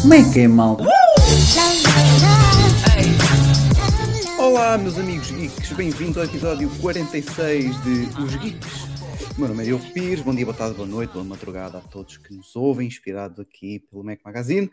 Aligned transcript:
Como 0.00 0.14
é 0.14 0.32
que 0.32 0.40
é, 0.40 0.46
malta? 0.46 0.84
Olá, 4.38 4.78
meus 4.78 4.96
amigos 4.96 5.28
geeks, 5.32 5.72
bem-vindos 5.72 6.16
ao 6.16 6.24
episódio 6.24 6.70
46 6.80 7.82
de 7.82 8.22
Os 8.22 8.36
Geeks. 8.36 8.84
O 9.36 9.40
meu 9.40 9.48
nome 9.48 9.64
é 9.64 9.66
Diogo 9.66 9.84
Pires, 9.92 10.20
bom 10.20 10.32
dia, 10.32 10.44
boa 10.44 10.56
tarde, 10.56 10.76
boa 10.76 10.86
noite, 10.86 11.12
boa 11.12 11.24
madrugada 11.24 11.78
a 11.78 11.80
todos 11.80 12.16
que 12.16 12.32
nos 12.32 12.54
ouvem, 12.54 12.86
inspirados 12.86 13.40
aqui 13.40 13.80
pelo 13.90 14.04
Mac 14.04 14.20
Magazine. 14.24 14.70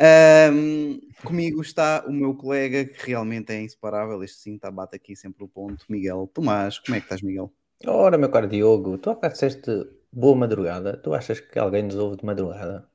Ahm, 0.00 0.98
comigo 1.24 1.60
está 1.60 2.04
o 2.06 2.12
meu 2.12 2.34
colega 2.34 2.84
que 2.84 3.06
realmente 3.10 3.52
é 3.52 3.60
inseparável, 3.60 4.22
este 4.22 4.38
sim, 4.38 4.58
tá, 4.58 4.70
bate 4.70 4.96
aqui 4.96 5.14
sempre 5.14 5.44
o 5.44 5.48
ponto, 5.48 5.84
Miguel 5.88 6.28
Tomás. 6.32 6.78
Como 6.78 6.96
é 6.96 7.00
que 7.00 7.06
estás, 7.06 7.22
Miguel? 7.22 7.52
Ora, 7.86 8.16
meu 8.16 8.30
caro 8.30 8.46
Diogo, 8.48 8.98
tu 8.98 9.10
há 9.10 9.14
bocado 9.14 9.34
disseste 9.34 9.70
boa 10.12 10.36
madrugada. 10.36 10.96
Tu 10.96 11.12
achas 11.14 11.40
que 11.40 11.58
alguém 11.58 11.82
nos 11.82 11.96
ouve 11.96 12.16
de 12.16 12.24
madrugada? 12.24 12.86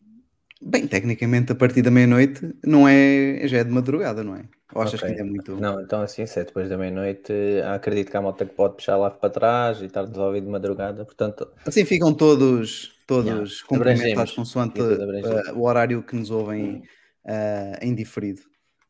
Bem, 0.62 0.88
tecnicamente 0.88 1.52
a 1.52 1.56
partir 1.56 1.82
da 1.84 1.92
meia-noite 1.92 2.56
não 2.66 2.88
é, 2.88 3.48
já 3.48 3.60
é 3.60 3.64
de 3.64 3.70
madrugada, 3.70 4.24
não 4.24 4.36
é? 4.36 4.46
Ou 4.74 4.82
achas 4.82 5.00
Ok. 5.02 5.06
que 5.08 5.12
ainda 5.22 5.22
é 5.22 5.32
muito... 5.32 5.56
Não, 5.56 5.80
então 5.82 6.02
assim, 6.02 6.26
se 6.26 6.40
é 6.40 6.44
depois 6.44 6.68
da 6.68 6.78
meia-noite, 6.78 7.32
acredito 7.74 8.10
que 8.10 8.18
há 8.18 8.22
malta 8.22 8.46
que 8.46 8.54
pode 8.56 8.76
puxar 8.76 8.98
lá 8.98 9.10
para 9.12 9.30
trás 9.30 9.82
e 9.82 9.86
estar-nos 9.86 10.18
a 10.18 10.26
ouvir 10.26 10.42
de 10.42 10.48
madrugada. 10.48 11.06
Portanto, 11.06 11.48
Assim 11.66 11.86
ficam 11.86 12.14
todos, 12.14 12.97
todos 13.08 13.60
Yeah, 13.60 13.66
cumprimentados 13.68 14.34
consoante 14.34 14.80
eh, 14.82 15.52
o 15.54 15.64
horário 15.64 16.04
que 16.04 16.16
nos 16.16 16.30
ouvem 16.30 16.84
eh, 17.26 17.80
em 17.82 17.96
diferido. 17.96 18.42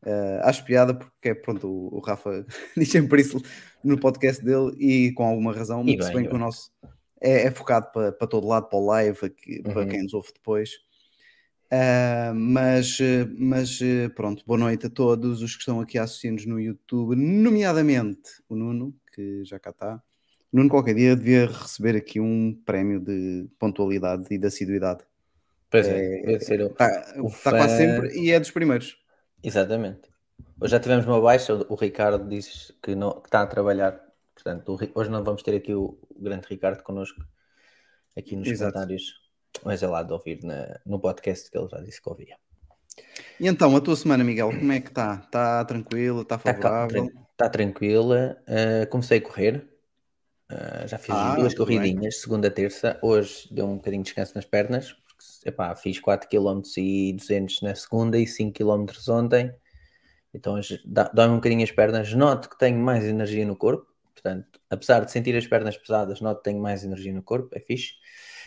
Eh, 0.06 0.42
acho 0.44 0.66
piada 0.66 0.94
porque, 0.94 1.34
pronto, 1.36 1.68
o, 1.68 1.98
o 1.98 2.00
Rafa 2.00 2.46
diz 2.76 2.90
sempre 2.92 3.22
isso 3.22 3.42
no 3.84 4.00
podcast 4.00 4.44
dele 4.44 4.72
e 4.80 5.12
com 5.14 5.24
alguma 5.24 5.54
razão, 5.54 5.84
E 5.88 5.92
se 5.92 5.98
bem, 5.98 6.14
bem 6.14 6.24
que 6.24 6.30
o 6.30 6.32
bem. 6.34 6.40
nosso 6.42 6.72
é, 7.22 7.44
é 7.48 7.52
focado 7.52 7.92
para, 7.92 8.12
para 8.12 8.28
todo 8.28 8.48
lado, 8.48 8.68
para 8.70 8.78
o 8.80 8.86
live, 8.86 9.18
aqui, 9.26 9.62
para 9.64 9.82
Uhum. 9.82 9.88
quem 9.88 10.04
nos 10.04 10.14
ouve 10.14 10.30
depois. 10.34 10.72
Ah, 11.70 12.32
mas, 12.34 12.98
mas 13.38 13.80
pronto, 14.16 14.44
boa 14.46 14.58
noite 14.58 14.86
a 14.88 14.90
todos 14.90 15.42
os 15.42 15.54
que 15.54 15.60
estão 15.60 15.80
aqui 15.82 15.98
a 15.98 16.04
assistir-nos 16.04 16.46
no 16.46 16.60
YouTube, 16.60 17.16
nomeadamente 17.16 18.30
o 18.48 18.56
Nuno, 18.56 18.96
que 19.14 19.44
já 19.44 19.60
cá 19.60 19.72
está. 19.72 20.02
Nuno, 20.52 20.70
qualquer 20.70 20.96
dia, 20.96 21.16
devia 21.16 21.46
receber 21.48 21.96
aqui 21.96 22.20
um 22.20 22.54
prémio 22.66 23.00
de 23.00 23.48
pontualidade 23.60 24.26
e 24.32 24.38
de 24.38 24.48
assiduidade. 24.48 25.04
pois 25.70 25.86
é, 25.88 26.22
deve 26.22 26.40
ser 26.40 26.62
o- 26.62 26.68
Está 26.68 27.14
o 27.18 27.28
está 27.28 27.52
quase 27.52 27.74
fã- 27.74 27.78
sempre 27.78 28.18
e 28.20 28.32
é 28.32 28.40
dos 28.40 28.52
primeiros. 28.52 28.98
Exatamente. 29.44 30.10
Hoje 30.62 30.72
já 30.72 30.80
tivemos 30.80 31.06
uma 31.06 31.20
baixa, 31.22 31.54
o 31.54 31.76
Ricardo 31.76 32.28
diz 32.28 32.74
que, 32.82 32.96
não, 32.96 33.20
que 33.20 33.28
está 33.28 33.42
a 33.42 33.48
trabalhar. 33.48 34.00
Portanto, 34.34 34.78
hoje 34.96 35.10
não 35.10 35.24
vamos 35.24 35.44
ter 35.44 35.56
aqui 35.56 35.74
o, 35.74 35.98
o 36.10 36.22
grande 36.24 36.48
Ricardo 36.50 36.82
connosco, 36.84 37.20
aqui 38.18 38.36
nos 38.36 38.48
Exato. 38.48 38.72
comentários. 38.72 39.22
Mas 39.66 39.82
é 39.84 39.88
lá 39.88 40.04
de 40.04 40.14
ouvir 40.14 40.44
na- 40.44 40.80
no 40.86 41.00
podcast 41.00 41.50
que 41.52 41.58
ele 41.58 41.68
já 41.68 41.80
disse 41.82 42.02
que 42.02 42.10
ouvia. 42.10 42.36
E 43.40 43.48
então, 43.48 43.76
a 43.76 43.82
tua 43.82 43.96
semana, 43.96 44.24
Miguel, 44.24 44.50
como 44.50 44.72
é 44.72 44.80
que 44.80 44.90
está? 44.90 45.22
Está 45.26 45.66
tranquila? 45.66 46.22
Está 46.22 46.36
Está 46.36 46.54
favorável? 46.54 47.12
Tá 47.36 47.50
tranquila. 47.50 48.38
Uh, 48.48 48.88
comecei 48.90 49.18
a 49.18 49.22
correr. 49.22 49.68
Uh, 50.52 50.88
já 50.88 50.98
fiz 50.98 51.14
Ah, 51.14 51.36
duas 51.36 51.54
tudo 51.54 51.68
bem. 51.68 51.78
corridinhas, 51.78 52.22
segunda, 52.22 52.50
terça. 52.50 52.98
Hoje 53.02 53.48
deu 53.52 53.66
um 53.66 53.76
bocadinho 53.78 54.04
de 54.04 54.08
descanso 54.08 54.34
nas 54.36 54.46
pernas. 54.46 54.94
Porque, 54.94 55.50
epá, 55.50 55.76
fiz 55.76 56.00
4 56.00 56.30
km 56.30 56.62
e 56.78 57.14
200 57.14 57.62
na 57.62 57.76
segunda 57.76 58.18
e 58.18 58.26
5 58.26 58.54
km 58.54 58.86
ontem. 59.10 59.54
Então 60.34 60.60
dói-me 61.14 61.34
um 61.34 61.38
bocadinho 61.38 61.64
as 61.64 61.72
pernas. 61.72 62.14
Noto 62.14 62.50
que 62.50 62.58
tenho 62.58 62.80
mais 62.80 63.04
energia 63.04 63.46
no 63.46 63.56
corpo. 63.56 63.88
Portanto, 64.14 64.60
apesar 64.70 65.06
de 65.06 65.12
sentir 65.12 65.36
as 65.36 65.46
pernas 65.46 65.78
pesadas, 65.78 66.22
noto 66.22 66.40
que 66.40 66.46
tenho 66.46 66.62
mais 66.62 66.84
energia 66.84 67.14
no 67.14 67.22
corpo. 67.22 67.50
É 67.56 67.60
fixe. 67.60 67.94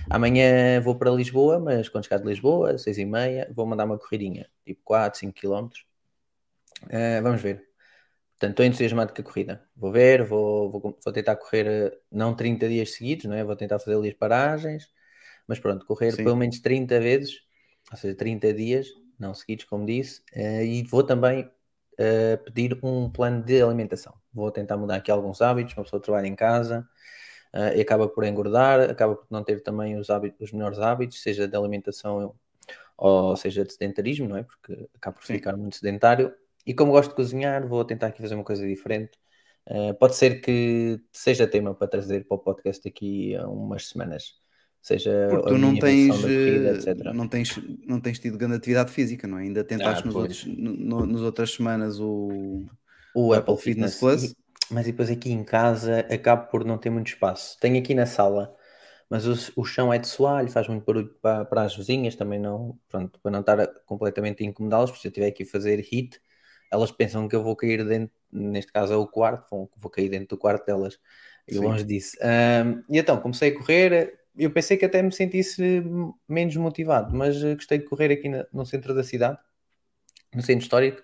Amanhã 0.08 0.80
vou 0.80 0.96
para 0.96 1.10
Lisboa, 1.10 1.58
mas 1.60 1.88
quando 1.88 2.04
chegar 2.04 2.18
de 2.18 2.26
Lisboa, 2.26 2.76
6 2.78 2.98
e 2.98 3.04
meia, 3.04 3.50
vou 3.54 3.66
mandar 3.66 3.84
uma 3.84 3.98
corridinha, 3.98 4.48
tipo 4.64 4.80
4, 4.84 5.20
5 5.20 5.34
km. 5.34 5.68
Uh, 6.84 7.22
vamos 7.22 7.40
ver. 7.40 7.69
Portanto, 8.40 8.52
estou 8.52 8.64
entusiasmado 8.64 9.12
com 9.12 9.20
a 9.20 9.24
corrida. 9.24 9.68
Vou 9.76 9.92
ver, 9.92 10.24
vou, 10.24 10.70
vou, 10.70 10.98
vou 11.04 11.12
tentar 11.12 11.36
correr 11.36 11.66
eh, 11.66 11.98
não 12.10 12.34
30 12.34 12.66
dias 12.70 12.94
seguidos, 12.94 13.26
não 13.26 13.34
é? 13.34 13.44
Vou 13.44 13.54
tentar 13.54 13.78
fazer 13.78 13.94
ali 13.94 14.08
as 14.08 14.14
paragens, 14.14 14.88
mas 15.46 15.58
pronto, 15.58 15.84
correr 15.84 16.16
Sim. 16.16 16.24
pelo 16.24 16.36
menos 16.36 16.58
30 16.60 16.98
vezes, 16.98 17.42
ou 17.92 17.98
seja, 17.98 18.16
30 18.16 18.54
dias, 18.54 18.88
não 19.18 19.34
seguidos, 19.34 19.66
como 19.66 19.84
disse, 19.84 20.22
eh, 20.32 20.64
e 20.64 20.82
vou 20.84 21.02
também 21.04 21.50
eh, 21.98 22.38
pedir 22.38 22.78
um 22.82 23.10
plano 23.10 23.42
de 23.42 23.60
alimentação. 23.60 24.14
Vou 24.32 24.50
tentar 24.50 24.78
mudar 24.78 24.96
aqui 24.96 25.10
alguns 25.10 25.42
hábitos, 25.42 25.76
uma 25.76 25.84
pessoa 25.84 26.00
trabalha 26.00 26.26
em 26.26 26.34
casa 26.34 26.88
eh, 27.52 27.76
e 27.76 27.80
acaba 27.82 28.08
por 28.08 28.24
engordar, 28.24 28.80
acaba 28.88 29.16
por 29.16 29.26
não 29.30 29.44
ter 29.44 29.62
também 29.62 29.98
os, 29.98 30.08
hábitos, 30.08 30.48
os 30.48 30.52
melhores 30.52 30.78
hábitos, 30.78 31.22
seja 31.22 31.46
de 31.46 31.54
alimentação 31.54 32.34
ou 32.96 33.36
seja 33.36 33.64
de 33.64 33.72
sedentarismo, 33.72 34.28
não 34.28 34.38
é? 34.38 34.44
Porque 34.44 34.88
acaba 34.94 35.16
por 35.16 35.26
Sim. 35.26 35.34
ficar 35.34 35.56
muito 35.56 35.76
sedentário. 35.76 36.34
E 36.66 36.74
como 36.74 36.92
gosto 36.92 37.10
de 37.10 37.16
cozinhar, 37.16 37.66
vou 37.66 37.84
tentar 37.84 38.08
aqui 38.08 38.20
fazer 38.22 38.34
uma 38.34 38.44
coisa 38.44 38.66
diferente. 38.66 39.18
Uh, 39.68 39.94
pode 39.98 40.16
ser 40.16 40.40
que 40.40 41.00
seja 41.12 41.46
tema 41.46 41.74
para 41.74 41.86
trazer 41.88 42.26
para 42.26 42.34
o 42.36 42.38
podcast 42.38 42.82
daqui 42.84 43.36
a 43.36 43.48
umas 43.48 43.88
semanas. 43.88 44.34
Seja 44.82 45.10
Porque 45.28 45.46
tu 45.46 45.58
não 45.58 45.78
tens, 45.78 46.24
corrida, 46.26 46.72
eh, 46.86 47.12
não, 47.12 47.28
tens, 47.28 47.56
não 47.86 48.00
tens 48.00 48.18
tido 48.18 48.36
grande 48.36 48.56
atividade 48.56 48.90
física, 48.92 49.28
não 49.28 49.38
é? 49.38 49.42
Ainda 49.42 49.62
tentaste 49.62 50.04
Ah, 50.04 50.06
nos 50.06 50.16
outros, 50.16 50.44
no, 50.44 51.24
outras 51.24 51.52
semanas 51.52 52.00
o, 52.00 52.66
O 53.14 53.32
Apple 53.34 53.56
Apple 53.56 53.56
Fitness 53.56 53.94
Fitness, 53.94 53.94
Plus? 53.94 54.32
E- 54.32 54.36
mas 54.70 54.86
depois 54.86 55.10
aqui 55.10 55.30
em 55.32 55.44
casa 55.44 56.00
acabo 56.12 56.48
por 56.50 56.64
não 56.64 56.78
ter 56.78 56.90
muito 56.90 57.08
espaço. 57.08 57.58
Tenho 57.60 57.78
aqui 57.78 57.94
na 57.94 58.06
sala, 58.06 58.54
mas 59.08 59.26
o, 59.26 59.60
o 59.60 59.64
chão 59.64 59.92
é 59.92 59.98
de 59.98 60.06
soalho, 60.08 60.48
faz 60.50 60.68
muito 60.68 60.84
barulho 60.84 61.12
para, 61.20 61.44
para 61.44 61.62
as 61.62 61.76
vizinhas, 61.76 62.14
também 62.16 62.38
não, 62.40 62.78
pronto, 62.88 63.18
para 63.20 63.30
não 63.32 63.40
estar 63.40 63.66
completamente 63.86 64.42
a 64.44 64.46
incomodá-las, 64.46 64.90
porque 64.90 65.02
se 65.02 65.08
eu 65.08 65.12
tiver 65.12 65.28
aqui 65.28 65.42
a 65.44 65.46
fazer 65.46 65.80
hit, 65.80 66.20
elas 66.70 66.90
pensam 66.92 67.28
que 67.28 67.36
eu 67.36 67.42
vou 67.42 67.56
cair 67.56 67.84
dentro, 67.84 68.14
neste 68.32 68.72
caso 68.72 68.92
é 68.92 68.96
o 68.96 69.06
quarto, 69.06 69.48
vou, 69.50 69.70
vou 69.76 69.90
cair 69.90 70.08
dentro 70.08 70.28
do 70.28 70.38
quarto 70.38 70.66
delas, 70.66 70.98
e 71.48 71.54
Sim. 71.54 71.60
longe 71.60 71.84
disso. 71.84 72.16
Ahm, 72.22 72.82
e 72.88 72.98
então, 72.98 73.20
comecei 73.20 73.50
a 73.50 73.54
correr, 73.58 74.18
eu 74.36 74.50
pensei 74.52 74.76
que 74.76 74.84
até 74.84 75.02
me 75.02 75.12
sentisse 75.12 75.82
menos 76.28 76.56
motivado, 76.56 77.14
mas 77.16 77.42
eh, 77.42 77.54
gostei 77.54 77.78
de 77.78 77.84
correr 77.84 78.12
aqui 78.12 78.28
na- 78.28 78.46
no 78.52 78.64
centro 78.64 78.94
da 78.94 79.02
cidade, 79.04 79.38
no 80.34 80.42
centro 80.42 80.62
histórico, 80.64 81.02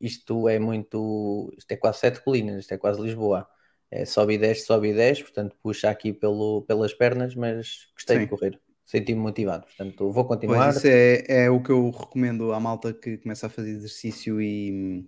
isto 0.00 0.48
é 0.48 0.58
muito, 0.58 1.52
isto 1.58 1.72
é 1.72 1.76
quase 1.76 1.98
sete 2.00 2.22
colinas, 2.22 2.60
isto 2.60 2.72
é 2.74 2.78
quase 2.78 3.00
Lisboa. 3.02 3.48
É, 3.90 4.04
sobe 4.04 4.34
e 4.34 4.38
desce, 4.38 4.66
sobe 4.66 4.90
e 4.90 4.94
desce, 4.94 5.22
portanto 5.22 5.56
puxa 5.62 5.90
aqui 5.90 6.12
pelo, 6.12 6.62
pelas 6.62 6.94
pernas, 6.94 7.34
mas 7.34 7.88
gostei 7.94 8.18
Sim. 8.18 8.24
de 8.24 8.28
correr, 8.30 8.60
senti-me 8.90 9.20
motivado, 9.20 9.64
portanto 9.66 10.10
vou 10.12 10.24
Pois 10.24 10.30
continuar. 10.32 10.70
isso 10.76 10.86
é, 10.86 11.24
é 11.44 11.50
o 11.50 11.62
que 11.62 11.70
eu 11.70 11.90
recomendo 11.90 12.52
à 12.52 12.60
malta 12.60 12.92
que 12.92 13.18
começa 13.18 13.46
a 13.46 13.50
fazer 13.50 13.70
exercício 13.70 14.40
e, 14.40 15.04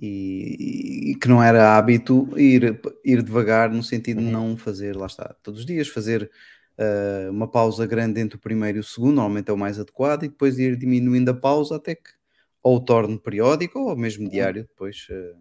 e- 0.00 1.10
e 1.12 1.14
que 1.16 1.28
não 1.28 1.42
era 1.42 1.76
hábito, 1.76 2.28
ir, 2.38 2.80
ir 3.04 3.22
devagar 3.22 3.70
no 3.70 3.82
sentido 3.82 4.18
de 4.18 4.24
Uhum. 4.24 4.30
não 4.30 4.56
fazer, 4.56 4.96
lá 4.96 5.06
está, 5.06 5.34
todos 5.42 5.60
os 5.60 5.66
dias, 5.66 5.88
fazer 5.88 6.30
ah, 6.78 7.28
uma 7.30 7.50
pausa 7.50 7.86
grande 7.86 8.20
entre 8.20 8.36
o 8.38 8.40
primeiro 8.40 8.78
e 8.78 8.80
o 8.80 8.84
segundo, 8.84 9.16
normalmente 9.16 9.50
é 9.50 9.52
o 9.52 9.58
mais 9.58 9.78
adequado, 9.78 10.24
e 10.24 10.28
depois 10.28 10.58
ir 10.58 10.76
diminuindo 10.76 11.30
a 11.30 11.34
pausa 11.34 11.76
até 11.76 11.94
que 11.94 12.10
ou 12.62 12.76
o 12.76 12.80
torne 12.84 13.18
periódico 13.18 13.78
ou 13.80 13.96
mesmo 13.96 14.28
diário, 14.28 14.62
depois 14.64 15.06
ah, 15.10 15.36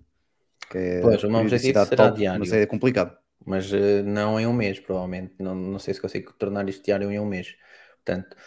que 0.72 0.78
é 0.78 1.02
Pois, 1.02 1.24
o 1.24 1.30
meu 1.30 1.42
objetivo 1.42 1.80
será 1.80 2.12
top, 2.12 2.20
diário. 2.20 2.40
mas 2.40 2.52
é 2.54 2.66
complicado. 2.66 3.18
mas 3.46 3.72
eh, 3.74 4.02
não 4.04 4.40
em 4.40 4.46
um 4.48 4.54
mês, 4.54 4.80
provavelmente. 4.80 5.34
Não, 5.40 5.56
não 5.56 5.80
sei 5.80 5.94
se 5.94 6.02
consigo 6.02 6.34
tornar 6.34 6.68
isto 6.70 6.84
diário 6.84 7.12
em 7.12 7.20
um 7.20 7.26
mês. 7.26 7.56
Portanto, 8.08 8.38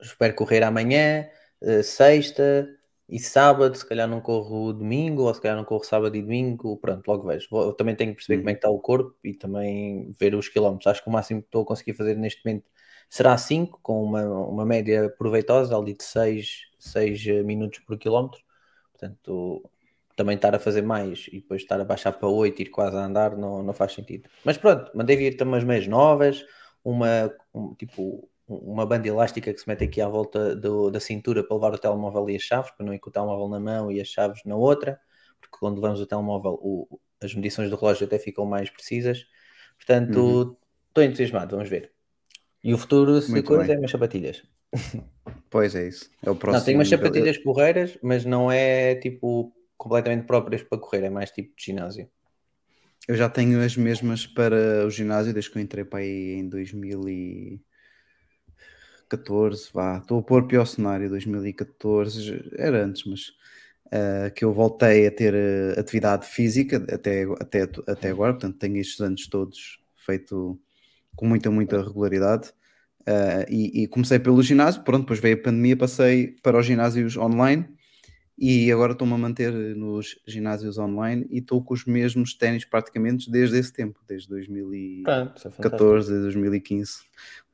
espero 0.00 0.34
correr 0.34 0.62
amanhã, 0.64 1.28
eh, 1.62 1.82
sexta 1.82 2.68
e 3.08 3.18
sábado. 3.18 3.76
Se 3.76 3.86
calhar 3.88 4.08
não 4.08 4.20
corro 4.20 4.72
domingo, 4.72 5.22
ou 5.24 5.34
se 5.34 5.40
calhar 5.40 5.56
não 5.56 5.64
corro 5.64 5.84
sábado 5.84 6.16
e 6.16 6.22
domingo. 6.22 6.76
Pronto, 6.78 7.06
logo 7.08 7.26
vejo. 7.28 7.48
Eu 7.52 7.72
também 7.74 7.94
tenho 7.96 8.10
que 8.12 8.16
perceber 8.16 8.36
Uhum. 8.36 8.42
como 8.42 8.50
é 8.50 8.54
que 8.54 8.58
está 8.58 8.70
o 8.70 8.80
corpo 8.80 9.16
e 9.24 9.34
também 9.34 10.12
ver 10.18 10.34
os 10.34 10.48
quilómetros. 10.48 10.86
Acho 10.88 11.02
que 11.02 11.08
o 11.08 11.12
máximo 11.12 11.42
que 11.42 11.48
estou 11.48 11.62
a 11.62 11.66
conseguir 11.66 11.94
fazer 11.94 12.16
neste 12.16 12.44
momento 12.44 12.66
será 13.10 13.36
5, 13.38 13.78
com 13.82 14.02
uma, 14.02 14.22
uma 14.24 14.66
média 14.66 15.08
proveitosa, 15.18 15.76
ali 15.76 15.94
de 15.94 16.04
6, 16.04 16.62
6 16.78 17.24
minutos 17.44 17.80
por 17.80 17.98
quilómetro. 17.98 18.40
Portanto, 18.92 19.70
também 20.16 20.36
estar 20.36 20.54
a 20.54 20.58
fazer 20.58 20.82
mais 20.82 21.26
e 21.28 21.40
depois 21.40 21.62
estar 21.62 21.80
a 21.80 21.84
baixar 21.84 22.12
para 22.12 22.28
8 22.28 22.60
e 22.60 22.64
ir 22.64 22.70
quase 22.70 22.96
a 22.96 23.04
andar 23.04 23.36
não, 23.36 23.62
não 23.62 23.72
faz 23.72 23.92
sentido. 23.92 24.28
Mas 24.44 24.56
pronto, 24.56 24.90
mandei 24.94 25.16
vir 25.16 25.36
também 25.36 25.54
umas 25.54 25.64
meias 25.64 25.86
novas, 25.86 26.44
uma 26.84 27.32
um, 27.52 27.74
tipo 27.74 28.28
uma 28.46 28.86
banda 28.86 29.08
elástica 29.08 29.52
que 29.52 29.60
se 29.60 29.68
mete 29.68 29.84
aqui 29.84 30.00
à 30.00 30.08
volta 30.08 30.54
do- 30.56 30.90
da 30.90 31.00
cintura 31.00 31.42
para 31.44 31.54
levar 31.56 31.74
o 31.74 31.78
telemóvel 31.78 32.28
e 32.30 32.36
as 32.36 32.42
chaves, 32.42 32.70
para 32.72 32.84
não 32.86 32.94
ir 32.94 32.98
com 32.98 33.10
o 33.10 33.12
telemóvel 33.12 33.48
na 33.48 33.60
mão 33.60 33.90
e 33.90 34.00
as 34.00 34.08
chaves 34.08 34.42
na 34.44 34.56
outra, 34.56 35.00
porque 35.40 35.56
quando 35.58 35.76
levamos 35.76 36.00
o 36.00 36.06
telemóvel 36.06 36.58
o- 36.62 37.00
as 37.22 37.34
medições 37.34 37.70
do 37.70 37.76
relógio 37.76 38.06
até 38.06 38.18
ficam 38.18 38.44
mais 38.44 38.68
precisas. 38.70 39.24
Portanto, 39.76 40.58
estou 40.88 41.04
entusiasmado, 41.04 41.56
vamos 41.56 41.70
ver. 41.70 41.92
E 42.62 42.74
o 42.74 42.78
futuro, 42.78 43.20
se 43.22 43.30
Muito 43.32 43.48
coisa, 43.48 43.66
bem. 43.66 43.76
é 43.76 43.78
umas 43.78 43.90
sapatilhas. 43.90 44.42
Pois 45.50 45.74
é 45.74 45.88
isso, 45.88 46.10
é 46.22 46.30
o 46.30 46.34
próximo. 46.36 46.58
Não, 46.58 46.64
tenho 46.66 46.78
umas 46.78 46.88
sapatilhas 46.88 47.38
porreiras, 47.38 47.98
mas 48.02 48.24
não 48.24 48.50
é 48.50 48.94
tipo 48.96 49.52
completamente 49.76 50.26
próprias 50.26 50.62
para 50.62 50.78
correr, 50.78 51.04
é 51.04 51.10
mais 51.10 51.30
tipo 51.30 51.54
de 51.56 51.64
ginásio. 51.64 52.08
Eu 53.06 53.16
já 53.16 53.28
tenho 53.28 53.62
as 53.62 53.76
mesmas 53.76 54.26
para 54.26 54.86
o 54.86 54.90
ginásio 54.90 55.32
desde 55.32 55.50
que 55.50 55.58
eu 55.58 55.62
entrei 55.62 55.84
para 55.84 55.98
aí 56.00 56.34
em 56.38 56.48
2014, 59.08 59.70
vá, 59.72 59.98
estou 59.98 60.18
a 60.18 60.22
pôr 60.22 60.46
pior 60.46 60.64
cenário, 60.66 61.08
2014, 61.08 62.50
era 62.56 62.84
antes, 62.84 63.04
mas 63.04 63.28
uh, 63.86 64.32
que 64.34 64.44
eu 64.44 64.52
voltei 64.52 65.06
a 65.06 65.10
ter 65.10 65.34
uh, 65.34 65.78
atividade 65.78 66.26
física 66.26 66.84
até, 66.92 67.24
até, 67.40 67.62
até 67.86 68.10
agora, 68.10 68.32
portanto 68.32 68.58
tenho 68.58 68.76
estes 68.78 69.00
anos 69.00 69.26
todos 69.28 69.78
feito 69.96 70.58
com 71.16 71.26
muita, 71.26 71.50
muita 71.50 71.82
regularidade. 71.82 72.52
Uh, 73.02 73.44
e, 73.50 73.82
e, 73.82 73.86
comecei 73.86 74.18
pelo 74.18 74.42
ginásio, 74.42 74.82
pronto, 74.82 75.02
depois 75.02 75.20
veio 75.20 75.36
a 75.36 75.42
pandemia, 75.42 75.76
passei 75.76 76.36
para 76.42 76.58
os 76.58 76.64
ginásios 76.64 77.16
online 77.18 77.68
e 78.36 78.70
agora 78.72 78.92
estou-me 78.92 79.14
a 79.14 79.18
manter 79.18 79.52
nos 79.52 80.18
ginásios 80.26 80.76
online 80.76 81.26
e 81.30 81.38
estou 81.38 81.62
com 81.62 81.72
os 81.72 81.84
mesmos 81.84 82.34
ténis 82.34 82.64
praticamente 82.64 83.30
desde 83.30 83.58
esse 83.58 83.72
tempo, 83.72 84.00
desde 84.08 84.28
2014, 84.28 86.12
ah, 86.12 86.20
2015. 86.20 86.92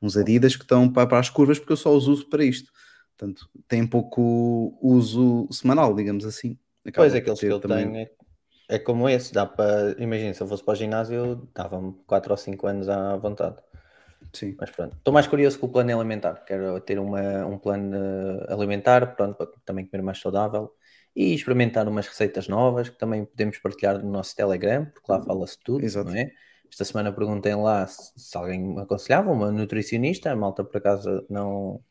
Uns 0.01 0.17
Adidas 0.17 0.55
que 0.55 0.63
estão 0.63 0.91
para, 0.91 1.07
para 1.07 1.19
as 1.19 1.29
curvas 1.29 1.59
porque 1.59 1.73
eu 1.73 1.77
só 1.77 1.95
os 1.95 2.07
uso 2.07 2.27
para 2.27 2.43
isto. 2.43 2.71
Portanto, 3.15 3.47
tem 3.67 3.85
pouco 3.85 4.75
uso 4.81 5.47
semanal, 5.51 5.93
digamos 5.93 6.25
assim. 6.25 6.57
Acaba 6.83 7.07
pois, 7.07 7.13
aqueles 7.13 7.39
que 7.39 7.45
eu 7.45 7.59
também... 7.59 7.85
tenho 7.85 7.97
é, 7.97 8.09
é, 8.67 8.79
como 8.79 9.07
esse, 9.07 9.31
dá 9.31 9.45
para, 9.45 9.95
imagina, 9.99 10.33
se 10.33 10.41
eu 10.41 10.47
fosse 10.47 10.63
para 10.63 10.71
o 10.71 10.75
ginásio, 10.75 11.47
dava-me 11.53 11.93
4 12.07 12.31
ou 12.31 12.37
5 12.37 12.67
anos 12.67 12.89
à 12.89 13.15
vontade. 13.17 13.57
Sim. 14.33 14.55
Mas 14.59 14.71
pronto, 14.71 14.95
estou 14.95 15.13
mais 15.13 15.27
curioso 15.27 15.59
com 15.59 15.67
o 15.67 15.69
plano 15.69 15.99
alimentar. 15.99 16.43
Quero 16.45 16.79
ter 16.81 16.99
uma, 16.99 17.45
um 17.45 17.57
plano 17.57 17.95
alimentar, 18.47 19.15
pronto, 19.15 19.35
para 19.35 19.47
também 19.65 19.85
comer 19.85 20.01
mais 20.01 20.19
saudável 20.19 20.73
e 21.15 21.33
experimentar 21.33 21.87
umas 21.87 22.07
receitas 22.07 22.47
novas 22.47 22.89
que 22.89 22.97
também 22.97 23.25
podemos 23.25 23.57
partilhar 23.57 24.01
no 24.03 24.09
nosso 24.09 24.35
Telegram, 24.35 24.85
porque 24.85 25.11
lá 25.11 25.19
uhum. 25.19 25.25
fala-se 25.25 25.59
tudo, 25.59 25.83
Exato. 25.83 26.09
não 26.09 26.17
é? 26.17 26.31
Esta 26.69 26.85
semana 26.85 27.11
perguntei 27.11 27.53
lá 27.53 27.85
se, 27.85 28.13
se, 28.15 28.37
alguém 28.37 28.59
me 28.59 28.81
aconselhava, 28.81 29.29
uma 29.29 29.51
nutricionista, 29.51 30.31
a 30.31 30.35
malta 30.35 30.63
por 30.63 30.77
acaso 30.77 31.25
não, 31.29 31.83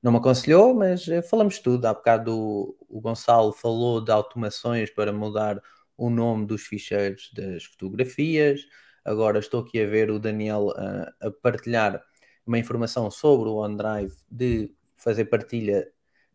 não 0.00 0.12
me 0.12 0.18
aconselhou, 0.18 0.72
mas 0.72 1.08
eh, 1.08 1.22
falamos 1.22 1.58
tudo. 1.58 1.86
Há 1.86 1.94
bocado 1.94 2.38
o, 2.38 2.76
o 2.88 3.00
Gonçalo 3.00 3.52
falou 3.52 4.00
de 4.00 4.12
automações 4.12 4.90
para 4.90 5.12
mudar 5.12 5.60
o 5.96 6.08
nome 6.08 6.46
dos 6.46 6.62
ficheiros 6.62 7.32
das 7.34 7.64
fotografias. 7.64 8.60
Agora 9.06 9.38
estou 9.38 9.60
aqui 9.60 9.80
a 9.80 9.86
ver 9.86 10.10
o 10.10 10.18
Daniel 10.18 10.72
a, 10.76 11.28
a 11.28 11.30
partilhar 11.30 12.02
uma 12.44 12.58
informação 12.58 13.08
sobre 13.08 13.48
o 13.48 13.54
OneDrive 13.54 14.12
de 14.28 14.74
fazer 14.96 15.26
partilha 15.26 15.88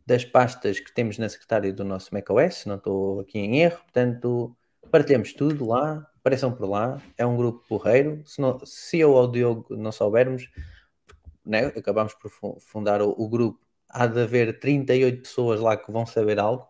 das 0.06 0.24
pastas 0.24 0.80
que 0.80 0.94
temos 0.94 1.18
na 1.18 1.28
secretária 1.28 1.74
do 1.74 1.84
nosso 1.84 2.14
macOS, 2.14 2.66
não 2.66 2.76
estou 2.76 3.20
aqui 3.20 3.40
em 3.40 3.60
erro, 3.60 3.78
portanto 3.80 4.56
partilhamos 4.90 5.34
tudo 5.34 5.68
lá, 5.68 6.10
apareçam 6.16 6.50
por 6.50 6.66
lá, 6.66 7.02
é 7.18 7.26
um 7.26 7.36
grupo 7.36 7.62
porreiro, 7.68 8.24
se, 8.26 8.40
não, 8.40 8.58
se 8.66 9.00
eu 9.00 9.12
ou 9.12 9.26
o 9.26 9.28
Diogo 9.28 9.76
não 9.76 9.92
soubermos, 9.92 10.50
né, 11.46 11.66
acabamos 11.68 12.14
por 12.14 12.32
fundar 12.62 13.02
o, 13.02 13.10
o, 13.10 13.28
grupo, 13.28 13.60
há 13.90 14.08
de 14.08 14.22
haver 14.22 14.60
38 14.60 15.22
pessoas 15.22 15.60
lá 15.60 15.76
que 15.76 15.92
vão 15.92 16.06
saber 16.06 16.40
algo, 16.40 16.66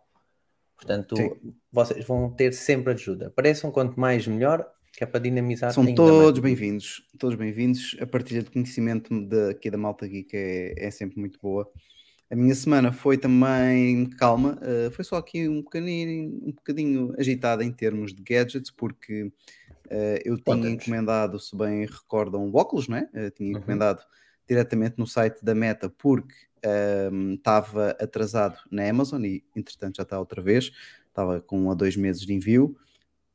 portanto 0.76 1.16
Sim. 1.16 1.56
vocês 1.72 2.04
vão 2.06 2.28
ter 2.32 2.54
sempre 2.54 2.94
ajuda, 2.94 3.28
apareçam 3.28 3.72
quanto 3.72 4.00
mais 4.00 4.26
melhor, 4.26 4.68
que 4.92 5.04
é 5.04 5.08
para 5.08 5.20
dinamizar. 5.20 5.74
São 5.74 5.94
todos 5.96 6.40
bem-vindos, 6.40 7.04
todos 7.18 7.38
bem-vindos, 7.38 7.96
a 8.00 8.06
partilha 8.06 8.44
de 8.44 8.52
conhecimento 8.52 9.20
de, 9.26 9.52
aqui 9.52 9.72
da 9.72 9.78
Malta 9.78 10.08
Geek 10.08 10.36
é, 10.36 10.74
é 10.78 10.92
sempre 10.92 11.20
muito 11.20 11.40
boa. 11.42 11.72
A 12.30 12.36
minha 12.36 12.56
semana 12.56 12.92
foi 12.92 13.18
também 13.18 14.06
calma, 14.12 14.58
uh, 14.62 14.92
foi 14.92 15.04
só 15.04 15.18
aqui 15.18 15.48
um 15.50 15.62
bocadinho, 15.62 16.40
um 16.46 16.52
bocadinho 16.52 17.14
agitada 17.18 17.64
em 17.64 17.72
termos 17.72 18.14
de 18.14 18.22
gadgets, 18.22 18.72
porque 18.72 19.24
uh, 19.24 20.20
eu 20.24 20.38
tinha 20.38 20.70
encomendado, 20.70 21.40
se 21.40 21.56
bem 21.56 21.86
recordam, 21.86 22.50
o 22.50 22.56
óculos, 22.56 22.88
né? 22.88 23.10
Uh, 23.14 23.32
tinha 23.32 23.52
uhum. 23.52 23.58
encomendado 23.58 24.00
uhum. 24.00 24.08
diretamente 24.48 24.96
no 24.98 25.08
site 25.08 25.44
da 25.44 25.54
Meta, 25.54 25.90
porque 25.90 26.34
ehm, 26.64 27.34
estava 27.34 27.92
atrasado 28.00 28.58
na 28.72 28.90
Amazon 28.90 29.24
e, 29.26 29.44
entretanto, 29.56 29.98
já 29.98 30.04
está 30.04 30.18
outra 30.18 30.42
vez, 30.42 30.72
estava 31.08 31.42
com 31.42 31.64
um 31.64 31.72
a 31.72 31.74
dois 31.74 31.98
meses 31.98 32.26
de 32.26 32.34
envio. 32.34 32.78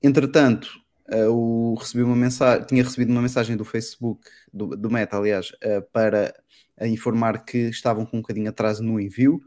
Entretanto, 0.03 0.86
eu 1.09 1.75
recebi 1.79 2.03
uma 2.03 2.17
mensagem, 2.17 2.67
tinha 2.67 2.83
recebido 2.83 3.11
uma 3.11 3.23
mensagem 3.23 3.57
do 3.57 3.65
Facebook, 3.65 4.29
do, 4.53 4.77
do 4.77 4.91
Meta, 4.91 5.17
aliás, 5.17 5.53
para 5.93 6.35
a 6.79 6.87
informar 6.87 7.45
que 7.45 7.59
estavam 7.69 8.05
com 8.05 8.19
um 8.19 8.21
bocadinho 8.21 8.49
atraso 8.49 8.83
no 8.83 9.01
envio. 9.01 9.41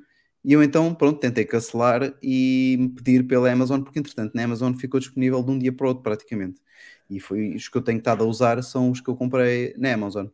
E 0.44 0.54
eu 0.54 0.64
então, 0.64 0.94
pronto, 0.96 1.20
tentei 1.20 1.46
cancelar 1.46 2.14
e 2.24 2.92
pedir 2.96 3.28
pela 3.28 3.52
Amazon, 3.52 3.82
porque 3.82 4.00
entretanto 4.00 4.34
na 4.34 4.44
Amazon 4.44 4.74
ficou 4.74 5.00
disponível 5.00 5.44
de 5.44 5.52
um 5.52 5.60
dia 5.60 5.72
para 5.74 5.86
o 5.86 5.90
outro 5.90 6.04
praticamente. 6.04 6.62
E 7.10 7.20
foi 7.20 7.56
os 7.56 7.68
que 7.68 7.78
eu 7.78 7.82
tenho 7.82 8.00
estado 8.00 8.24
a 8.24 8.28
usar 8.28 8.62
são 8.64 8.92
os 8.92 9.02
que 9.02 9.10
eu 9.10 9.16
comprei 9.16 9.74
na 9.78 9.94
Amazon. 9.94 10.28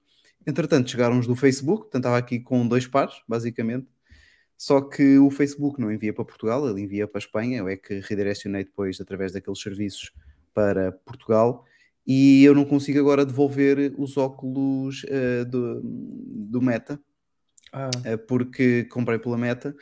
Entretanto, 0.45 0.89
chegaram 0.91 1.17
os 1.19 1.25
do 1.27 1.35
Facebook, 1.35 1.83
portanto 1.83 2.03
estava 2.03 2.17
aqui 2.17 2.39
com 2.39 2.67
dois 2.67 2.85
pares, 2.87 3.15
basicamente. 3.27 3.87
Só 4.57 4.81
que 4.81 5.17
o 5.17 5.29
Facebook 5.31 5.81
não 5.81 5.91
envia 5.91 6.13
para 6.13 6.23
Portugal, 6.23 6.67
ele 6.69 6.81
envia 6.81 7.07
para 7.07 7.17
a 7.17 7.23
Espanha. 7.23 7.59
Eu 7.59 7.67
é 7.67 7.75
que 7.75 7.99
redirecionei 8.01 8.63
depois 8.63 9.01
através 9.01 9.31
daqueles 9.33 9.59
serviços 9.59 10.11
para 10.55 10.93
Portugal 10.93 11.65
e 12.07 12.43
eu 12.43 12.55
não 12.55 12.63
consigo 12.63 12.97
agora 12.97 13.25
devolver 13.25 13.93
os 13.97 14.15
óculos 14.15 15.03
uh, 15.03 15.45
do, 15.45 15.81
do 15.83 16.61
Meta 16.61 16.99
ah. 17.73 17.89
uh, 17.89 18.17
porque 18.25 18.85
comprei 18.85 19.19
pela 19.19 19.37
Meta 19.37 19.75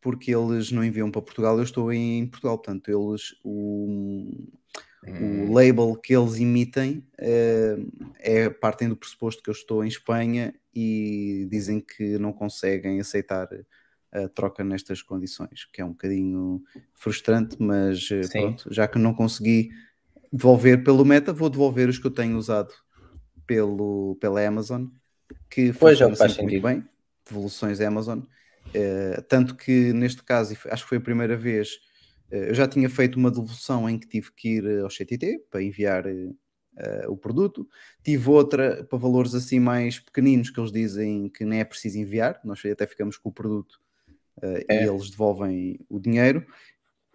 porque 0.00 0.34
eles 0.34 0.70
não 0.70 0.84
enviam 0.84 1.10
para 1.10 1.22
Portugal, 1.22 1.56
eu 1.56 1.64
estou 1.64 1.90
em 1.90 2.26
Portugal, 2.26 2.58
portanto, 2.58 2.88
eles 2.90 3.34
o, 3.42 4.28
hum. 5.06 5.46
o 5.48 5.52
label 5.52 5.96
que 5.96 6.14
eles 6.14 6.36
emitem 6.36 7.06
uh, 7.18 8.12
é 8.18 8.50
partem 8.50 8.88
do 8.88 8.96
pressuposto 8.96 9.42
que 9.42 9.48
eu 9.48 9.54
estou 9.54 9.82
em 9.82 9.88
Espanha 9.88 10.54
e 10.74 11.48
dizem 11.50 11.80
que 11.80 12.18
não 12.18 12.34
conseguem 12.34 13.00
aceitar 13.00 13.48
a 14.12 14.28
troca 14.28 14.62
nestas 14.62 15.00
condições, 15.00 15.64
que 15.72 15.80
é 15.80 15.84
um 15.84 15.90
bocadinho 15.90 16.62
frustrante, 16.94 17.56
mas 17.58 18.08
pronto, 18.30 18.72
já 18.72 18.86
que 18.86 18.98
não 18.98 19.14
consegui 19.14 19.70
devolver 20.34 20.82
pelo 20.82 21.04
Meta, 21.04 21.32
vou 21.32 21.48
devolver 21.48 21.88
os 21.88 21.96
que 21.96 22.06
eu 22.08 22.10
tenho 22.10 22.36
usado 22.36 22.74
pelo, 23.46 24.16
pela 24.20 24.44
Amazon, 24.44 24.86
que 25.48 25.72
pois 25.72 26.00
é, 26.00 26.16
faz 26.16 26.36
muito 26.38 26.60
bem, 26.60 26.84
devoluções 27.24 27.80
Amazon. 27.80 28.18
Uh, 28.18 29.22
tanto 29.28 29.54
que 29.54 29.92
neste 29.92 30.24
caso, 30.24 30.56
acho 30.70 30.82
que 30.82 30.88
foi 30.88 30.98
a 30.98 31.00
primeira 31.00 31.36
vez, 31.36 31.74
uh, 32.32 32.36
eu 32.36 32.54
já 32.54 32.66
tinha 32.66 32.90
feito 32.90 33.16
uma 33.16 33.30
devolução 33.30 33.88
em 33.88 33.96
que 33.96 34.08
tive 34.08 34.32
que 34.32 34.56
ir 34.56 34.80
ao 34.80 34.90
CTT 34.90 35.44
para 35.48 35.62
enviar 35.62 36.04
uh, 36.04 36.36
o 37.08 37.16
produto, 37.16 37.68
tive 38.02 38.28
outra 38.28 38.82
para 38.82 38.98
valores 38.98 39.36
assim 39.36 39.60
mais 39.60 40.00
pequeninos 40.00 40.50
que 40.50 40.58
eles 40.58 40.72
dizem 40.72 41.28
que 41.28 41.44
nem 41.44 41.60
é 41.60 41.64
preciso 41.64 41.96
enviar, 41.96 42.40
nós 42.44 42.60
até 42.64 42.88
ficamos 42.88 43.16
com 43.16 43.28
o 43.28 43.32
produto 43.32 43.80
é. 44.42 44.82
e 44.82 44.88
eles 44.88 45.10
devolvem 45.10 45.78
o 45.88 46.00
dinheiro. 46.00 46.44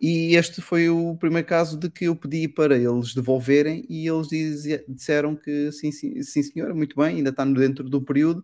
E 0.02 0.36
este 0.36 0.62
foi 0.62 0.90
o 0.90 1.16
primeiro 1.18 1.46
caso 1.46 1.78
de 1.78 1.90
que 1.90 2.06
eu 2.06 2.16
pedi 2.16 2.48
para 2.48 2.78
eles 2.78 3.14
devolverem 3.14 3.86
e 3.90 4.08
eles 4.08 4.28
dizia, 4.30 4.84
disseram 4.88 5.36
que 5.36 5.72
sim, 5.74 5.92
sim, 5.92 6.24
sim 6.24 6.42
senhora, 6.42 6.74
muito 6.74 6.96
bem, 6.96 7.18
ainda 7.18 7.32
está 7.32 7.44
dentro 7.44 7.84
do 7.90 8.02
período, 8.02 8.40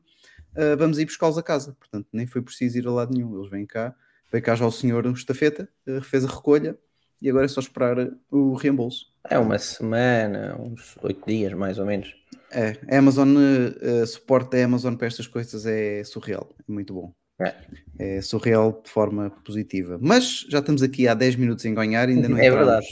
uh, 0.56 0.76
vamos 0.78 1.00
ir 1.00 1.06
buscá-los 1.06 1.38
a 1.38 1.44
casa. 1.44 1.74
Portanto, 1.80 2.08
nem 2.12 2.28
foi 2.28 2.42
preciso 2.42 2.78
ir 2.78 2.88
a 2.88 2.92
lado 2.92 3.14
nenhum. 3.14 3.38
Eles 3.38 3.50
vêm 3.50 3.66
cá, 3.66 3.96
veio 4.30 4.44
cá 4.44 4.54
já 4.54 4.66
o 4.68 4.72
senhor 4.72 5.06
estafeta, 5.08 5.70
uh, 5.88 6.02
fez 6.02 6.26
a 6.26 6.28
recolha 6.28 6.78
e 7.22 7.30
agora 7.30 7.46
é 7.46 7.48
só 7.48 7.62
esperar 7.62 7.96
o 8.30 8.54
reembolso. 8.56 9.06
É 9.24 9.40
uma 9.40 9.58
semana, 9.58 10.60
uns 10.60 10.98
oito 11.02 11.26
dias 11.26 11.54
mais 11.54 11.80
ou 11.80 11.86
menos. 11.86 12.14
É, 12.52 12.78
a 12.94 13.00
Amazon, 13.00 13.34
uh, 13.36 14.06
suporte 14.06 14.52
da 14.52 14.66
Amazon 14.66 14.96
para 14.96 15.08
estas 15.08 15.26
coisas 15.26 15.66
é 15.66 16.04
surreal, 16.04 16.54
é 16.60 16.72
muito 16.72 16.94
bom. 16.94 17.14
É. 17.39 17.54
é 18.00 18.22
surreal 18.22 18.82
de 18.84 18.89
forma 18.89 19.30
positiva. 19.44 20.00
Mas 20.01 20.46
já 20.50 20.60
estamos 20.60 20.82
aqui 20.82 21.08
há 21.08 21.13
10 21.13 21.36
minutos 21.36 21.65
em 21.65 21.74
ganhar, 21.74 22.08
ainda 22.08 22.30
não 22.30 22.38
é 22.39 22.50
verdade. 22.50 22.88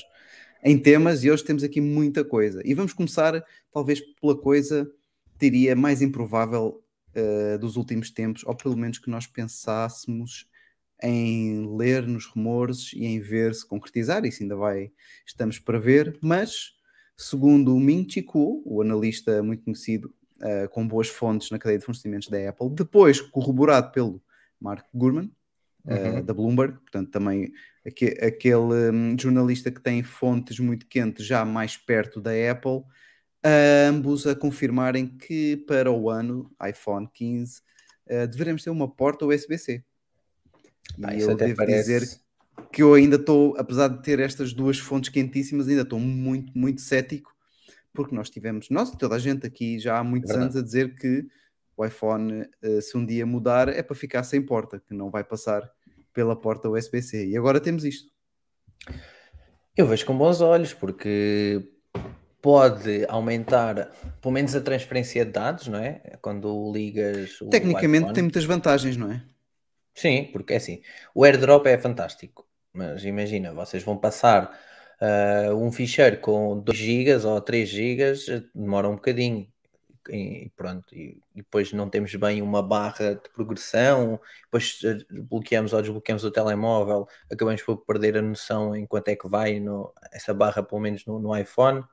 em 0.63 0.77
temas 0.77 1.23
e 1.23 1.31
hoje 1.31 1.43
temos 1.43 1.63
aqui 1.63 1.79
muita 1.79 2.25
coisa. 2.25 2.62
E 2.65 2.73
vamos 2.73 2.93
começar, 2.93 3.43
talvez, 3.71 4.01
pela 4.19 4.38
coisa, 4.38 4.89
diria, 5.39 5.75
mais 5.75 6.01
improvável 6.01 6.83
uh, 7.15 7.57
dos 7.57 7.77
últimos 7.77 8.12
tempos, 8.12 8.43
ou 8.45 8.55
pelo 8.55 8.75
menos 8.75 9.00
que 9.00 9.09
nós 9.09 9.25
pensássemos 9.25 10.47
em 11.01 11.75
ler 11.75 12.07
nos 12.07 12.25
rumores 12.25 12.91
e 12.93 13.05
em 13.05 13.19
ver 13.19 13.53
se 13.53 13.65
concretizar. 13.65 14.25
Isso 14.25 14.43
ainda 14.43 14.55
vai, 14.55 14.91
estamos 15.25 15.59
para 15.59 15.79
ver. 15.79 16.17
Mas, 16.21 16.73
segundo 17.15 17.75
o 17.75 17.79
Ming 17.79 18.07
Chi 18.09 18.21
Kuo, 18.21 18.62
o 18.65 18.81
analista 18.81 19.41
muito 19.41 19.63
conhecido, 19.63 20.13
uh, 20.41 20.69
com 20.69 20.88
boas 20.88 21.07
fontes 21.07 21.50
na 21.50 21.59
cadeia 21.59 21.79
de 21.79 21.85
fornecimentos 21.85 22.29
da 22.29 22.50
Apple, 22.50 22.69
depois 22.71 23.19
corroborado 23.21 23.91
pelo 23.91 24.21
Mark 24.63 24.86
Gurman, 24.93 25.29
eh, 25.86 25.96
uhum. 25.96 26.20
uh, 26.20 26.24
da 26.24 26.34
Bloomberg, 26.34 26.79
portanto, 26.79 27.12
também 27.12 27.51
aqu 27.86 28.05
aquele 28.25 28.91
um, 28.91 29.20
jornalista 29.20 29.70
que 29.70 29.82
tem 29.82 30.01
fontes 30.01 30.58
muito 30.60 30.88
quentes 30.88 31.25
já 31.25 31.43
mais 31.43 31.75
perto 31.75 32.22
da 32.22 32.32
Apple, 32.50 32.77
uh, 32.77 33.89
ambos 33.89 34.25
a 34.25 34.34
confirmarem 34.34 35.05
que 35.05 35.58
para 35.67 35.91
o 35.91 36.10
ano 36.10 36.50
iPhone 36.65 37.10
15 37.13 37.62
uh, 38.08 38.27
deveremos 38.27 38.63
ter 38.63 38.70
uma 38.70 38.88
porta 38.88 39.25
USB-C. 39.25 39.84
E 40.98 41.22
eu 41.22 41.36
devo 41.36 41.55
parece... 41.58 41.79
dizer 41.79 42.22
que 42.72 42.82
eu 42.82 42.93
ainda 42.93 43.17
estou, 43.17 43.55
apesar 43.58 43.88
de 43.89 44.01
ter 44.01 44.20
estas 44.20 44.53
duas 44.53 44.77
fontes 44.77 45.10
quentíssimas, 45.10 45.67
ainda 45.67 45.82
estou 45.82 46.00
muito, 46.00 46.58
muito 46.58 46.82
cético, 46.82 47.34
porque 47.93 48.15
nós 48.15 48.29
tivemos, 48.29 48.70
nós 48.70 48.91
toda 48.91 49.15
a 49.15 49.20
gente 49.20 49.46
aqui 49.46 49.79
já 49.79 50.00
há 50.00 50.03
muitos 50.03 50.32
É 50.32 50.36
anos 50.36 50.55
a 50.55 50.62
dizer 50.62 50.96
que 50.96 51.27
o 51.75 51.85
iPhone, 51.85 52.45
eh, 52.61 52.81
se 52.81 52.97
um 52.97 53.05
dia 53.05 53.25
mudar, 53.25 53.69
é 53.69 53.81
para 53.81 53.95
ficar 53.95 54.23
sem 54.23 54.41
porta, 54.41 54.79
que 54.79 54.93
não 54.93 55.09
vai 55.09 55.23
passar 55.23 55.69
pela 56.13 56.35
porta 56.35 56.69
USB-C. 56.69 57.27
E 57.27 57.37
agora 57.37 57.59
temos 57.59 57.83
isto. 57.83 58.11
Eu 59.75 59.87
vejo 59.87 60.05
com 60.05 60.17
bons 60.17 60.41
olhos, 60.41 60.73
porque 60.73 61.67
pode 62.41 63.05
aumentar, 63.07 63.91
pelo 64.21 64.33
menos, 64.33 64.55
a 64.55 64.61
transferência 64.61 65.25
de 65.25 65.31
dados, 65.31 65.67
não 65.67 65.79
é? 65.79 66.17
Quando 66.21 66.71
ligas 66.71 67.41
o 67.41 67.49
Tecnicamente 67.49 68.03
iPhone. 68.03 68.13
tem 68.13 68.23
muitas 68.23 68.45
vantagens, 68.45 68.97
não 68.97 69.11
é? 69.11 69.23
Sim, 69.95 70.29
porque 70.31 70.53
é 70.53 70.57
assim, 70.57 70.81
o 71.13 71.23
airdrop 71.23 71.65
é 71.67 71.77
fantástico, 71.77 72.47
mas 72.73 73.05
imagina, 73.05 73.53
vocês 73.53 73.83
vão 73.83 73.95
passar 73.95 74.51
ah, 75.03 75.53
um 75.53 75.69
ficheiro 75.69 76.17
com 76.19 76.59
2 76.59 76.77
GB 76.77 77.25
ou 77.25 77.41
3 77.41 77.69
GB, 77.69 78.13
demora 78.55 78.87
um 78.87 78.95
bocadinho. 78.95 79.47
E 80.10 80.51
pronto, 80.57 80.93
e, 80.93 81.22
e 81.33 81.38
depois 81.41 81.72
não 81.72 81.89
temos 81.89 82.13
bem 82.15 82.41
uma 82.41 82.62
barra 82.62 83.15
de 83.15 83.29
progressão, 83.31 84.19
depois 84.43 84.79
eh, 84.83 84.98
bloqueamos 85.29 85.72
ou 85.74 85.81
desbloqueamos 85.81 86.24
o 86.25 86.31
telemóvel, 86.31 87.07
acabamos 87.31 87.62
por 87.63 87.77
perder 87.86 88.17
a 88.17 88.22
noção 88.22 88.75
em 88.75 88.86
quanto 88.86 89.07
é 89.07 89.15
que 89.15 89.27
vai 89.29 89.60
no, 89.62 89.93
essa 90.12 90.33
barra, 90.33 90.62
pelo 90.62 90.81
menos 90.81 91.05
no, 91.05 91.19
no 91.19 91.36
iPhone. 91.38 91.83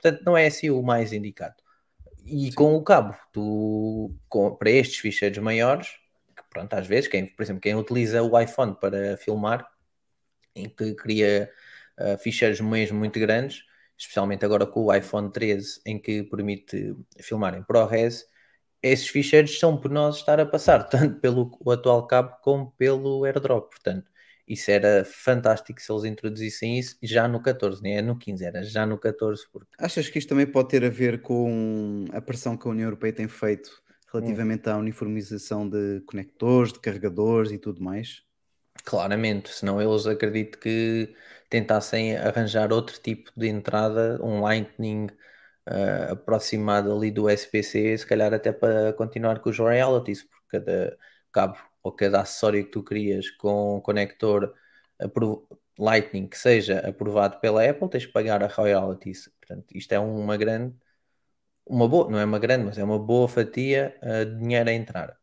Portanto, 0.00 0.22
não 0.24 0.36
é 0.36 0.46
assim 0.46 0.70
o 0.70 0.82
mais 0.82 1.12
indicado. 1.12 1.56
E 2.24 2.52
com 2.54 2.74
o 2.76 2.84
cabo, 2.84 3.16
tu, 3.32 4.14
com- 4.28 4.54
para 4.56 4.70
estes 4.70 4.98
ficheiros 5.00 5.38
maiores, 5.38 5.88
que 6.36 6.42
pronto, 6.50 6.74
às 6.74 6.86
vezes, 6.86 7.08
quem, 7.08 7.26
por 7.26 7.42
exemplo, 7.42 7.60
quem 7.62 7.74
utiliza 7.74 8.22
o 8.22 8.38
iPhone 8.40 8.76
para 8.80 9.16
filmar, 9.18 9.68
em 10.54 10.68
que 10.68 10.94
cria 10.94 11.50
ah, 11.98 12.16
ficheiros 12.18 12.60
mesmo 12.60 12.98
muito 12.98 13.18
grandes, 13.18 13.64
especialmente 14.00 14.44
agora 14.44 14.66
com 14.66 14.84
o 14.84 14.94
iPhone 14.94 15.30
13, 15.30 15.82
em 15.84 15.98
que 16.00 16.22
permite 16.22 16.96
filmar 17.20 17.54
em 17.54 17.62
ProRes, 17.62 18.24
esses 18.82 19.08
ficheiros 19.08 19.58
são 19.58 19.76
penosos 19.78 20.20
estar 20.20 20.40
a 20.40 20.46
passar, 20.46 20.84
tanto 20.88 21.20
pelo 21.20 21.50
o 21.60 21.70
atual 21.70 22.06
cabo 22.06 22.34
como 22.42 22.72
pelo 22.72 23.26
AirDrop. 23.26 23.68
Portanto, 23.68 24.10
isso 24.48 24.70
era 24.70 25.04
fantástico 25.04 25.80
se 25.80 25.92
eles 25.92 26.04
introduzissem 26.04 26.78
isso 26.78 26.96
já 27.02 27.28
no 27.28 27.42
14, 27.42 27.82
nem 27.82 27.98
é 27.98 28.02
no 28.02 28.18
15, 28.18 28.44
era 28.44 28.64
já 28.64 28.86
no 28.86 28.98
14, 28.98 29.44
porque 29.52 29.68
Achas 29.78 30.08
que 30.08 30.18
isto 30.18 30.30
também 30.30 30.46
pode 30.46 30.70
ter 30.70 30.82
a 30.84 30.88
ver 30.88 31.20
com 31.20 32.06
a 32.10 32.20
pressão 32.22 32.56
que 32.56 32.66
a 32.66 32.70
União 32.70 32.86
Europeia 32.86 33.12
tem 33.12 33.28
feito 33.28 33.70
relativamente 34.12 34.68
à 34.68 34.76
uniformização 34.76 35.68
de 35.68 36.00
conectores, 36.06 36.72
de 36.72 36.80
carregadores 36.80 37.52
e 37.52 37.58
tudo 37.58 37.82
mais? 37.82 38.24
Claramente, 38.82 39.50
senão 39.50 39.80
eles 39.80 40.06
acredito 40.06 40.58
que 40.58 41.14
tentassem 41.50 42.16
arranjar 42.16 42.72
outro 42.72 43.00
tipo 43.00 43.32
de 43.36 43.48
entrada, 43.48 44.18
um 44.22 44.40
Lightning 44.42 45.08
ah, 45.66 46.12
aproximado 46.12 46.92
ali 46.92 47.10
do 47.10 47.24
USB-C, 47.26 47.98
se 47.98 48.06
calhar 48.06 48.32
até 48.34 48.52
para 48.52 48.92
continuar 48.94 49.40
com 49.40 49.50
os 49.50 49.58
royalties, 49.58 50.22
porque 50.24 50.58
cada 50.60 50.98
cabo 51.32 51.58
ou 51.82 51.92
cada 51.92 52.20
acessório 52.22 52.64
que 52.64 52.70
tu 52.72 52.82
crias 52.82 53.30
com 53.30 53.80
conector 53.82 54.54
Lightning 55.78 56.28
que 56.28 56.36
seja 56.38 56.80
aprovado 56.80 57.40
pela 57.40 57.68
Apple, 57.68 57.88
tens 57.88 58.06
que 58.06 58.12
pagar 58.12 58.42
a 58.42 58.46
royalties. 58.46 59.28
Portanto, 59.40 59.76
isto 59.76 59.92
é 59.92 59.98
uma 59.98 60.36
grande, 60.36 60.76
uma 61.66 61.88
boa, 61.88 62.10
não 62.10 62.18
é 62.20 62.24
uma 62.26 62.38
grande, 62.40 62.64
mas 62.66 62.78
é 62.78 62.84
uma 62.84 62.98
boa 62.98 63.28
fatia 63.28 63.96
ah, 64.02 64.24
de 64.24 64.38
dinheiro 64.38 64.70
a 64.70 64.72
entrar. 64.74 65.19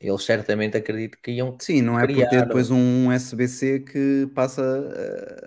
Eles 0.00 0.24
certamente 0.24 0.76
acredito 0.76 1.18
que 1.22 1.32
iam 1.32 1.60
Sim, 1.60 1.82
não 1.82 1.98
é 2.00 2.06
por 2.08 2.26
ter 2.26 2.42
criar 2.42 2.44
depois 2.44 2.70
um 2.70 3.08
USB-C 3.08 3.80
que 3.80 4.26
passa 4.34 4.62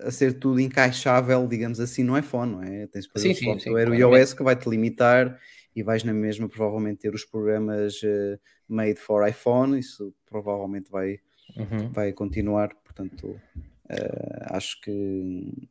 a, 0.04 0.08
a 0.08 0.12
ser 0.12 0.34
tudo 0.40 0.60
encaixável, 0.60 1.48
digamos 1.48 1.80
assim, 1.80 2.04
no 2.04 2.16
iPhone, 2.18 2.52
não 2.52 2.64
é? 2.64 2.86
Tens 2.88 3.08
depois 3.08 3.24
Sim, 3.24 3.34
o 3.34 3.34
sim, 3.34 3.60
sim, 3.60 3.72
software 3.72 3.90
o 3.90 3.96
iOS 3.96 4.34
que 4.36 4.44
vai-te 4.44 4.70
limitar 4.70 5.40
e 5.76 5.82
vais 5.82 6.04
na 6.04 6.14
mesma 6.14 6.48
provavelmente 6.48 7.00
ter 7.00 7.16
os 7.16 7.26
programas 7.26 8.00
eh, 8.04 8.38
made 8.68 9.00
for 9.00 9.28
iPhone, 9.28 9.78
isso 9.80 10.14
provavelmente 10.30 10.92
vai, 10.92 11.20
Uhum. 11.58 11.96
vai 11.96 12.14
continuar, 12.14 12.76
portanto 12.84 13.42
eh, 13.90 14.48
acho 14.52 14.80
que 14.82 15.70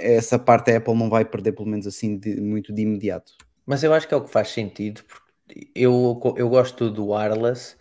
essa 0.00 0.38
parte 0.38 0.70
a 0.72 0.78
Apple 0.78 0.94
não 0.94 1.08
vai 1.08 1.24
perder 1.24 1.52
pelo 1.52 1.68
menos 1.68 1.86
assim 1.86 2.16
de- 2.18 2.40
muito 2.40 2.72
de 2.72 2.82
imediato. 2.82 3.32
Mas 3.66 3.82
eu 3.84 3.94
acho 3.94 4.08
que 4.08 4.14
é 4.14 4.16
o 4.16 4.24
que 4.24 4.30
faz 4.30 4.48
sentido, 4.48 5.02
porque 5.04 5.70
eu, 5.74 6.20
eu 6.36 6.48
gosto 6.48 6.90
do 6.90 7.08
wireless, 7.10 7.76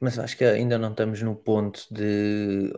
mas 0.00 0.18
acho 0.18 0.36
que 0.36 0.44
ainda 0.44 0.78
não 0.78 0.90
estamos 0.90 1.20
no 1.22 1.34
ponto 1.34 1.86
de, 1.92 2.72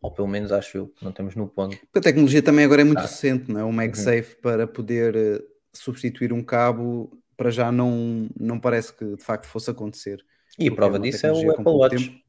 ou 0.00 0.10
pelo 0.10 0.28
menos 0.28 0.52
acho 0.52 0.76
eu, 0.78 0.88
que 0.88 1.02
não 1.02 1.10
estamos 1.10 1.34
no 1.34 1.48
ponto. 1.48 1.76
Porque 1.78 1.98
a 1.98 2.02
tecnologia 2.02 2.42
também 2.42 2.64
agora 2.64 2.82
é 2.82 2.84
muito 2.84 2.98
Ah. 2.98 3.02
recente, 3.02 3.50
não 3.50 3.60
é? 3.60 3.64
O 3.64 3.72
MagSafe 3.72 4.36
para 4.36 4.66
poder 4.66 5.16
eh, 5.16 5.42
substituir 5.72 6.32
um 6.32 6.42
cabo 6.42 7.18
para 7.36 7.50
já 7.50 7.72
não, 7.72 8.28
não 8.38 8.60
parece 8.60 8.92
que 8.94 9.16
de 9.16 9.22
facto 9.24 9.46
fosse 9.46 9.70
acontecer. 9.70 10.24
E 10.58 10.68
a 10.68 10.70
Porque 10.70 10.76
prova 10.76 10.96
é 10.96 11.00
disso 11.00 11.26
é 11.26 11.32
o 11.32 11.50
Apple 11.50 11.64
Watch. 11.72 11.96
tempo. 12.10 12.24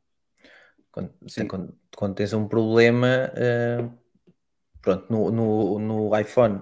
Quando, 0.91 1.13
quando, 1.49 1.77
quando 1.95 2.15
tens 2.15 2.33
um 2.33 2.47
problema, 2.47 3.31
eh, 3.35 3.85
pronto, 4.81 5.05
no, 5.11 5.31
no, 5.31 5.79
no 5.79 6.19
iPhone, 6.19 6.61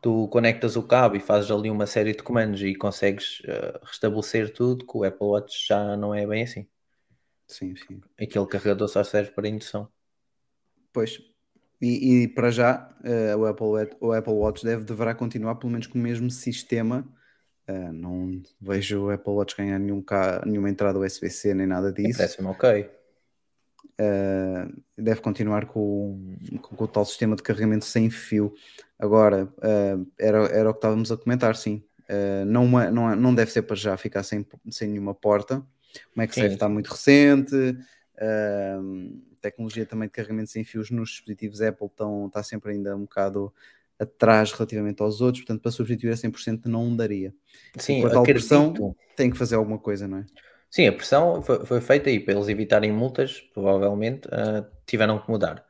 tu 0.00 0.28
conectas 0.28 0.76
o 0.76 0.82
cabo 0.82 1.16
e 1.16 1.20
fazes 1.20 1.50
ali 1.50 1.68
uma 1.70 1.86
série 1.86 2.12
de 2.12 2.22
comandos 2.22 2.62
e 2.62 2.74
consegues 2.74 3.42
eh, 3.44 3.80
restabelecer 3.82 4.52
tudo, 4.52 4.84
com 4.84 5.00
o 5.00 5.04
Apple 5.04 5.26
Watch 5.26 5.66
já 5.66 5.96
não 5.96 6.14
é 6.14 6.26
bem 6.26 6.44
assim. 6.44 6.66
Sim, 7.52 7.74
sim. 7.76 8.00
Aquele 8.20 8.46
carregador 8.46 8.88
só 8.88 9.04
serve 9.04 9.30
para 9.32 9.48
indução. 9.48 9.88
Pois. 10.92 11.20
E, 11.80 12.22
e 12.22 12.28
para 12.28 12.50
já 12.50 12.88
eh, 13.04 13.34
o, 13.36 13.44
Apple, 13.44 13.66
Watch- 13.66 13.96
o 14.00 14.12
Apple 14.12 14.32
Watch 14.34 14.64
deve, 14.64 14.84
deverá 14.84 15.14
continuar 15.14 15.56
pelo 15.56 15.72
menos 15.72 15.86
com 15.86 15.98
o 15.98 16.02
mesmo 16.02 16.30
sistema. 16.30 17.04
Eh, 17.66 17.92
não 17.92 18.40
vejo 18.60 19.04
o 19.06 19.10
Apple 19.10 19.32
Watch 19.32 19.56
ganhar 19.56 19.78
nenhum 19.78 20.00
ca- 20.02 20.42
nenhuma 20.46 20.70
entrada 20.70 20.98
USB-C 20.98 21.54
nem 21.54 21.66
nada 21.66 21.92
disso. 21.92 22.18
Parece-me 22.18 22.48
ok. 22.48 22.90
Uh, 24.00 24.82
deve 24.96 25.20
continuar 25.20 25.66
com, 25.66 26.36
com- 26.62 26.76
com 26.76 26.84
o 26.84 26.88
tal 26.88 27.04
sistema 27.04 27.36
de 27.36 27.42
carregamento 27.42 27.84
sem 27.84 28.10
fio. 28.10 28.54
Agora, 28.98 29.44
uh, 29.58 30.06
era, 30.18 30.38
era 30.46 30.70
o 30.70 30.72
que 30.72 30.78
estávamos 30.78 31.12
a 31.12 31.16
comentar, 31.16 31.54
sim. 31.56 31.84
Uh, 32.08 32.44
não, 32.46 32.64
uma- 32.64 32.90
não, 32.90 33.10
é- 33.10 33.16
não 33.16 33.34
deve 33.34 33.50
ser 33.50 33.62
para 33.62 33.76
já 33.76 33.96
ficar 33.96 34.22
sem, 34.22 34.46
sem 34.70 34.88
nenhuma 34.88 35.14
porta. 35.14 35.64
O 36.14 36.18
MagSafe 36.18 36.54
está 36.54 36.68
muito 36.68 36.88
recente. 36.88 37.54
uh, 37.56 39.32
tecnologia 39.42 39.84
também 39.84 40.08
de 40.08 40.12
carregamento 40.12 40.50
sem 40.50 40.64
fios 40.64 40.90
nos 40.90 41.10
dispositivos 41.10 41.60
Apple 41.60 41.88
estão, 41.88 42.28
está 42.28 42.42
sempre 42.42 42.72
ainda 42.72 42.96
um 42.96 43.02
bocado 43.02 43.52
atrás 43.98 44.52
relativamente 44.52 45.02
aos 45.02 45.20
outros, 45.20 45.44
portanto, 45.44 45.62
para 45.62 45.70
substituir 45.70 46.10
a 46.10 46.16
100% 46.16 46.66
não 46.66 46.94
daria. 46.94 47.34
Sim, 47.76 48.04
a 48.04 48.22
pressão, 48.22 48.96
tem 49.16 49.30
que 49.30 49.36
fazer 49.36 49.56
alguma 49.56 49.78
coisa, 49.78 50.08
não 50.08 50.18
é? 50.18 50.24
Sim, 50.70 50.86
a 50.86 50.92
pressão 50.92 51.42
foi, 51.42 51.66
foi 51.66 51.80
feita 51.80 52.08
aí 52.08 52.18
para 52.18 52.34
eles 52.34 52.48
evitarem 52.48 52.90
multas, 52.90 53.40
provavelmente 53.52 54.26
ah, 54.32 54.66
tiveram 54.86 55.18
que 55.18 55.30
mudar. 55.30 55.64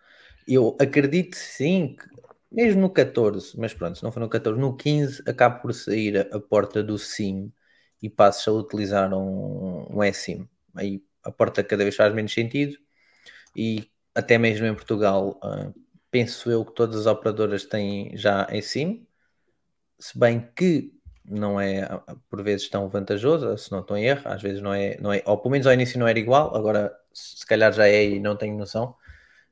Eu 0.47 0.77
acredito 0.81 1.37
sim, 1.37 1.97
que, 1.99 2.07
mesmo 2.51 2.81
no 2.81 2.91
14, 2.91 3.59
mas 3.59 3.75
pronto, 3.75 3.99
se 3.99 4.05
não 4.05 4.13
for 4.13 4.21
no 4.21 4.29
14, 4.29 4.59
no 4.61 4.77
15 4.77 5.23
acaba 5.27 5.57
por 5.57 5.75
sair 5.75 6.19
a, 6.19 6.37
a 6.37 6.41
porta 6.41 6.83
do 6.83 6.99
SIM 6.99 7.53
e 8.03 8.11
passes 8.11 8.47
a 8.49 8.53
utilizar 8.53 9.15
um, 9.15 9.87
um. 9.91 10.49
Aí 10.75 11.03
a 11.23 11.31
porta 11.31 11.63
cada 11.65 11.85
vez 11.85 11.97
faz 11.97 12.13
menos 12.15 12.35
sentido 12.35 12.77
e 13.57 13.91
até 14.15 14.39
mesmo 14.39 14.67
em 14.67 14.75
Portugal, 14.75 15.39
ah, 15.43 15.73
penso 16.11 16.51
eu 16.51 16.65
que 16.65 16.75
todas 16.75 16.97
as 17.01 17.07
operadoras 17.07 17.65
têm 17.65 18.17
já 18.17 18.47
eSIM, 18.51 19.07
se 19.99 20.19
bem 20.19 20.51
que 20.57 20.93
não 21.25 21.61
é 21.61 21.89
por 22.29 22.43
vezes 22.43 22.69
tão 22.69 22.89
vantajoso, 22.89 23.57
se 23.57 23.71
não 23.73 23.81
estou 23.81 23.97
em 23.97 24.05
erro, 24.07 24.23
às 24.27 24.43
vezes 24.43 24.61
não 24.61 24.75
é, 24.75 24.99
não 25.01 25.13
é, 25.13 25.23
ou 25.27 25.39
pelo 25.39 25.53
menos 25.53 25.67
ao 25.67 25.73
início 25.73 25.99
não 25.99 26.09
era 26.09 26.19
igual, 26.19 26.55
agora 26.57 26.93
se 27.13 27.47
calhar 27.47 27.73
já 27.73 27.87
é 27.89 28.05
e 28.05 28.21
não 28.21 28.37
tenho 28.37 28.57
noção. 28.57 28.97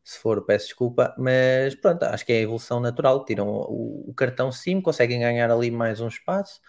Se 0.04 0.18
for, 0.18 0.44
peço 0.46 0.66
desculpa, 0.66 1.14
mas 1.18 1.74
pronto, 1.76 2.02
acho 2.04 2.24
que 2.26 2.32
é 2.32 2.38
a 2.38 2.40
evolução 2.42 2.80
natural. 2.80 3.24
Tiram 3.24 3.48
o, 3.48 4.10
o 4.10 4.14
cartão 4.14 4.50
SIM, 4.50 4.80
conseguem 4.80 5.20
ganhar 5.20 5.50
ali 5.50 5.70
mais 5.70 6.00
um 6.00 6.08
espaço, 6.08 6.60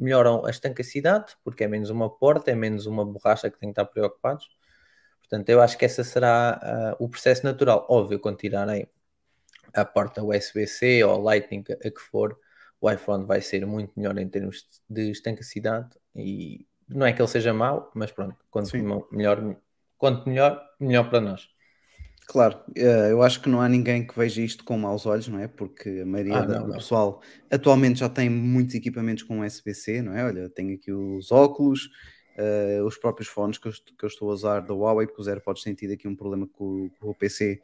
melhoram 0.00 0.46
a 0.46 0.50
estancacidade, 0.50 1.36
porque 1.44 1.64
é 1.64 1.68
menos 1.68 1.90
uma 1.90 2.08
porta, 2.08 2.50
é 2.50 2.54
menos 2.54 2.86
uma 2.86 3.04
borracha 3.04 3.50
que 3.50 3.58
tem 3.58 3.68
que 3.68 3.80
estar 3.80 3.84
preocupados. 3.84 4.48
Portanto, 5.20 5.48
eu 5.50 5.60
acho 5.60 5.78
que 5.78 5.84
essa 5.84 6.02
será 6.02 6.96
uh, 6.98 7.04
o 7.04 7.08
processo 7.08 7.44
natural. 7.44 7.86
Óbvio, 7.88 8.18
quando 8.18 8.38
tirarem 8.38 8.88
a 9.74 9.84
porta 9.84 10.22
USB-C 10.22 11.04
ou 11.04 11.20
Lightning, 11.20 11.64
a 11.84 11.90
que 11.90 12.00
for, 12.00 12.36
o 12.80 12.90
iPhone 12.90 13.26
vai 13.26 13.40
ser 13.40 13.64
muito 13.66 13.92
melhor 13.96 14.18
em 14.18 14.28
termos 14.28 14.66
de 14.88 15.10
estancacidade 15.10 15.90
e 16.16 16.66
não 16.88 17.06
é 17.06 17.12
que 17.12 17.20
ele 17.20 17.28
seja 17.28 17.52
mau, 17.52 17.90
mas 17.94 18.10
pronto, 18.10 18.36
quanto 18.50 18.70
Sim. 18.70 18.82
melhor, 19.12 19.56
quanto 19.96 20.28
melhor, 20.28 20.60
melhor 20.80 21.08
para 21.08 21.20
nós. 21.20 21.48
Claro, 22.30 22.60
eh, 22.76 23.08
eu 23.10 23.22
acho 23.22 23.42
que 23.42 23.48
não 23.48 23.60
há 23.60 23.68
ninguém 23.68 24.06
que 24.06 24.16
veja 24.16 24.40
isto 24.40 24.64
com 24.64 24.78
maus 24.78 25.04
olhos, 25.04 25.26
não 25.26 25.40
é? 25.40 25.48
Porque 25.48 26.00
a 26.02 26.06
maioria 26.06 26.36
Ah, 26.36 26.46
do 26.46 26.74
pessoal 26.74 27.20
atualmente 27.50 27.98
já 27.98 28.08
tem 28.08 28.30
muitos 28.30 28.76
equipamentos 28.76 29.24
com 29.24 29.40
USB-C, 29.40 30.00
não 30.00 30.16
é? 30.16 30.24
Olha, 30.24 30.48
tenho 30.48 30.74
aqui 30.76 30.92
os 30.92 31.32
óculos, 31.32 31.90
eh, 32.36 32.80
os 32.84 32.96
próprios 32.96 33.28
fones 33.28 33.58
que 33.58 33.66
eu, 33.66 33.72
que 33.72 34.04
eu 34.04 34.06
estou 34.06 34.30
a 34.30 34.34
usar 34.34 34.60
da 34.60 34.72
Huawei, 34.72 35.08
porque 35.08 35.20
os 35.20 35.26
AirPods 35.26 35.64
têm 35.64 35.74
tido 35.74 35.92
aqui 35.92 36.06
um 36.06 36.14
problema 36.14 36.46
com, 36.46 36.84
o- 36.86 36.90
com 37.00 37.10
o 37.10 37.14
PC 37.14 37.60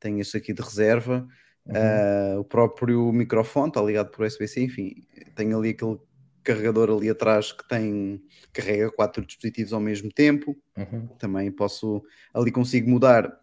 tenho 0.00 0.20
este 0.20 0.36
aqui 0.38 0.54
de 0.54 0.62
reserva. 0.62 1.26
Uhum. 1.66 1.74
Uh, 1.74 2.40
o 2.40 2.44
próprio 2.44 3.12
microfone 3.12 3.68
está 3.68 3.82
ligado 3.82 4.10
por 4.10 4.24
USB-C, 4.24 4.62
enfim, 4.62 5.04
tenho 5.34 5.58
ali 5.58 5.70
aquele 5.70 5.98
carregador 6.42 6.88
ali 6.90 7.10
atrás 7.10 7.52
que 7.52 7.66
tem 7.68 8.22
carrega 8.54 8.90
quatro 8.90 9.26
dispositivos 9.26 9.74
ao 9.74 9.80
mesmo 9.80 10.10
tempo. 10.10 10.56
Uhum. 10.78 11.08
Também 11.18 11.50
posso 11.52 12.02
ali 12.32 12.50
consigo 12.50 12.88
mudar, 12.88 13.38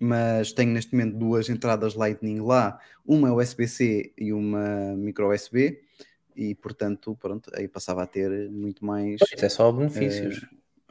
mas 0.00 0.52
tenho 0.52 0.72
neste 0.72 0.94
momento 0.94 1.16
duas 1.16 1.48
entradas 1.48 1.94
Lightning 1.94 2.40
lá, 2.40 2.78
uma 3.06 3.32
USB-C 3.32 4.12
e 4.16 4.32
uma 4.32 4.94
micro 4.96 5.32
USB 5.32 5.80
e 6.36 6.54
portanto, 6.54 7.16
pronto, 7.20 7.50
aí 7.54 7.66
passava 7.66 8.02
a 8.02 8.06
ter 8.06 8.48
muito 8.50 8.84
mais 8.84 9.18
Pois, 9.18 9.42
é 9.42 9.48
só 9.48 9.72
benefícios. 9.72 10.46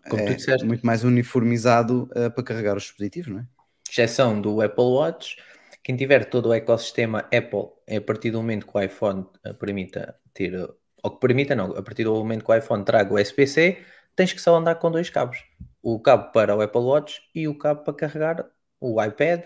Como 0.09 0.23
tu 0.25 0.31
é, 0.31 0.35
disseste. 0.35 0.65
muito 0.65 0.85
mais 0.85 1.03
uniformizado 1.03 2.09
uh, 2.11 2.31
para 2.31 2.43
carregar 2.43 2.77
os 2.77 2.83
dispositivos, 2.83 3.29
não 3.29 3.39
é? 3.39 3.45
exceção 3.89 4.39
do 4.39 4.61
Apple 4.61 4.83
Watch, 4.83 5.37
quem 5.83 5.95
tiver 5.95 6.25
todo 6.25 6.49
o 6.49 6.53
ecossistema 6.53 7.19
Apple, 7.33 7.69
a 7.89 8.01
partir 8.01 8.31
do 8.31 8.39
momento 8.39 8.67
que 8.67 8.77
o 8.77 8.81
iPhone 8.81 9.25
eh, 9.43 9.53
permita 9.53 10.15
ter, 10.33 10.53
ou 11.01 11.11
que 11.11 11.19
permita 11.19 11.55
não, 11.55 11.71
a 11.71 11.81
partir 11.81 12.03
do 12.03 12.13
momento 12.13 12.43
que 12.43 12.51
o 12.51 12.55
iPhone 12.55 12.83
traga 12.83 13.13
o 13.13 13.19
USB-C, 13.19 13.77
tens 14.15 14.33
que 14.33 14.41
só 14.41 14.55
andar 14.55 14.75
com 14.75 14.91
dois 14.91 15.09
cabos. 15.09 15.43
O 15.81 15.99
cabo 15.99 16.31
para 16.31 16.55
o 16.55 16.61
Apple 16.61 16.81
Watch 16.81 17.21
e 17.33 17.47
o 17.47 17.57
cabo 17.57 17.83
para 17.83 17.93
carregar 17.93 18.45
o 18.79 19.01
iPad, 19.03 19.43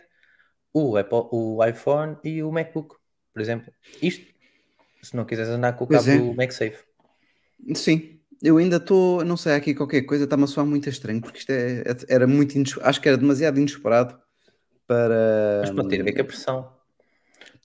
o, 0.73 0.97
Apple, 0.97 1.27
o 1.31 1.65
iPhone 1.65 2.17
e 2.23 2.43
o 2.43 2.51
MacBook, 2.51 2.95
por 3.33 3.41
exemplo. 3.41 3.73
Isto, 4.01 4.25
se 5.03 5.15
não 5.17 5.25
quiseres 5.25 5.51
andar 5.51 5.73
com 5.77 5.85
o 5.85 5.87
Pois 5.87 6.07
cabo 6.07 6.11
é. 6.15 6.19
do 6.31 6.35
MagSafe. 6.35 6.85
Sim, 7.75 8.19
eu 8.41 8.57
ainda 8.57 8.77
estou, 8.77 9.23
não 9.23 9.37
sei, 9.37 9.53
aqui 9.53 9.73
qualquer 9.75 10.01
coisa 10.03 10.23
está-me 10.23 10.43
a 10.43 10.47
soar 10.47 10.65
muito 10.65 10.89
estranho, 10.89 11.21
porque 11.21 11.39
isto 11.39 11.51
é, 11.51 11.81
é- 11.81 11.85
era 12.09 12.27
muito, 12.27 12.55
acho 12.83 12.99
que 13.01 13.07
era 13.07 13.17
demasiado 13.17 13.59
inesperado 13.59 14.19
para. 14.87 15.15
Mas 15.61 15.71
pode 15.71 15.87
ter 15.89 16.01
a 16.01 16.03
ver 16.03 16.13
com 16.13 16.21
a 16.21 16.25
pressão. 16.25 16.77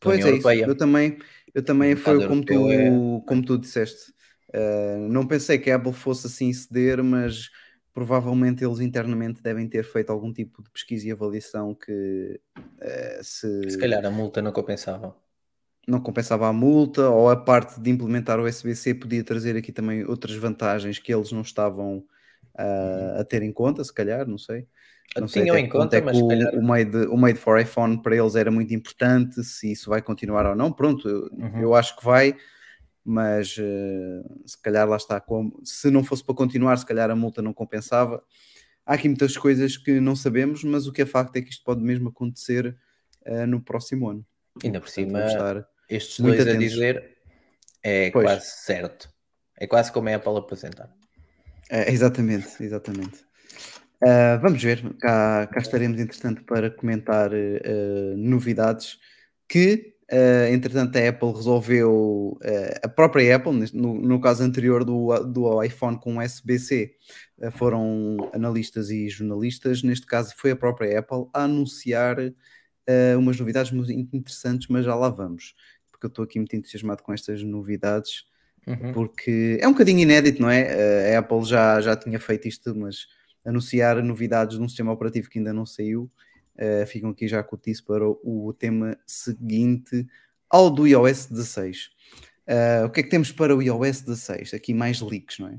Pois 0.03 0.25
é 0.27 0.33
isso, 0.33 0.55
Europeia. 0.55 0.65
eu 0.65 0.77
também, 0.77 1.19
eu 1.55 1.65
também 1.65 1.97
foi 1.97 2.23
como 2.23 2.45
tu, 2.45 2.55
europeu 2.61 3.25
como 3.27 3.45
tu 3.45 3.59
disseste. 3.59 4.13
Uh, 4.55 5.09
não 5.09 5.27
pensei 5.27 5.59
que 5.59 5.71
a 5.71 5.77
Apple 5.77 5.93
fosse 5.93 6.27
assim 6.27 6.53
ceder, 6.53 7.03
mas 7.03 7.51
provavelmente 7.97 8.63
eles 8.63 8.79
internamente 8.81 9.43
devem 9.43 9.67
ter 9.67 9.83
feito 9.83 10.11
algum 10.13 10.31
tipo 10.31 10.63
de 10.63 10.71
pesquisa 10.71 11.09
e 11.09 11.13
avaliação 11.13 11.75
que 11.75 12.39
uh, 12.59 13.25
se, 13.25 13.71
Se 13.71 13.79
calhar 13.79 14.05
a 14.05 14.11
multa 14.11 14.43
não 14.43 14.53
compensava. 14.53 15.17
não 15.89 16.01
compensava 16.01 16.49
a 16.49 16.53
multa, 16.53 17.09
ou 17.09 17.31
a 17.31 17.37
parte 17.37 17.81
de 17.81 17.91
implementar 17.91 18.41
o 18.41 18.45
USB-C 18.45 18.95
podia 18.95 19.23
trazer 19.25 19.57
aqui 19.57 19.73
também 19.73 20.05
outras 20.05 20.35
vantagens 20.37 20.99
que 20.99 21.15
eles 21.15 21.31
não 21.33 21.43
estavam 21.43 21.99
uh, 22.59 23.21
a 23.21 23.25
ter 23.25 23.43
em 23.43 23.53
conta, 23.53 23.85
se 23.85 23.95
calhar, 23.95 24.27
não 24.27 24.39
sei. 24.39 24.67
Não 25.17 25.27
Tinham 25.29 25.57
em 25.57 25.69
conta, 25.69 25.97
é 25.97 26.01
mas 26.01 26.21
o, 26.21 26.29
calhar. 26.29 26.53
o, 26.55 26.63
made, 26.63 26.97
o 27.07 27.17
Made 27.17 27.39
for 27.39 27.59
iPhone 27.61 28.03
para 28.03 28.17
eles 28.17 28.35
era 28.35 28.51
muito 28.51 28.75
importante, 28.75 29.43
se 29.45 29.71
isso 29.73 29.89
vai 29.89 30.03
continuar 30.03 30.45
ou 30.47 30.57
não. 30.57 30.73
Pronto, 30.73 31.09
eu, 31.09 31.31
Uhum. 31.33 31.61
eu 31.63 31.75
acho 31.75 31.97
que 31.97 32.05
vai, 32.05 32.37
mas 33.09 33.57
eh, 33.59 34.23
se 34.45 34.61
calhar 34.61 34.89
lá 34.89 34.97
está. 34.97 35.21
Como, 35.21 35.61
se 35.65 35.91
não 35.91 36.03
fosse 36.03 36.25
para 36.25 36.35
continuar, 36.35 36.77
se 36.77 36.85
calhar 36.85 37.09
a 37.09 37.15
multa 37.15 37.41
não 37.41 37.55
compensava. 37.55 38.23
Há 38.85 38.95
aqui 38.95 39.09
muitas 39.09 39.37
coisas 39.37 39.77
que 39.77 40.01
não 40.01 40.17
sabemos, 40.17 40.65
mas 40.65 40.89
o 40.89 40.93
que 40.93 41.03
é 41.03 41.07
facto 41.07 41.37
é 41.37 41.43
que 41.43 41.51
isto 41.51 41.65
pode 41.65 41.83
mesmo 41.83 42.09
acontecer 42.09 42.77
eh, 43.25 43.47
no 43.47 43.61
próximo 43.61 44.09
ano. 44.11 44.27
Ainda 44.63 44.81
por 44.81 44.89
cima, 44.89 45.21
estes 45.89 46.19
dois 46.19 46.41
a 46.41 46.43
atentos. 46.43 46.71
dizer 46.71 47.17
é 47.83 48.11
Pois. 48.11 48.25
quase 48.25 48.47
certo. 48.65 49.09
É 49.59 49.67
quase 49.67 49.93
como 49.93 50.09
é 50.09 50.15
a 50.15 50.17
Apple 50.17 50.37
apresentar. 50.37 50.93
É, 51.71 51.91
exatamente, 51.93 52.63
exatamente. 52.63 53.25
Ah, 54.03 54.37
vamos 54.43 54.63
ver, 54.63 54.83
cá, 54.99 55.47
cá 55.47 55.61
estaremos, 55.61 55.99
entretanto, 56.01 56.45
para 56.45 56.71
comentar 56.71 57.31
novidades 58.17 58.99
que, 59.49 59.96
eh, 60.09 60.51
entretanto, 60.53 60.97
a 60.97 61.09
Apple 61.09 61.33
resolveu, 61.33 62.39
eh, 62.43 62.81
a 62.85 62.89
própria 62.89 63.35
Apple, 63.37 63.53
no, 63.73 63.95
no 63.95 64.21
caso 64.21 64.45
anterior 64.45 64.85
do, 64.85 65.19
do 65.25 65.63
iPhone 65.63 65.99
com 65.99 66.19
USB-C, 66.19 66.95
eh, 67.41 67.51
foram 67.51 68.17
analistas 68.33 68.89
e 68.91 69.09
jornalistas, 69.09 69.83
neste 69.83 70.07
caso 70.07 70.33
foi 70.37 70.53
a 70.53 70.57
própria 70.57 71.01
Apple 71.01 71.27
a 71.35 71.45
anunciar 71.45 72.17
umas 73.19 73.37
novidades 73.37 73.73
muito 73.73 73.91
interessantes, 73.93 74.69
mas 74.69 74.85
já 74.85 74.95
lá 74.95 75.09
vamos, 75.09 75.57
porque 75.91 76.07
eu 76.07 76.09
estou 76.09 76.25
aqui 76.25 76.39
muito 76.39 76.55
entusiasmado 76.55 77.03
com 77.03 77.13
estas 77.13 77.43
novidades 77.43 78.25
Uhum. 78.65 78.93
porque 78.93 79.59
é 79.61 79.69
um 79.69 79.71
bocadinho 79.73 80.01
inédito, 80.01 80.43
não 80.43 80.51
é? 80.51 81.15
A 81.15 81.21
Apple 81.21 81.45
já, 81.45 81.81
já 81.81 81.95
tinha 81.95 82.19
feito 82.19 82.49
isto, 82.49 82.75
mas 82.75 83.07
anunciar 83.45 84.03
novidades 84.03 84.57
de 84.59 84.63
um 84.63 84.69
sistema 84.69 84.91
operativo 84.91 85.31
que 85.31 85.39
ainda 85.39 85.53
não 85.53 85.65
saiu, 85.65 86.11
eh, 86.59 86.87
ficam 86.87 87.11
aqui 87.11 87.27
já 87.29 87.43
com 87.43 87.57
o 87.57 87.59
teaser 87.59 87.85
para 87.85 88.09
o, 88.09 88.19
o 88.49 88.53
tema 88.53 88.97
seguinte 89.07 90.07
ao 90.49 90.71
do 90.71 90.87
iOS 90.87 91.27
16. 91.27 91.91
Eh, 92.47 92.85
o 92.85 92.91
que 92.91 93.01
é 93.01 93.03
que 93.03 93.11
temos 93.11 93.33
para 93.33 93.55
o 93.57 93.63
iOS 93.63 94.03
16? 94.03 94.55
Aqui 94.55 94.73
mais 94.75 95.01
leaks, 95.01 95.39
não 95.39 95.49
é? 95.49 95.59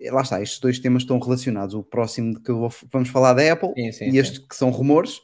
Eh, 0.00 0.10
Lá 0.10 0.22
está, 0.22 0.40
estes 0.42 0.58
dois 0.60 0.78
temas 0.78 1.02
estão 1.02 1.18
relacionados. 1.18 1.74
O 1.74 1.82
próximo 1.82 2.34
de 2.34 2.40
que 2.40 2.52
vou- 2.52 2.72
vamos 2.90 3.08
falar 3.08 3.34
da 3.34 3.52
Apple 3.52 3.72
Sim, 3.76 3.92
sim, 3.92 4.04
e 4.06 4.10
sim. 4.12 4.18
este 4.18 4.40
que 4.40 4.56
são 4.56 4.70
rumores. 4.70 5.20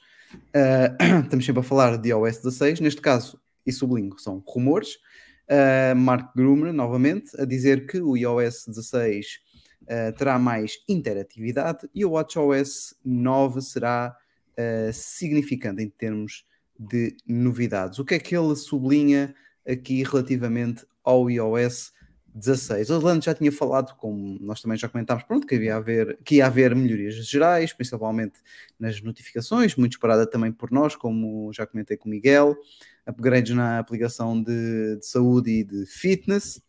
Eh, 0.52 0.92
estamos 1.24 1.44
sempre 1.46 1.60
a 1.60 1.64
falar 1.64 1.96
de 1.98 2.10
iOS 2.10 2.38
16. 2.38 2.80
Neste 2.80 3.00
caso, 3.00 3.40
e 3.66 3.72
sublinho, 3.72 4.18
são 4.18 4.42
rumores. 4.46 4.96
Uh, 5.50 5.96
Mark 5.96 6.34
Grummer, 6.36 6.74
novamente, 6.74 7.30
a 7.40 7.46
dizer 7.46 7.86
que 7.86 7.98
o 8.02 8.14
iOS 8.18 8.66
16 8.66 9.26
uh, 9.84 10.12
terá 10.14 10.38
mais 10.38 10.72
interatividade 10.86 11.88
e 11.94 12.04
o 12.04 12.10
WatchOS 12.10 12.94
9 13.02 13.62
será 13.62 14.14
uh, 14.58 14.92
significante 14.92 15.82
em 15.82 15.88
termos 15.88 16.44
de 16.78 17.16
novidades. 17.26 17.98
O 17.98 18.04
que 18.04 18.14
é 18.14 18.18
que 18.18 18.36
ele 18.36 18.54
sublinha 18.56 19.34
aqui 19.66 20.02
relativamente 20.02 20.86
ao 21.02 21.30
iOS 21.30 21.92
16? 22.34 22.90
O 22.90 22.96
Orlando 22.96 23.24
já 23.24 23.34
tinha 23.34 23.50
falado, 23.50 23.96
como 23.96 24.38
nós 24.40 24.60
também 24.60 24.78
já 24.78 24.88
comentámos, 24.88 25.24
pronto, 25.24 25.46
que, 25.46 25.56
havia 25.56 25.76
haver, 25.76 26.18
que 26.24 26.36
ia 26.36 26.46
haver 26.46 26.74
melhorias 26.74 27.14
gerais, 27.26 27.72
principalmente 27.72 28.40
nas 28.78 29.00
notificações, 29.00 29.74
muito 29.74 29.92
esperada 29.92 30.26
também 30.26 30.52
por 30.52 30.70
nós, 30.70 30.94
como 30.94 31.52
já 31.52 31.66
comentei 31.66 31.96
com 31.96 32.08
o 32.08 32.10
Miguel 32.10 32.56
upgrades 33.08 33.54
na 33.56 33.78
aplicação 33.78 34.40
de, 34.40 34.96
de 34.96 35.06
saúde 35.06 35.50
e 35.50 35.64
de 35.64 35.86
fitness. 35.86 36.60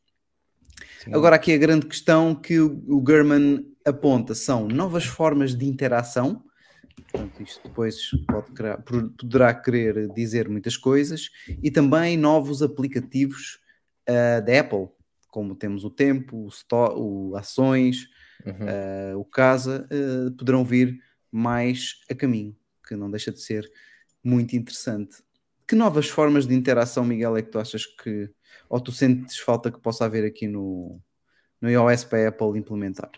Sim. 1.03 1.13
Agora, 1.13 1.35
aqui 1.35 1.53
a 1.53 1.57
grande 1.57 1.85
questão 1.85 2.33
que 2.33 2.59
o 2.59 3.03
German 3.05 3.65
aponta 3.85 4.33
são 4.33 4.67
novas 4.67 5.05
formas 5.05 5.53
de 5.53 5.65
interação. 5.65 6.43
Portanto, 7.11 7.41
isto 7.41 7.67
depois 7.67 8.11
criar- 8.55 8.83
poderá 9.17 9.53
querer 9.53 10.07
dizer 10.13 10.47
muitas 10.47 10.77
coisas. 10.77 11.29
E 11.63 11.71
também 11.71 12.17
novos 12.17 12.61
aplicativos 12.61 13.59
ah, 14.07 14.39
da 14.39 14.59
Apple, 14.59 14.87
como 15.27 15.55
temos 15.55 15.83
o 15.83 15.89
Tempo, 15.89 16.45
o, 16.45 16.49
Sto- 16.49 16.95
o 16.97 17.35
Ações, 17.35 18.07
Uhum. 18.45 18.67
ah, 18.67 19.17
o 19.17 19.25
Casa, 19.25 19.87
ah, 19.91 20.31
poderão 20.37 20.63
vir 20.63 20.97
mais 21.31 21.95
a 22.09 22.15
caminho, 22.15 22.55
que 22.87 22.95
não 22.95 23.11
deixa 23.11 23.31
de 23.31 23.41
ser 23.41 23.69
muito 24.23 24.55
interessante. 24.55 25.17
Que 25.67 25.75
novas 25.75 26.09
formas 26.09 26.47
de 26.47 26.55
interação, 26.55 27.05
Miguel, 27.05 27.37
é 27.37 27.41
que 27.43 27.51
tu 27.51 27.59
achas 27.59 27.85
que, 27.85 28.29
ou 28.67 28.79
tu 28.79 28.91
sentes 28.91 29.37
falta 29.37 29.71
que 29.71 29.79
possa 29.79 30.05
haver 30.05 30.25
aqui 30.25 30.47
no, 30.47 30.99
no 31.61 31.69
iOS 31.69 32.05
para 32.05 32.25
a 32.25 32.29
Apple 32.29 32.57
implementar? 32.57 33.11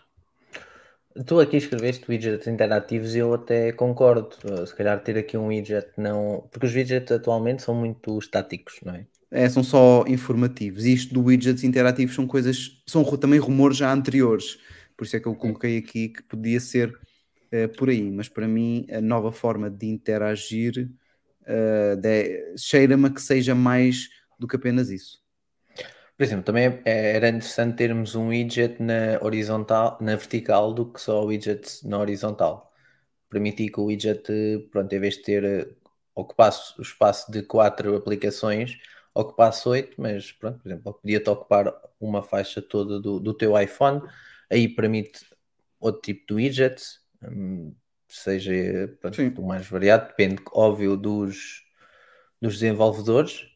Tu 1.26 1.40
aqui 1.40 1.56
escreveste 1.56 2.04
widgets 2.10 2.46
interativos 2.46 3.14
e 3.14 3.18
eu 3.18 3.32
até 3.34 3.72
concordo. 3.72 4.36
Uh, 4.44 4.66
Se 4.66 4.74
calhar 4.76 5.02
ter 5.02 5.16
aqui 5.18 5.36
um 5.38 5.46
widget 5.48 5.88
não. 5.96 6.46
Porque 6.50 6.66
os 6.66 6.74
widgets 6.74 7.10
atualmente 7.12 7.62
são 7.62 7.74
muito 7.74 8.18
estáticos, 8.18 8.78
não 8.84 8.94
é? 8.94 9.06
É, 9.30 9.48
são 9.48 9.62
só 9.64 10.04
informativos. 10.06 10.84
Isto 10.84 11.14
do 11.14 11.22
widgets 11.24 11.64
interativos 11.64 12.14
são 12.14 12.26
coisas, 12.26 12.82
são 12.86 13.02
também 13.16 13.38
rumores 13.38 13.76
já 13.78 13.92
anteriores. 13.92 14.58
Por 14.96 15.04
isso 15.06 15.16
é 15.16 15.20
que 15.20 15.26
eu 15.26 15.34
coloquei 15.34 15.78
aqui 15.78 16.10
que 16.10 16.22
podia 16.22 16.60
ser 16.60 16.94
eh, 17.50 17.66
por 17.68 17.88
aí. 17.90 18.10
Mas 18.10 18.28
para 18.28 18.46
mim, 18.48 18.86
a 18.92 19.00
nova 19.00 19.32
forma 19.32 19.70
de 19.70 19.86
interagir 19.86 20.90
eh, 21.46 21.96
de- 21.96 22.56
cheira-me 22.58 23.10
que 23.12 23.22
seja 23.22 23.54
mais 23.54 24.08
do 24.38 24.46
que 24.48 24.56
apenas 24.56 24.90
isso. 24.90 25.21
Por 26.22 26.26
exemplo, 26.26 26.44
também 26.44 26.80
é- 26.84 27.16
era 27.16 27.28
interessante 27.30 27.76
termos 27.78 28.14
um 28.14 28.28
widget 28.28 28.80
na 28.80 29.18
horizontal, 29.20 29.98
na 30.00 30.14
vertical 30.14 30.72
do 30.72 30.86
que 30.92 31.00
só 31.00 31.24
widgets 31.24 31.82
na 31.82 31.98
horizontal. 31.98 32.72
Permitir 33.30 33.70
que 33.72 33.80
o 33.80 33.86
widget, 33.86 34.22
pronto, 34.70 34.92
em 34.94 35.00
vez 35.00 35.16
de 35.16 35.22
ter 35.24 35.44
eh, 35.44 35.68
ocupasse 36.14 36.78
o 36.78 36.82
espaço 36.82 37.32
de 37.32 37.42
quatro 37.42 37.96
aplicações, 37.96 38.78
ocupasse 39.14 39.68
oito, 39.68 40.00
mas 40.00 40.32
pronto, 40.32 40.60
por 40.60 40.68
exemplo, 40.70 40.94
podia-te 40.94 41.30
ocupar 41.30 41.74
uma 42.00 42.22
faixa 42.22 42.62
toda 42.62 43.00
do, 43.00 43.20
do 43.20 43.34
teu 43.34 43.58
iPhone, 43.60 44.02
aí 44.50 44.68
permite 44.68 45.26
outro 45.80 46.02
tipo 46.02 46.26
de 46.28 46.34
widgets, 46.34 47.00
hum, 47.22 47.74
seja 48.08 48.52
pronto, 49.00 49.20
o 49.42 49.46
mais 49.46 49.66
variado, 49.68 50.08
depende, 50.08 50.42
óbvio, 50.52 50.96
dos, 50.96 51.64
dos 52.42 52.54
desenvolvedores, 52.54 53.46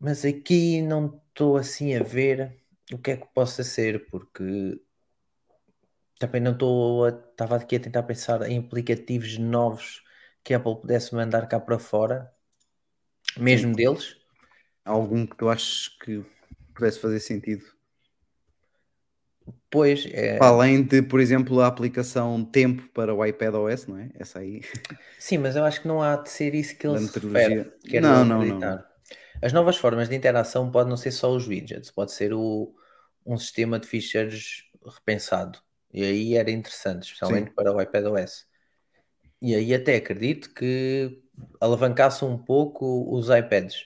mas 0.00 0.24
aqui 0.24 0.82
não 0.82 1.21
estou 1.32 1.56
assim 1.56 1.94
a 1.96 2.02
ver 2.02 2.62
o 2.92 2.98
que 2.98 3.10
é 3.12 3.16
que 3.16 3.26
possa 3.34 3.64
ser, 3.64 4.08
porque 4.10 4.80
também 6.18 6.40
não 6.40 6.52
estou 6.52 7.04
a, 7.06 7.08
estava 7.10 7.56
aqui 7.56 7.76
a 7.76 7.80
tentar 7.80 8.02
pensar 8.04 8.40
em 8.48 8.58
aplicativos 8.58 9.36
novos 9.38 10.02
que 10.44 10.54
a 10.54 10.56
Apple 10.58 10.80
pudesse 10.80 11.14
mandar 11.14 11.46
cá 11.48 11.60
para 11.60 11.78
fora, 11.78 12.32
mesmo 13.38 13.74
Sim. 13.74 13.76
deles. 13.76 14.16
Algum 14.84 15.26
que 15.26 15.36
tu 15.36 15.48
achas 15.48 15.88
que 15.88 16.24
pudesse 16.74 17.00
fazer 17.00 17.18
sentido? 17.20 17.64
Pois, 19.70 20.06
é, 20.12 20.38
além 20.38 20.82
de, 20.82 21.02
por 21.02 21.20
exemplo, 21.20 21.60
a 21.60 21.66
aplicação 21.66 22.44
Tempo 22.44 22.88
para 22.92 23.14
o 23.14 23.24
iPad 23.24 23.54
OS, 23.54 23.88
não 23.90 23.98
é? 23.98 24.10
Essa 24.14 24.40
aí. 24.40 24.60
sim, 25.18 25.38
mas 25.38 25.56
eu 25.56 25.64
acho 25.64 25.80
que 25.82 25.88
não 25.88 26.02
há 26.02 26.16
de 26.16 26.28
ser 26.30 26.54
isso 26.54 26.76
que 26.76 26.86
ele 26.86 26.96
Da 26.96 27.00
se 27.00 27.10
metodologia. 27.10 27.62
refere. 27.62 27.72
Quero 27.88 28.06
Não, 28.06 28.24
não, 28.24 28.40
acreditar. 28.40 28.86
As 29.42 29.52
novas 29.52 29.76
formas 29.76 30.08
de 30.08 30.14
interação 30.14 30.70
podem 30.70 30.90
não 30.90 30.96
ser 30.96 31.10
só 31.12 31.30
os 31.34 31.46
widgets, 31.46 31.90
pode 31.90 32.12
ser 32.12 32.32
o, 32.32 32.74
um 33.26 33.36
sistema 33.36 33.78
de 33.78 33.86
ficheiros 33.86 34.70
repensado. 34.84 35.58
E 35.92 36.02
aí 36.04 36.34
era 36.36 36.50
interessante, 36.50 37.04
especialmente 37.04 37.48
Sim. 37.48 37.54
para 37.54 37.72
o 37.74 37.80
iPadOS. 37.80 38.46
E 39.40 39.54
aí 39.54 39.74
até 39.74 39.96
acredito 39.96 40.54
que 40.54 41.20
alavancasse 41.60 42.24
um 42.24 42.38
pouco 42.38 43.12
os 43.14 43.28
iPads. 43.28 43.84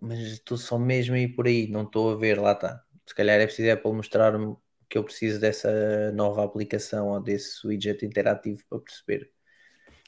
Mas 0.00 0.18
estou 0.20 0.56
só 0.56 0.78
mesmo 0.78 1.14
aí 1.14 1.28
por 1.28 1.46
aí, 1.46 1.68
não 1.68 1.82
estou 1.82 2.12
a 2.12 2.16
ver, 2.16 2.40
lá 2.40 2.52
está. 2.52 2.84
Se 3.06 3.14
calhar 3.14 3.40
é 3.40 3.46
preciso 3.46 3.72
Apple 3.72 3.92
mostrar-me 3.92 4.56
que 4.88 4.98
eu 4.98 5.04
preciso 5.04 5.40
dessa 5.40 6.12
nova 6.12 6.44
aplicação 6.44 7.08
ou 7.08 7.20
desse 7.20 7.66
widget 7.66 8.04
interativo 8.04 8.62
para 8.68 8.78
perceber. 8.80 9.32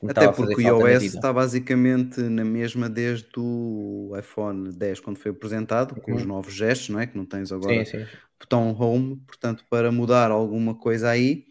Até 0.09 0.29
porque 0.29 0.55
o 0.71 0.89
iOS 0.89 1.03
está 1.05 1.33
basicamente 1.33 2.21
na 2.21 2.45
mesma 2.45 2.89
desde 2.89 3.29
o 3.37 4.13
iPhone 4.19 4.73
10 4.73 5.01
quando 5.01 5.19
foi 5.19 5.31
apresentado, 5.31 5.95
com 6.01 6.15
os 6.15 6.23
Uhum. 6.23 6.29
novos 6.29 6.53
gestos, 6.55 6.89
não 6.91 7.01
é? 7.01 7.07
Que 7.07 7.17
não 7.17 7.25
tens 7.27 7.51
agora 7.53 7.85
Sim, 7.85 7.99
sim. 7.99 8.07
botão 8.39 8.75
Home, 8.79 9.17
portanto, 9.27 9.65
para 9.71 9.91
mudar 9.93 10.31
alguma 10.31 10.75
coisa 10.75 11.09
aí, 11.11 11.45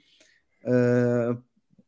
ah, 0.65 1.37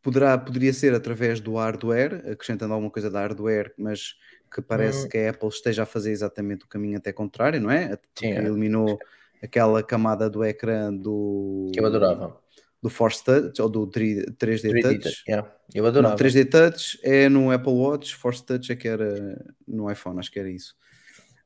poderá, 0.02 0.38
poderia 0.38 0.74
ser 0.74 0.94
através 0.94 1.40
do 1.40 1.56
hardware, 1.56 2.24
acrescentando 2.32 2.74
alguma 2.74 2.92
coisa 2.92 3.10
da 3.10 3.20
hardware, 3.22 3.74
mas 3.78 4.16
que 4.54 4.62
parece 4.62 5.06
Hum. 5.06 5.10
que 5.10 5.18
a 5.18 5.30
Apple 5.32 5.50
esteja 5.50 5.84
a 5.84 5.86
fazer 5.86 6.12
exatamente 6.12 6.66
o 6.66 6.68
caminho 6.68 6.98
até 6.98 7.12
contrário, 7.12 7.60
não 7.60 7.70
é? 7.72 7.98
Sim, 8.16 8.28
é. 8.34 8.38
eliminou 8.46 8.98
aquela 9.44 9.84
camada 9.84 10.30
do 10.30 10.44
ecrã 10.44 10.94
do, 10.94 11.72
Que 11.74 11.80
eu 11.80 11.86
adorava. 11.86 12.38
Do 12.86 12.90
Force 12.92 13.24
Touch 13.24 13.60
ou 13.60 13.68
do 13.68 13.88
3- 13.88 14.38
3D 14.38 14.70
3D 14.70 15.02
Touch. 15.02 15.24
Yeah. 15.28 15.52
Eu 15.74 15.88
adorava. 15.88 16.16
3D 16.16 16.46
Touch 16.46 17.00
é 17.02 17.28
no 17.28 17.50
Apple 17.50 17.74
Watch, 17.74 18.16
Force 18.16 18.46
Touch 18.46 18.72
é 18.72 18.76
que 18.76 18.88
era 18.88 19.44
no 19.68 19.92
iPhone, 19.92 20.20
acho 20.20 20.32
que 20.32 20.40
era 20.40 20.52
isso. 20.52 20.76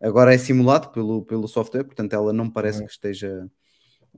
Agora 0.01 0.33
é 0.33 0.37
simulado 0.37 0.89
pelo, 0.89 1.23
pelo 1.23 1.47
software, 1.47 1.85
portanto 1.85 2.11
ela 2.11 2.33
não 2.33 2.49
parece 2.49 2.81
Uhum. 2.81 2.87
que 2.87 2.91
esteja 2.91 3.49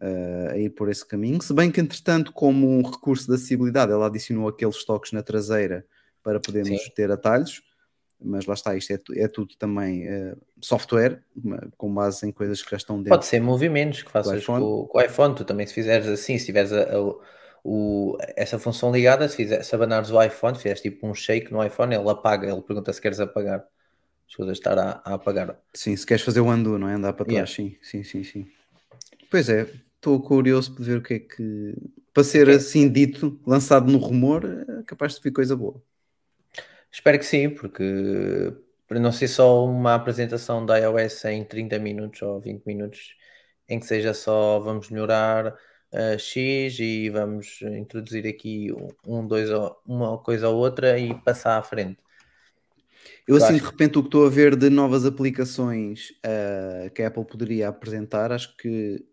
uh, 0.01 0.49
a 0.49 0.57
ir 0.57 0.71
por 0.71 0.89
esse 0.89 1.05
caminho. 1.07 1.39
Se 1.43 1.53
bem 1.53 1.69
que, 1.71 1.79
entretanto, 1.79 2.33
como 2.33 2.67
um 2.67 2.81
recurso 2.81 3.27
de 3.27 3.35
acessibilidade, 3.35 3.91
ela 3.91 4.07
adicionou 4.07 4.47
aqueles 4.47 4.83
toques 4.83 5.11
na 5.11 5.21
traseira 5.21 5.85
para 6.23 6.39
podermos 6.39 6.81
Sim. 6.81 6.91
ter 6.95 7.11
atalhos, 7.11 7.61
mas 8.23 8.45
lá 8.45 8.53
está, 8.53 8.75
isto 8.75 8.91
é, 8.93 8.99
é 9.17 9.27
tudo 9.27 9.55
também 9.57 10.07
uh, 10.07 10.37
software, 10.61 11.23
com 11.77 11.93
base 11.93 12.27
em 12.27 12.31
coisas 12.31 12.61
que 12.61 12.71
já 12.71 12.77
estão 12.77 13.01
dentro. 13.01 13.09
Pode 13.09 13.25
ser 13.25 13.41
movimentos 13.41 14.03
que 14.03 14.11
faças 14.11 14.41
iPhone. 14.41 14.65
com, 14.65 14.87
com 14.87 14.97
o 14.97 15.01
iPhone. 15.01 15.35
Tu 15.35 15.43
também, 15.45 15.67
se 15.67 15.73
fizeres 15.73 16.07
assim, 16.07 16.37
se 16.37 16.45
tiveres 16.45 16.71
a- 16.71 16.83
a- 16.95 17.15
o- 17.63 18.17
essa 18.35 18.57
função 18.57 18.91
ligada, 18.91 19.27
se, 19.27 19.35
fizer, 19.35 19.63
se 19.63 19.75
abanares 19.75 20.09
o 20.11 20.21
iPhone, 20.21 20.55
se 20.55 20.63
fizeres 20.63 20.81
tipo 20.81 21.05
um 21.07 21.13
shake 21.13 21.51
no 21.51 21.63
iPhone, 21.63 21.93
ele 21.95 22.09
apaga, 22.09 22.49
ele 22.51 22.61
pergunta 22.61 22.91
se 22.93 23.01
queres 23.01 23.19
apagar. 23.19 23.65
Escusas 24.27 24.53
de 24.53 24.59
estar 24.59 24.79
a, 24.79 25.01
a 25.05 25.15
apagar. 25.15 25.59
Sim, 25.73 25.95
se 25.95 26.05
queres 26.05 26.23
fazer 26.23 26.41
o 26.41 26.45
undo, 26.49 26.77
não 26.77 26.87
é? 26.89 26.93
Andar 26.95 27.13
para 27.13 27.25
trás, 27.25 27.51
sim, 27.51 27.77
sim, 27.81 28.03
sim, 28.03 28.23
sim. 28.23 28.47
Pois 29.29 29.49
é, 29.49 29.63
estou 29.95 30.21
curioso 30.21 30.75
por 30.75 30.83
ver 30.85 30.97
o 30.99 31.03
que 31.03 31.15
é 31.15 31.19
que. 31.19 31.75
Para 32.13 32.23
ser 32.23 32.49
assim 32.49 32.91
dito, 32.91 33.39
lançado 33.47 33.91
no 33.91 33.97
rumor, 33.99 34.45
é 34.45 34.83
capaz 34.83 35.15
de 35.15 35.21
vir 35.21 35.31
coisa 35.33 35.55
boa. 35.55 35.81
Espero 36.91 37.17
que 37.17 37.25
sim, 37.25 37.49
porque 37.49 38.53
para 38.87 38.99
não 38.99 39.11
ser 39.11 39.29
só 39.29 39.65
uma 39.65 39.95
apresentação 39.95 40.65
da 40.65 40.77
iOS 40.77 41.25
em 41.25 41.45
30 41.45 41.79
minutos 41.79 42.21
ou 42.21 42.41
20 42.41 42.65
minutos, 42.65 43.15
em 43.69 43.79
que 43.79 43.85
seja 43.85 44.13
só 44.13 44.59
vamos 44.59 44.89
melhorar 44.89 45.47
uh, 45.47 46.19
X 46.19 46.77
e 46.79 47.09
vamos 47.09 47.61
introduzir 47.61 48.27
aqui 48.27 48.67
um, 49.07 49.25
dois, 49.25 49.49
uma 49.85 50.17
coisa 50.17 50.49
ou 50.49 50.57
outra 50.57 50.99
e 50.99 51.13
passar 51.21 51.57
à 51.57 51.63
frente. 51.63 51.99
Eu, 53.27 53.37
assim, 53.37 53.53
de 53.53 53.63
repente, 53.63 53.97
o 53.97 54.01
que 54.01 54.07
estou 54.07 54.25
a 54.25 54.29
ver 54.29 54.55
de 54.55 54.69
novas 54.69 55.05
aplicações 55.05 56.09
ah, 56.23 56.89
que 56.89 57.01
a 57.01 57.07
Apple 57.07 57.25
poderia 57.25 57.69
apresentar, 57.69 58.31
acho 58.31 58.55
que 58.57 59.03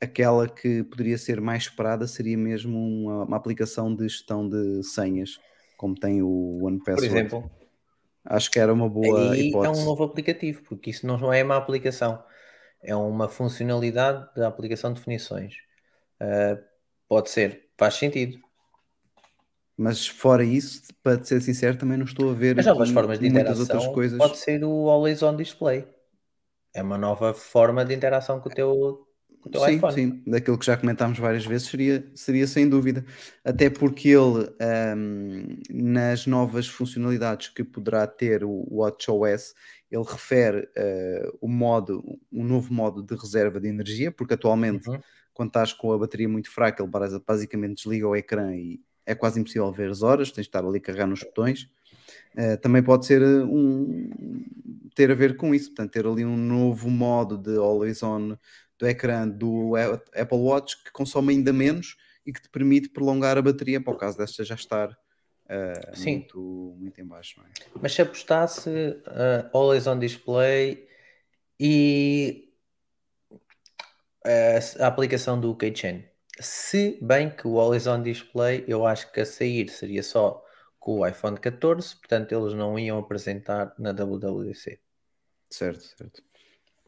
aquela 0.00 0.48
que 0.48 0.84
poderia 0.84 1.18
ser 1.18 1.40
mais 1.40 1.64
esperada 1.64 2.06
seria 2.06 2.38
mesmo 2.38 2.78
uma, 2.78 3.24
uma 3.24 3.36
aplicação 3.36 3.94
de 3.94 4.04
gestão 4.04 4.48
de 4.48 4.82
senhas, 4.84 5.40
como 5.78 5.94
tem 5.94 6.20
o 6.20 6.58
One 6.64 6.82
Por 6.82 7.02
exemplo, 7.02 7.50
Acho 8.24 8.50
que 8.50 8.58
era 8.58 8.72
uma 8.74 8.88
boa 8.90 9.32
aí 9.32 9.40
é 9.40 9.42
hipótese. 9.44 9.80
um 9.80 9.84
novo 9.86 10.04
aplicativo, 10.04 10.62
porque 10.64 10.90
isso 10.90 11.06
não 11.06 11.32
é 11.32 11.42
uma 11.42 11.56
aplicação, 11.56 12.22
é 12.82 12.94
uma 12.94 13.26
funcionalidade 13.26 14.28
da 14.36 14.48
aplicação 14.48 14.92
de 14.92 14.98
definições. 14.98 15.54
Uh, 16.20 16.62
pode 17.08 17.30
ser, 17.30 17.70
faz 17.78 17.94
sentido. 17.94 18.38
Mas 19.74 20.06
fora 20.06 20.44
isso, 20.44 20.82
para 21.02 21.24
ser 21.24 21.40
sincero, 21.40 21.78
também 21.78 21.96
não 21.96 22.04
estou 22.04 22.30
a 22.30 22.34
ver 22.34 22.58
As 22.58 22.66
novas 22.66 22.88
aqui 22.88 22.94
formas 22.94 23.18
de 23.18 23.30
muitas 23.30 23.60
outras 23.60 23.68
interação 23.68 23.94
coisas. 23.94 24.18
pode 24.18 24.36
ser 24.36 24.62
o 24.62 24.90
Always 24.90 25.22
On 25.22 25.34
Display. 25.34 25.86
É 26.74 26.82
uma 26.82 26.98
nova 26.98 27.32
forma 27.32 27.82
de 27.84 27.94
interação 27.94 28.40
com 28.40 28.50
o 28.50 28.52
teu, 28.52 29.07
o 29.44 29.50
teu 29.50 29.64
Sim, 29.64 29.76
iPhone. 29.76 29.94
sim, 29.94 30.22
daquilo 30.26 30.58
que 30.58 30.66
já 30.66 30.76
comentámos 30.76 31.18
várias 31.18 31.44
vezes, 31.46 31.68
seria, 31.68 32.04
seria 32.14 32.46
sem 32.46 32.68
dúvida. 32.68 33.04
Até 33.44 33.70
porque 33.70 34.08
ele, 34.08 34.48
ahm, 34.60 35.58
nas 35.70 36.26
novas 36.26 36.66
funcionalidades 36.68 37.48
que 37.48 37.64
poderá 37.64 38.06
ter 38.06 38.44
o 38.44 38.66
WatchOS, 38.70 39.54
ele 39.90 40.04
refere 40.04 40.68
ah, 40.76 41.32
o 41.40 41.48
modo, 41.48 42.02
um 42.32 42.44
novo 42.44 42.72
modo 42.72 43.02
de 43.02 43.14
reserva 43.14 43.60
de 43.60 43.68
energia, 43.68 44.10
porque 44.12 44.34
atualmente, 44.34 44.88
Uhum. 44.88 45.00
quando 45.32 45.48
estás 45.48 45.72
com 45.72 45.92
a 45.92 45.98
bateria 45.98 46.28
muito 46.28 46.50
fraca, 46.50 46.82
ele 46.82 46.90
basi- 46.90 47.22
basicamente 47.26 47.76
desliga 47.76 48.06
o 48.08 48.16
ecrã 48.16 48.54
e 48.54 48.80
é 49.06 49.14
quase 49.14 49.40
impossível 49.40 49.72
ver 49.72 49.90
as 49.90 50.02
horas, 50.02 50.30
tens 50.30 50.44
de 50.44 50.48
estar 50.48 50.64
ali 50.64 50.78
a 50.78 50.80
carregar 50.80 51.06
nos 51.06 51.22
botões. 51.22 51.70
Uh, 52.34 52.56
também 52.60 52.82
pode 52.82 53.06
ser 53.06 53.22
uh, 53.22 53.44
um 53.46 54.10
ter 54.94 55.10
a 55.10 55.14
ver 55.14 55.36
com 55.36 55.54
isso, 55.54 55.68
portanto, 55.68 55.92
ter 55.92 56.06
ali 56.06 56.24
um 56.24 56.36
novo 56.36 56.90
modo 56.90 57.38
de 57.38 57.56
always 57.56 58.02
on 58.02 58.36
do 58.78 58.86
ecrã 58.86 59.28
do 59.28 59.72
Apple 60.14 60.38
Watch 60.38 60.82
que 60.84 60.92
consome 60.92 61.34
ainda 61.34 61.52
menos 61.52 61.96
e 62.24 62.32
que 62.32 62.42
te 62.42 62.48
permite 62.48 62.90
prolongar 62.90 63.38
a 63.38 63.42
bateria 63.42 63.80
para 63.80 63.92
o 63.92 63.96
caso 63.96 64.18
desta 64.18 64.44
já 64.44 64.54
estar 64.54 64.90
uh, 64.90 66.02
muito, 66.02 66.76
muito 66.78 67.00
em 67.00 67.06
baixo. 67.06 67.40
É? 67.40 67.64
Mas 67.80 67.94
se 67.94 68.02
apostasse 68.02 68.68
uh, 68.70 69.50
Always 69.52 69.86
On 69.86 69.98
Display 69.98 70.86
e 71.58 72.52
uh, 73.32 74.82
a 74.82 74.86
aplicação 74.86 75.40
do 75.40 75.56
Keychain. 75.56 76.04
Se 76.38 76.98
bem 77.02 77.30
que 77.30 77.48
o 77.48 77.58
Always 77.58 77.86
On 77.86 78.02
Display 78.02 78.64
eu 78.68 78.86
acho 78.86 79.10
que 79.10 79.20
a 79.20 79.26
sair 79.26 79.68
seria 79.68 80.02
só 80.02 80.44
com 80.78 81.00
o 81.00 81.06
iPhone 81.06 81.36
14, 81.36 81.96
portanto 81.96 82.32
eles 82.32 82.54
não 82.54 82.78
iam 82.78 82.98
apresentar 82.98 83.74
na 83.78 83.90
WWDC. 83.92 84.78
Certo, 85.50 85.82
certo. 85.96 86.22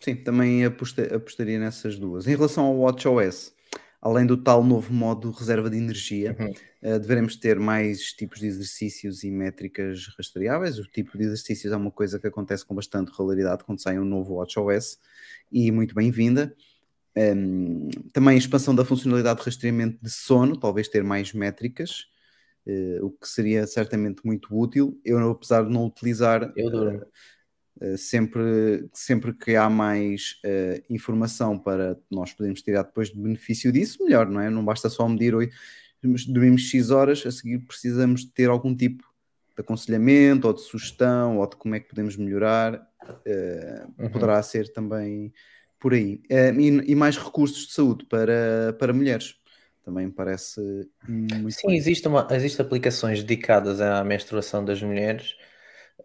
Sim, 0.01 0.17
também 0.17 0.65
aposta- 0.65 1.15
apostaria 1.15 1.59
nessas 1.59 1.99
duas. 1.99 2.27
Em 2.27 2.31
relação 2.31 2.65
ao 2.65 2.79
WatchOS, 2.79 3.53
além 4.01 4.25
do 4.27 4.37
tal 4.37 4.65
novo 4.65 4.93
modo 4.93 5.31
reserva 5.31 5.69
de 5.71 5.77
energia, 5.77 6.37
Uhum. 6.39 6.53
Uh, 6.83 6.99
deveremos 6.99 7.37
ter 7.37 7.61
mais 7.61 8.05
tipos 8.15 8.41
de 8.41 8.47
exercícios 8.47 9.23
e 9.23 9.31
métricas 9.31 10.07
rastreáveis. 10.17 10.79
O 10.79 10.85
tipo 10.85 11.19
de 11.19 11.25
exercícios 11.25 11.71
é 11.75 11.77
uma 11.77 11.91
coisa 11.91 12.19
que 12.19 12.27
acontece 12.27 12.65
com 12.65 12.75
bastante 12.75 13.11
regularidade 13.11 13.65
quando 13.65 13.83
sai 13.83 13.99
um 13.99 14.05
novo 14.07 14.37
WatchOS 14.37 14.99
e 15.53 15.71
muito 15.71 15.95
bem-vinda. 15.95 16.57
Um, 17.15 17.91
também 18.15 18.37
a 18.37 18.39
expansão 18.39 18.75
da 18.75 18.83
funcionalidade 18.83 19.41
de 19.41 19.45
rastreamento 19.45 19.99
de 20.03 20.09
sono, 20.09 20.57
talvez 20.57 20.89
ter 20.89 21.05
mais 21.05 21.35
métricas, 21.35 22.07
uh, 22.67 23.05
o 23.05 23.11
que 23.11 23.29
seria 23.29 23.67
certamente 23.67 24.25
muito 24.25 24.49
útil. 24.59 24.99
Eu, 25.05 25.19
apesar 25.31 25.65
de 25.65 25.71
não 25.71 25.85
utilizar, 25.85 26.51
Eu 26.57 26.71
durmo. 26.71 26.97
uh, 26.97 27.07
sempre, 27.97 28.89
sempre 28.93 29.33
que 29.33 29.57
há 29.57 29.71
mais 29.71 30.41
uh, 30.45 30.83
informação 30.89 31.59
para 31.59 31.99
nós 32.11 32.33
podermos 32.33 32.63
tirar 32.63 32.83
depois 32.83 33.09
de 33.09 33.19
benefício 33.19 33.73
disso, 33.73 34.05
melhor, 34.05 34.29
não 34.29 34.41
é? 34.41 34.51
Não 34.51 34.65
basta 34.65 34.89
só 34.89 35.09
medir 35.09 35.35
oi, 35.35 35.51
dormimos 36.29 36.63
X 36.63 36.91
horas, 36.91 37.25
a 37.27 37.31
seguir 37.31 37.59
precisamos 37.61 38.25
ter 38.25 38.49
algum 38.49 38.75
tipo 38.77 39.05
de 39.57 39.61
aconselhamento 39.61 40.47
ou 40.47 40.53
de 40.53 40.61
sugestão 40.61 41.39
ou 41.39 41.49
de 41.49 41.57
como 41.57 41.75
é 41.75 41.81
que 41.81 41.89
podemos 41.89 42.17
melhorar. 42.17 42.75
Uh, 43.27 43.91
Uhum. 43.99 44.11
Poderá 44.11 44.43
ser 44.43 44.73
também 44.73 45.33
por 45.79 45.95
aí. 45.95 46.23
Uh, 46.31 46.61
e, 46.61 46.93
e 46.93 46.95
mais 46.95 47.17
recursos 47.17 47.67
de 47.67 47.73
saúde 47.73 48.05
para, 48.05 48.75
para 48.79 48.93
mulheres. 48.93 49.37
Também 49.85 50.07
me 50.07 50.13
parece 50.13 50.61
muito 51.09 51.55
Sim, 51.55 51.73
existe, 51.73 52.07
uma, 52.07 52.27
existe 52.31 52.61
aplicações 52.61 53.23
dedicadas 53.23 53.81
à 53.81 54.05
menstruação 54.05 54.65
das 54.65 54.83
mulheres. 54.83 55.35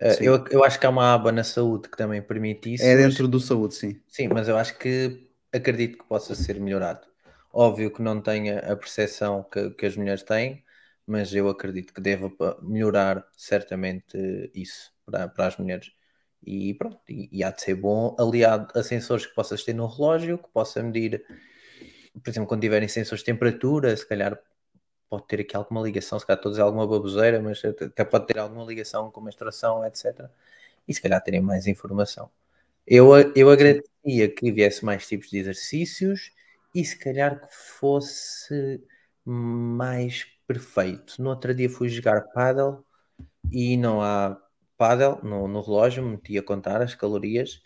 Sim. 0.08 0.26
eu, 0.26 0.46
eu 0.50 0.64
acho 0.64 0.80
que 0.80 0.86
há 0.86 0.90
uma 0.90 1.14
aba 1.14 1.32
na 1.32 1.44
saúde 1.44 1.90
que 1.90 1.98
também 1.98 2.22
permite 2.22 2.74
isso. 2.74 2.84
É 2.84 2.96
mas- 2.96 3.04
dentro 3.10 3.28
do 3.28 3.40
saúde, 3.40 3.76
sim. 3.76 4.02
Sim, 4.08 4.28
mas 4.30 4.48
eu 4.48 4.58
acho 4.58 4.78
que 4.78 5.30
acredito 5.54 5.98
que 5.98 6.06
possa 6.06 6.36
ser 6.36 6.60
melhorado. 6.60 7.08
Óbvio 7.52 7.92
que 7.92 8.02
não 8.02 8.22
tenha 8.22 8.60
a 8.60 8.76
percepção 8.76 9.44
que, 9.44 9.70
que 9.72 9.86
as 9.86 9.96
mulheres 9.96 10.24
têm, 10.24 10.64
mas 11.08 11.34
eu 11.34 11.48
acredito 11.50 11.94
que 11.94 12.02
deva 12.02 12.32
melhorar 12.62 13.26
certamente 13.38 14.18
isso 14.54 14.92
para, 15.06 15.28
para 15.30 15.48
as 15.48 15.58
mulheres. 15.58 15.92
E 16.46 16.74
pronto, 16.76 17.00
e, 17.10 17.30
e 17.32 17.44
há 17.44 17.52
de 17.52 17.62
ser 17.62 17.76
bom 17.76 18.16
aliado 18.20 18.68
a 18.78 18.84
sensores 18.84 19.26
que 19.26 19.34
possas 19.34 19.64
ter 19.64 19.74
no 19.74 19.88
relógio, 19.88 20.38
que 20.38 20.50
possa 20.50 20.84
medir, 20.84 21.24
por 22.24 22.30
exemplo, 22.30 22.48
quando 22.48 22.62
tiverem 22.62 22.88
sensores 22.88 23.22
de 23.22 23.26
temperatura, 23.26 23.96
se 23.96 24.08
calhar 24.08 24.40
pode 25.10 25.28
ter 25.28 25.42
aqui 25.42 25.56
alguma 25.56 25.82
ligação, 25.82 26.20
se 26.20 26.26
calhar 26.26 26.40
estou 26.40 26.50
a 26.50 26.54
dizer 26.54 26.62
alguma 26.64 26.88
baboseira, 26.88 27.42
mas 27.42 27.64
até 27.64 28.04
pode 28.06 28.28
ter 28.28 28.40
alguma 28.40 28.66
ligação 28.66 29.12
com 29.12 29.22
menstruação, 29.22 29.86
etc. 29.86 30.30
E 30.88 30.94
se 30.94 31.02
calhar 31.02 31.22
terem 31.24 31.42
mais 31.42 31.68
informação. 31.68 32.30
Eu, 32.88 33.12
eu 33.36 33.50
agradecia 33.50 34.30
que 34.30 34.52
viesse 34.52 34.86
mais 34.86 35.08
tipos 35.08 35.30
de 35.30 35.40
exercícios 35.40 36.32
e 36.74 36.86
se 36.86 36.98
calhar 36.98 37.42
que 37.48 37.56
fosse 37.56 38.82
mais 39.26 40.26
perfeito. 40.48 41.22
No 41.22 41.32
outro 41.32 41.54
dia 41.56 41.70
fui 41.70 41.90
jogar 41.90 42.22
paddle 42.34 42.86
e 43.52 43.78
não 43.78 44.02
há 44.02 44.40
paddle 44.78 45.20
no, 45.24 45.48
no 45.48 45.62
relógio, 45.62 46.04
meti 46.04 46.38
a 46.38 46.44
contar 46.44 46.82
as 46.82 46.96
calorias 46.96 47.62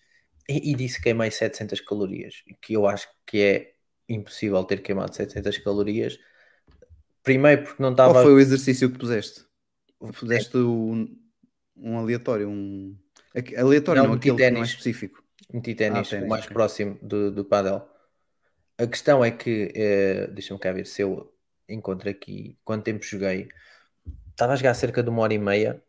e, 0.47 0.71
e 0.71 0.75
disse 0.75 0.97
que 0.97 1.03
queimei 1.03 1.31
700 1.31 1.81
calorias, 1.81 2.43
que 2.61 2.73
eu 2.73 2.87
acho 2.87 3.07
que 3.25 3.41
é 3.41 3.73
impossível 4.07 4.63
ter 4.63 4.81
queimado 4.81 5.15
700 5.15 5.57
calorias. 5.59 6.19
Primeiro 7.29 7.63
porque 7.63 7.81
não 7.83 7.91
Qual 8.01 8.15
estava 8.15 8.21
foi 8.21 8.33
o 8.33 8.39
exercício 8.39 8.91
que 8.91 8.99
puseste? 8.99 9.45
Puseste 9.99 10.57
um, 10.57 11.07
um 11.75 11.97
aleatório, 11.97 12.49
um. 12.49 12.97
Aleatório, 13.57 14.03
Não, 14.03 14.13
não, 14.13 14.13
aquele 14.13 14.39
que 14.41 14.51
não 14.51 14.63
é 14.63 14.65
ténis. 14.65 14.67
específico. 14.67 15.23
meti 15.53 15.75
ténis, 15.75 16.09
Ah, 16.09 16.19
o 16.19 16.27
mais 16.27 16.45
ok. 16.45 16.55
próximo 16.55 16.97
do, 17.01 17.31
do 17.31 17.45
paddle. 17.45 17.81
A 18.77 18.87
questão 18.87 19.23
é 19.25 19.31
que, 19.31 19.71
eh, 19.75 20.27
deixa-me 20.27 20.59
cá 20.59 20.71
ver 20.71 20.85
se 20.87 21.01
eu 21.03 21.33
encontro 21.69 22.09
aqui 22.09 22.57
quanto 22.63 22.85
tempo 22.85 23.03
joguei. 23.05 23.49
Estava 24.31 24.53
a 24.53 24.55
jogar 24.55 24.73
cerca 24.75 25.03
de 25.03 25.09
uma 25.09 25.21
hora 25.23 25.33
e 25.33 25.39
meia, 25.39 25.83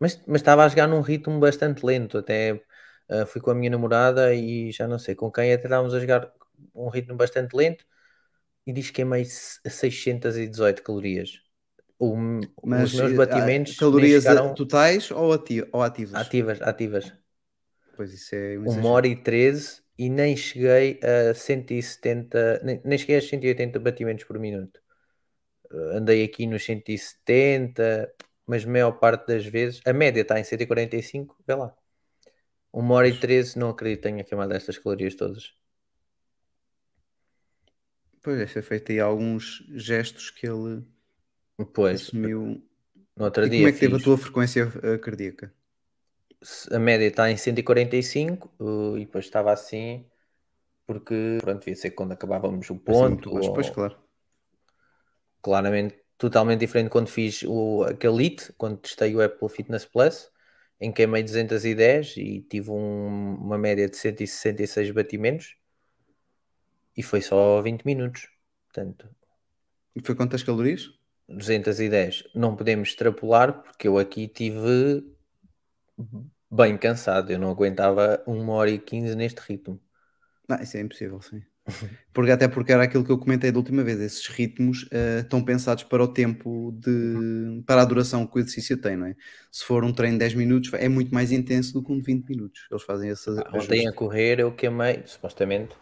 mas, 0.00 0.16
mas 0.26 0.40
estava 0.42 0.64
a 0.64 0.68
jogar 0.68 0.88
num 0.88 1.00
ritmo 1.02 1.40
bastante 1.40 1.84
lento. 1.86 2.18
Até 2.18 2.62
eh, 3.10 3.26
fui 3.26 3.40
com 3.42 3.50
a 3.52 3.54
minha 3.56 3.70
namorada 3.70 4.34
e 4.34 4.72
já 4.72 4.88
não 4.88 4.98
sei 4.98 5.14
com 5.16 5.30
quem, 5.32 5.52
até 5.52 5.64
estávamos 5.64 5.94
a 5.94 6.00
jogar 6.00 6.32
um 6.74 6.88
ritmo 6.88 7.16
bastante 7.16 7.54
lento 7.56 7.86
e 8.66 8.72
diz 8.72 8.88
que 8.88 8.94
queimei 8.96 9.24
se- 9.24 9.60
618 9.68 10.82
calorias. 10.82 11.40
O- 11.98 12.48
Mas 12.62 12.90
os 12.92 12.92
meus 12.92 13.12
eh, 13.12 13.20
batimentos 13.20 13.82
nem 13.92 14.08
calorias 14.08 14.24
eh, 14.30 14.38
chegaram 14.38 14.54
totais 14.54 15.10
ou, 15.10 15.32
ati 15.32 15.62
ou 15.72 15.82
ativas? 15.82 16.22
ativas, 16.22 16.60
ativas. 16.62 17.06
Pois 17.94 18.12
isso 18.12 18.34
é 18.34 18.58
um 18.64 18.78
uma 18.78 18.90
hora 18.90 19.06
e 19.08 19.16
13 19.16 19.82
e 19.98 20.08
nem 20.10 20.36
cheguei 20.36 21.00
a 21.02 21.34
170, 21.34 22.60
nem, 22.62 22.80
nem 22.84 22.98
cheguei 22.98 23.16
a 23.16 23.22
180 23.22 23.78
batimentos 23.78 24.24
por 24.24 24.38
minuto. 24.38 24.80
Uh, 25.72 25.98
Andei 25.98 26.24
aqui 26.24 26.46
nos 26.46 26.64
170, 26.64 28.12
mas 28.46 28.64
maior 28.64 28.92
parte 29.00 29.26
das 29.28 29.46
vezes, 29.46 29.80
a 29.86 29.92
média 29.92 30.22
está 30.22 30.38
em 30.40 30.44
145, 30.44 31.36
vê 31.46 31.54
lá. 31.56 31.74
Uma 32.72 32.94
hora 32.96 33.08
e 33.08 33.18
13, 33.18 33.58
não 33.58 33.70
acredito 33.70 34.02
que 34.02 34.08
tenha 34.10 34.24
queimado 34.24 34.54
estas 34.54 34.78
calorias 34.78 35.16
todas. 35.16 35.54
Pois 38.26 38.36
deve 38.38 38.52
ser 38.52 38.62
feito 38.62 38.92
aí 38.92 39.00
alguns 39.00 39.64
gestos 39.74 40.28
que 40.30 40.46
ele 40.46 40.84
Pois, 41.74 42.02
assumiu. 42.02 42.62
no 43.16 43.24
outro 43.24 43.46
E 43.46 43.48
dia 43.48 43.56
como 43.56 43.68
é 43.68 43.72
que 43.72 43.78
teve 43.78 43.96
a 43.96 44.00
fiz- 44.00 44.06
tua 44.06 44.18
frequência 44.18 44.64
eh, 44.82 44.98
cardíaca? 44.98 45.54
a 46.72 46.78
média 46.78 47.06
está 47.06 47.30
em 47.30 47.36
145 47.36 48.50
uh, 48.60 48.96
e 48.98 49.04
depois 49.04 49.24
estava 49.24 49.52
assim 49.52 50.06
porque 50.86 51.38
pronto, 51.42 51.60
devia 51.60 51.76
ser 51.76 51.92
quando 51.92 52.12
acabávamos 52.12 52.70
o 52.70 52.76
ponto 52.78 53.30
baixo. 53.32 53.50
ou- 53.50 53.52
Pois 53.52 53.70
claro. 53.70 53.96
claramente 55.42 55.96
totalmente 56.18 56.60
diferente 56.60 56.90
quando 56.90 57.08
fiz 57.08 57.42
o, 57.44 57.84
aquele 57.84 58.24
IT, 58.24 58.52
quando 58.56 58.78
testei 58.78 59.14
o 59.14 59.20
Apple 59.22 59.48
Fitness 59.48 59.84
Plus, 59.84 60.30
em 60.80 60.90
que 60.90 60.96
queimei 60.98 61.22
210 61.22 62.16
e 62.16 62.42
tive 62.42 62.70
um- 62.70 63.34
uma 63.36 63.58
média 63.58 63.88
de 63.88 63.96
166 63.96 64.90
batimentos 64.90 65.56
e 66.96 67.02
foi 67.02 67.20
só 67.20 67.60
20 67.62 67.84
minutos. 67.84 68.28
Portanto, 68.66 69.08
E 69.94 70.00
foi 70.00 70.14
quantas 70.14 70.42
calorias? 70.42 70.90
210 71.28 72.24
não 72.34 72.54
podemos 72.54 72.90
extrapolar 72.90 73.62
porque 73.62 73.88
eu 73.88 73.98
aqui 73.98 74.28
tive 74.28 75.04
bem 76.50 76.76
cansado, 76.78 77.30
eu 77.32 77.38
não 77.38 77.50
aguentava 77.50 78.22
1 78.26 78.48
hora 78.48 78.70
e 78.70 78.78
15 78.78 79.14
neste 79.16 79.40
ritmo. 79.40 79.80
Não, 80.48 80.56
isso 80.60 80.76
é 80.76 80.80
impossível, 80.80 81.20
sim. 81.20 81.42
Porque, 82.14 82.30
até 82.30 82.46
porque 82.46 82.72
era 82.72 82.84
aquilo 82.84 83.04
que 83.04 83.10
eu 83.10 83.18
comentei 83.18 83.50
da 83.50 83.58
última 83.58 83.82
vez, 83.82 84.00
esses 84.00 84.26
ritmos 84.28 84.88
eh, 84.92 85.18
estão 85.20 85.44
pensados 85.44 85.82
para 85.82 86.02
o 86.02 86.06
tempo 86.06 86.72
de. 86.78 87.60
para 87.66 87.82
a 87.82 87.84
duração 87.84 88.24
que 88.24 88.36
o 88.36 88.38
exercício 88.38 88.80
tem, 88.80 88.96
não 88.96 89.06
é? 89.06 89.16
Se 89.50 89.64
for 89.64 89.84
um 89.84 89.92
treino 89.92 90.14
de 90.14 90.20
10 90.20 90.34
minutos, 90.34 90.72
é 90.74 90.88
muito 90.88 91.12
mais 91.12 91.32
intenso 91.32 91.72
do 91.72 91.82
que 91.82 91.92
um 91.92 91.98
de 91.98 92.04
20 92.04 92.28
minutos. 92.28 92.66
Eles 92.70 92.84
fazem 92.84 93.10
esse 93.10 93.28
Ontem 93.52 93.88
a 93.88 93.92
correr 93.92 94.38
eu 94.38 94.54
queimei, 94.54 95.02
supostamente, 95.06 95.74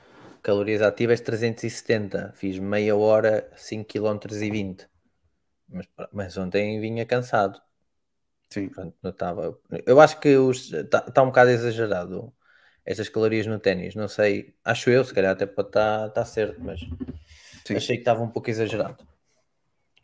calorias 0.45 0.83
ativas 0.83 1.21
370. 1.23 2.33
Fiz 2.37 2.59
meia 2.59 2.95
hora, 2.95 3.51
5 3.57 3.89
km 3.89 4.31
e 4.31 4.51
20. 4.51 4.87
Mas, 5.69 5.89
mas 6.13 6.37
ontem 6.37 6.79
vinha 6.81 7.07
cansado. 7.07 7.61
Sim. 8.51 8.69
Portanto, 8.69 8.95
não 9.03 9.11
estava... 9.11 9.59
Eu 9.87 10.01
acho 10.01 10.21
que 10.21 10.29
está 10.29 11.01
tá 11.01 11.23
um 11.23 11.27
bocado 11.27 11.51
exagerado 11.51 12.33
estas 12.85 13.09
calorias 13.09 13.47
no 13.47 13.59
ténis. 13.59 13.95
Não 13.95 14.07
sei, 14.07 14.55
acho 14.63 14.91
eu, 14.91 15.03
se 15.03 15.15
calhar 15.15 15.33
até 15.33 15.47
pode 15.47 15.69
estar 15.69 16.11
tá 16.11 16.25
certo, 16.25 16.63
mas 16.63 16.81
Sim. 17.67 17.77
achei 17.77 17.97
que 17.97 18.03
estava 18.03 18.23
um 18.23 18.29
pouco 18.29 18.51
exagerado. 18.51 19.03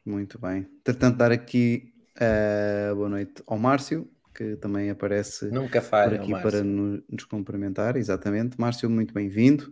Muito 0.05 0.41
bem. 0.41 0.67
Tentando 0.83 1.19
dar 1.19 1.31
aqui 1.31 1.93
eh, 2.19 2.91
boa 2.95 3.11
noite 3.11 3.43
ao 3.47 3.59
Márcio, 3.59 4.11
que 4.35 4.57
também 4.57 4.89
aparece 4.89 5.51
Nunca 5.51 5.83
por 5.83 5.89
falha, 5.89 6.19
aqui 6.19 6.31
Márcio. 6.31 6.51
para 6.51 6.65
no- 6.65 7.05
nos 7.07 7.25
cumprimentar, 7.25 7.97
exatamente. 7.97 8.59
Márcio, 8.59 8.89
muito 8.89 9.13
bem-vindo. 9.13 9.71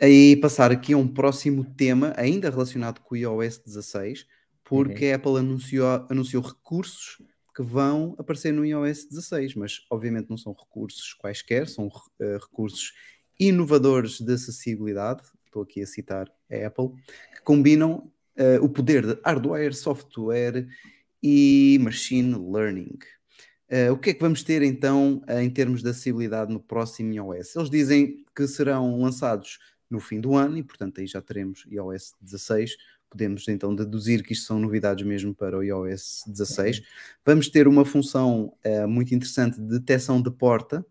Aí 0.00 0.36
passar 0.36 0.72
aqui 0.72 0.92
a 0.92 0.96
um 0.96 1.06
próximo 1.06 1.64
tema, 1.64 2.12
ainda 2.16 2.50
relacionado 2.50 3.00
com 3.00 3.14
o 3.14 3.18
iOS 3.18 3.58
16, 3.58 4.26
porque 4.64 5.06
a 5.06 5.16
Apple 5.16 5.38
anunciou, 5.38 6.06
anunciou 6.10 6.42
recursos 6.42 7.22
que 7.54 7.62
vão 7.62 8.16
aparecer 8.18 8.52
no 8.52 8.64
iOS 8.64 9.06
16, 9.08 9.54
mas 9.54 9.86
obviamente 9.88 10.28
não 10.28 10.36
são 10.36 10.52
recursos 10.52 11.14
quaisquer, 11.14 11.68
são 11.68 11.88
eh, 12.20 12.38
recursos 12.40 12.92
inovadores 13.38 14.20
de 14.20 14.32
acessibilidade, 14.32 15.22
estou 15.46 15.62
aqui 15.62 15.80
a 15.80 15.86
citar 15.86 16.28
a 16.50 16.66
Apple, 16.66 16.90
que 17.36 17.42
combinam 17.44 18.10
eh, 18.34 18.58
o 18.60 18.68
poder 18.68 19.06
de 19.06 19.20
hardware, 19.24 19.72
software 19.72 20.66
e 21.22 21.78
machine 21.80 22.34
learning. 22.34 22.98
Eh, 23.68 23.90
o 23.92 23.96
que 23.96 24.10
é 24.10 24.14
que 24.14 24.20
vamos 24.20 24.42
ter 24.42 24.62
então 24.62 25.22
em 25.28 25.48
termos 25.48 25.82
de 25.82 25.88
acessibilidade 25.88 26.52
no 26.52 26.60
próximo 26.60 27.12
iOS? 27.12 27.54
Eles 27.54 27.70
dizem 27.70 28.24
que 28.34 28.48
serão 28.48 29.00
lançados 29.00 29.60
no 29.90 30.00
fim 30.00 30.20
do 30.20 30.34
ano 30.34 30.56
e, 30.56 30.62
portanto, 30.62 31.00
aí 31.00 31.06
já 31.06 31.20
teremos 31.20 31.64
iOS 31.70 32.14
16. 32.20 32.76
Podemos 33.08 33.46
então 33.48 33.74
deduzir 33.74 34.22
que 34.22 34.32
isto 34.32 34.46
são 34.46 34.58
novidades 34.58 35.06
mesmo 35.06 35.34
para 35.34 35.56
o 35.56 35.62
iOS 35.62 36.24
16. 36.26 36.82
Vamos 37.24 37.48
ter 37.48 37.68
uma 37.68 37.84
função 37.84 38.56
eh, 38.64 38.86
muito 38.86 39.14
interessante 39.14 39.60
de 39.60 39.78
detecção 39.78 40.20
de 40.20 40.30
porta 40.30 40.84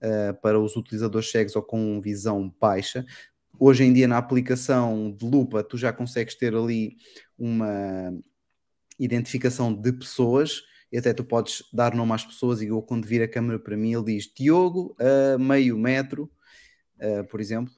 eh, 0.00 0.32
para 0.34 0.60
os 0.60 0.76
utilizadores 0.76 1.30
cegos 1.30 1.56
ou 1.56 1.62
com 1.62 2.00
visão 2.00 2.54
baixa. 2.60 3.06
Hoje 3.58 3.84
em 3.84 3.92
dia, 3.92 4.06
na 4.06 4.18
aplicação 4.18 5.10
de 5.10 5.24
lupa, 5.24 5.62
tu 5.62 5.78
já 5.78 5.92
consegues 5.92 6.34
ter 6.34 6.54
ali 6.54 6.98
uma 7.38 8.12
identificação 8.98 9.72
de 9.72 9.92
pessoas 9.92 10.62
e 10.92 10.98
até 10.98 11.12
tu 11.12 11.24
podes 11.24 11.64
dar 11.72 11.94
nome 11.94 12.12
às 12.12 12.24
pessoas 12.24 12.60
e 12.60 12.66
eu, 12.66 12.82
quando 12.82 13.06
vir 13.06 13.22
a 13.22 13.28
câmera 13.28 13.58
para 13.58 13.76
mim, 13.76 13.94
ele 13.94 14.04
diz 14.04 14.30
Diogo 14.32 14.94
a 14.98 15.38
meio 15.38 15.76
metro, 15.78 16.30
uh, 17.00 17.24
por 17.28 17.40
exemplo. 17.40 17.72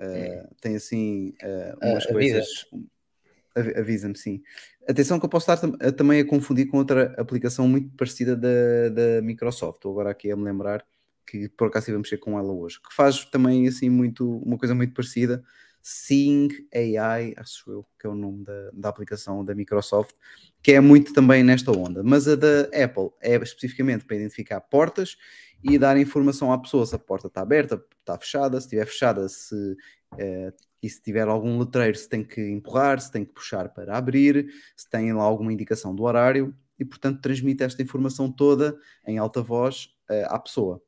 Uh, 0.00 0.54
tem 0.62 0.76
assim 0.76 1.34
uh, 1.42 1.86
umas 1.86 2.06
Ah, 2.06 2.12
coisas. 2.12 2.66
Av- 3.54 3.76
Avisa-me, 3.78 4.16
sim. 4.16 4.42
Atenção 4.88 5.18
que 5.18 5.26
eu 5.26 5.28
posso 5.28 5.50
estar 5.52 5.68
a- 5.80 5.92
também 5.92 6.20
a 6.20 6.24
confundir 6.26 6.68
com 6.68 6.78
outra 6.78 7.14
aplicação 7.18 7.68
muito 7.68 7.90
parecida 7.96 8.34
da, 8.36 8.88
da 8.90 9.22
Microsoft. 9.22 9.76
Estou 9.76 9.92
agora 9.92 10.10
aqui 10.10 10.30
a 10.30 10.36
me 10.36 10.44
lembrar 10.44 10.84
que 11.26 11.48
por 11.50 11.68
acaso 11.68 11.84
estive 11.84 11.96
a 11.96 11.98
mexer 12.00 12.18
com 12.18 12.38
ela 12.38 12.52
hoje, 12.52 12.80
que 12.80 12.94
faz 12.94 13.24
também 13.26 13.68
assim 13.68 13.90
muito, 13.90 14.38
uma 14.38 14.56
coisa 14.56 14.74
muito 14.74 14.94
parecida. 14.94 15.42
Sing 15.82 16.48
AI, 16.74 17.34
acho 17.36 17.70
eu 17.70 17.86
que 17.98 18.06
é 18.06 18.10
o 18.10 18.14
nome 18.14 18.44
da, 18.44 18.70
da 18.72 18.88
aplicação 18.90 19.44
da 19.44 19.54
Microsoft, 19.54 20.14
que 20.62 20.72
é 20.72 20.80
muito 20.80 21.12
também 21.12 21.42
nesta 21.42 21.72
onda. 21.72 22.02
Mas 22.02 22.28
a 22.28 22.36
da 22.36 22.62
Apple 22.84 23.10
é 23.20 23.36
especificamente 23.36 24.04
para 24.04 24.16
identificar 24.16 24.60
portas 24.60 25.16
e 25.62 25.78
dar 25.78 25.96
informação 25.96 26.52
à 26.52 26.58
pessoa 26.58 26.86
se 26.86 26.94
a 26.94 26.98
porta 26.98 27.26
está 27.26 27.42
aberta, 27.42 27.82
está 27.98 28.18
fechada, 28.18 28.58
se 28.60 28.66
estiver 28.66 28.86
fechada, 28.86 29.28
se 29.28 29.76
eh, 30.18 30.52
e 30.82 30.88
se 30.88 31.00
tiver 31.02 31.28
algum 31.28 31.58
letreiro, 31.58 31.96
se 31.96 32.08
tem 32.08 32.24
que 32.24 32.40
empurrar, 32.40 33.00
se 33.00 33.12
tem 33.12 33.24
que 33.24 33.32
puxar 33.32 33.68
para 33.68 33.96
abrir, 33.96 34.50
se 34.76 34.88
tem 34.88 35.12
lá 35.12 35.22
alguma 35.22 35.52
indicação 35.52 35.94
do 35.94 36.04
horário 36.04 36.54
e, 36.78 36.84
portanto, 36.84 37.20
transmite 37.20 37.62
esta 37.62 37.82
informação 37.82 38.32
toda 38.32 38.78
em 39.06 39.18
alta 39.18 39.42
voz 39.42 39.90
eh, 40.08 40.26
à 40.28 40.38
pessoa. 40.38 40.82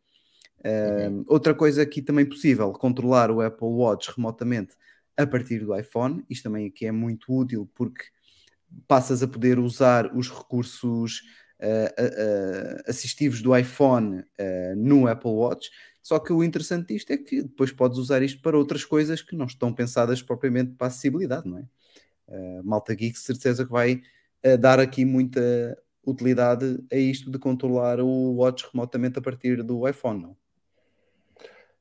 Uh, 0.60 1.24
Outra 1.26 1.54
coisa 1.54 1.82
aqui 1.82 2.00
também 2.00 2.24
possível, 2.24 2.72
controlar 2.72 3.30
o 3.30 3.40
Apple 3.40 3.66
Watch 3.66 4.12
remotamente 4.16 4.74
a 5.16 5.26
partir 5.26 5.58
do 5.58 5.76
iPhone. 5.76 6.24
Isto 6.30 6.44
também 6.44 6.68
aqui 6.68 6.86
é 6.86 6.92
muito 6.92 7.34
útil 7.34 7.68
porque 7.74 8.04
passas 8.86 9.22
a 9.22 9.28
poder 9.28 9.58
usar 9.58 10.16
os 10.16 10.30
recursos 10.30 11.22
uh, 11.62 12.82
assistivos 12.88 13.40
do 13.40 13.56
iPhone 13.56 14.24
no 14.76 15.06
Apple 15.06 15.30
Watch. 15.30 15.70
Só 16.02 16.18
que 16.18 16.32
o 16.32 16.42
interessante 16.42 16.92
disto 16.92 17.12
é 17.12 17.16
que 17.16 17.42
depois 17.42 17.70
podes 17.70 17.96
usar 17.98 18.22
isto 18.22 18.42
para 18.42 18.58
outras 18.58 18.84
coisas 18.84 19.22
que 19.22 19.36
não 19.36 19.46
estão 19.46 19.72
pensadas 19.72 20.20
propriamente 20.20 20.72
para 20.72 20.88
acessibilidade, 20.88 21.48
não 21.48 21.58
é? 21.58 21.64
Malta 22.64 22.94
Geek, 22.94 23.18
certeza 23.18 23.64
que 23.64 23.70
vai 23.70 24.02
dar 24.58 24.80
aqui 24.80 25.04
muita 25.04 25.78
utilidade 26.04 26.84
a 26.92 26.96
isto 26.96 27.30
de 27.30 27.38
controlar 27.38 28.00
o 28.00 28.34
Watch 28.34 28.68
remotamente 28.72 29.18
a 29.18 29.22
partir 29.22 29.62
do 29.62 29.88
iPhone, 29.88 30.22
não? 30.22 30.36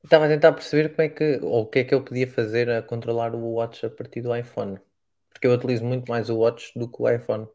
Estava 0.04 0.26
a 0.26 0.28
tentar 0.28 0.52
perceber 0.52 0.88
como 0.90 1.02
é 1.02 1.08
que, 1.08 1.40
ou 1.42 1.62
o 1.62 1.66
que 1.66 1.78
é 1.80 1.84
que 1.84 1.94
eu 1.94 2.02
podia 2.02 2.26
fazer 2.26 2.68
a 2.70 2.82
controlar 2.82 3.34
o 3.34 3.54
Watch 3.54 3.86
a 3.86 3.90
partir 3.90 4.20
do 4.20 4.34
iPhone. 4.34 4.78
Porque 5.30 5.46
eu 5.46 5.52
utilizo 5.52 5.84
muito 5.84 6.08
mais 6.08 6.28
o 6.28 6.36
Watch 6.36 6.76
do 6.76 6.88
que 6.88 7.02
o 7.02 7.08
iPhone. 7.08 7.46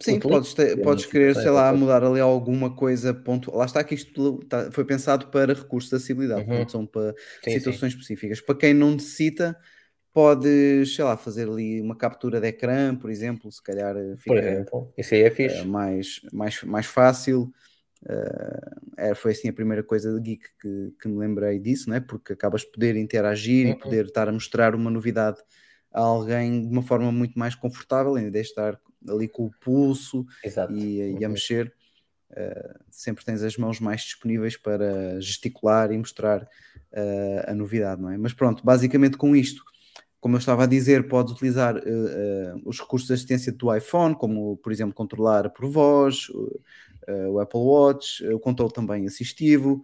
Sim, 0.00 0.20
podes, 0.20 0.52
ter- 0.54 0.76
é 0.76 0.82
podes 0.82 1.06
querer, 1.06 1.34
sei 1.36 1.50
diferente, 1.50 1.50
lá, 1.50 1.72
mudar 1.72 2.02
ali 2.04 2.20
alguma 2.20 2.74
coisa. 2.74 3.14
Ponto. 3.14 3.50
Lá 3.56 3.64
está 3.64 3.82
que 3.84 3.94
isto 3.94 4.38
tá- 4.48 4.70
foi 4.72 4.84
pensado 4.84 5.28
para 5.30 5.54
recursos 5.54 5.88
de 5.90 5.96
acessibilidade, 5.96 6.46
Uhum. 6.46 6.66
são 6.70 6.86
para 6.86 7.14
Sim, 7.42 7.58
sim. 7.60 7.80
situações 7.80 7.92
específicas. 7.92 8.40
Para 8.40 8.56
quem 8.56 8.74
não 8.74 8.90
necessita, 8.92 9.56
podes, 10.12 10.94
sei 10.96 11.04
lá, 11.04 11.16
fazer 11.16 11.48
ali 11.48 11.80
uma 11.82 11.96
captura 11.96 12.40
de 12.40 12.48
ecrã, 12.48 12.96
por 12.96 13.10
exemplo, 13.10 13.52
se 13.52 13.62
calhar 13.62 13.96
eh, 13.96 14.16
Por 14.26 14.36
fica 14.36 14.38
exemplo, 14.38 14.92
isso 14.98 15.14
aí 15.14 15.22
é 15.22 15.30
eh, 15.46 15.62
fixe. 15.62 15.64
mais, 15.64 16.20
mais, 16.32 16.62
mais 16.64 16.86
fácil. 16.86 17.52
Eh, 18.08 19.10
é, 19.10 19.14
foi 19.14 19.32
assim 19.32 19.48
a 19.48 19.52
primeira 19.52 19.82
coisa 19.82 20.12
de 20.14 20.20
geek 20.20 20.44
que, 20.60 20.92
que 21.00 21.08
me 21.08 21.18
lembrei 21.18 21.58
disso, 21.58 21.88
não 21.88 21.96
é? 21.96 22.00
Porque 22.00 22.32
acabas 22.34 22.62
de 22.62 22.70
poder 22.72 22.96
interagir 22.96 23.66
e 23.68 23.74
Uhum. 23.74 23.74
poder 23.74 24.06
estar 24.06 24.28
a 24.28 24.32
mostrar 24.32 24.74
uma 24.74 24.90
novidade 24.90 25.38
a 25.92 26.00
alguém 26.00 26.62
de 26.62 26.68
uma 26.72 26.82
forma 26.82 27.10
muito 27.12 27.38
mais 27.38 27.54
confortável, 27.54 28.14
vez 28.14 28.32
de 28.32 28.40
estar 28.40 28.78
ali 29.08 29.28
com 29.28 29.46
o 29.46 29.50
pulso 29.60 30.24
Exato. 30.42 30.72
e, 30.72 31.18
e 31.18 31.24
a 31.24 31.28
Uhum. 31.28 31.32
mexer. 31.34 31.72
Uh, 32.30 32.78
sempre 32.90 33.24
tens 33.24 33.42
as 33.42 33.56
mãos 33.56 33.78
mais 33.78 34.00
disponíveis 34.02 34.56
para 34.56 35.20
gesticular 35.20 35.92
e 35.92 35.98
mostrar 35.98 36.42
uh, 36.42 37.50
a 37.50 37.54
novidade, 37.54 38.02
não 38.02 38.10
é? 38.10 38.16
Mas 38.18 38.32
pronto, 38.32 38.64
basicamente 38.64 39.16
com 39.16 39.36
isto, 39.36 39.62
como 40.20 40.34
eu 40.34 40.38
estava 40.38 40.64
a 40.64 40.66
dizer, 40.66 41.06
podes 41.06 41.32
utilizar 41.32 41.76
uh, 41.76 42.60
os 42.64 42.80
recursos 42.80 43.06
de 43.06 43.14
assistência 43.14 43.52
do 43.52 43.72
iPhone, 43.76 44.16
como 44.16 44.56
por 44.56 44.72
exemplo 44.72 44.94
controlar 44.94 45.50
por 45.50 45.68
voz, 45.68 46.28
o 47.30 47.38
Apple 47.38 47.60
Watch, 47.60 48.26
o 48.28 48.40
controle 48.40 48.72
também 48.72 49.06
assistivo, 49.06 49.82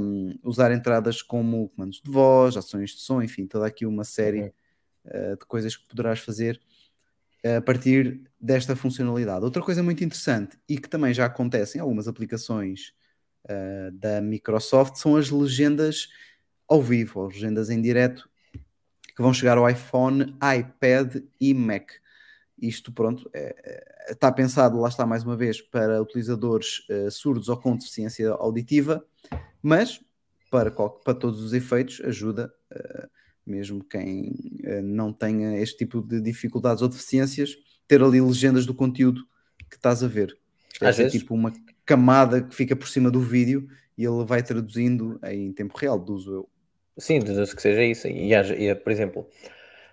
um, 0.00 0.34
usar 0.42 0.72
entradas 0.72 1.22
como 1.22 1.68
comandos 1.68 2.00
de 2.04 2.10
voz, 2.10 2.56
ações 2.56 2.90
de 2.90 3.00
som, 3.00 3.22
enfim, 3.22 3.46
toda 3.46 3.66
aqui 3.66 3.86
uma 3.86 4.02
série 4.04 4.42
Uhum. 4.42 5.32
uh, 5.32 5.36
de 5.38 5.46
coisas 5.46 5.76
que 5.76 5.86
poderás 5.86 6.18
fazer 6.18 6.60
a 7.44 7.60
partir 7.60 8.20
desta 8.40 8.76
funcionalidade. 8.76 9.44
Outra 9.44 9.62
coisa 9.62 9.82
muito 9.82 10.04
interessante 10.04 10.58
e 10.68 10.78
que 10.78 10.88
também 10.88 11.12
já 11.12 11.26
acontece 11.26 11.78
em 11.78 11.80
algumas 11.80 12.08
aplicações 12.08 12.92
uh, 13.44 13.90
da 13.92 14.20
Microsoft 14.20 14.96
são 14.96 15.16
as 15.16 15.30
legendas 15.30 16.08
ao 16.68 16.82
vivo, 16.82 17.26
as 17.26 17.34
legendas 17.34 17.70
em 17.70 17.80
direto 17.80 18.28
que 19.14 19.22
vão 19.22 19.34
chegar 19.34 19.58
ao 19.58 19.68
iPhone, 19.68 20.36
iPad 20.58 21.22
e 21.40 21.52
Mac. 21.52 21.90
Isto, 22.58 22.92
pronto, 22.92 23.28
é, 23.32 23.54
é, 24.08 24.12
está 24.12 24.30
pensado, 24.30 24.78
lá 24.78 24.88
está 24.88 25.06
mais 25.06 25.24
uma 25.24 25.36
vez, 25.36 25.60
para 25.60 26.00
utilizadores 26.00 26.86
uh, 26.90 27.10
surdos 27.10 27.48
ou 27.48 27.56
com 27.56 27.76
deficiência 27.76 28.30
auditiva, 28.30 29.04
mas 29.62 30.00
para, 30.50 30.70
para 30.70 31.14
todos 31.14 31.42
os 31.42 31.52
efeitos 31.52 32.02
ajuda 32.04 32.52
uh, 32.70 33.08
mesmo 33.50 33.84
quem 33.84 34.32
uh, 34.64 34.82
não 34.82 35.12
tenha 35.12 35.58
este 35.58 35.78
tipo 35.78 36.00
de 36.00 36.20
dificuldades 36.20 36.82
ou 36.82 36.88
deficiências, 36.88 37.56
ter 37.86 38.02
ali 38.02 38.20
legendas 38.20 38.64
do 38.64 38.74
conteúdo 38.74 39.22
que 39.68 39.76
estás 39.76 40.02
a 40.02 40.08
ver. 40.08 40.36
Isto 40.80 41.02
é 41.02 41.08
tipo 41.08 41.34
uma 41.34 41.52
camada 41.84 42.40
que 42.40 42.54
fica 42.54 42.76
por 42.76 42.88
cima 42.88 43.10
do 43.10 43.20
vídeo 43.20 43.68
e 43.98 44.04
ele 44.04 44.24
vai 44.24 44.42
traduzindo 44.42 45.18
em 45.24 45.52
tempo 45.52 45.76
real, 45.76 45.98
deduzo 45.98 46.32
eu. 46.32 46.48
Sim, 46.96 47.18
deduzo 47.18 47.54
que 47.54 47.62
seja 47.62 47.82
isso. 47.82 48.08
E, 48.08 48.32
e, 48.32 48.74
por 48.74 48.92
exemplo, 48.92 49.28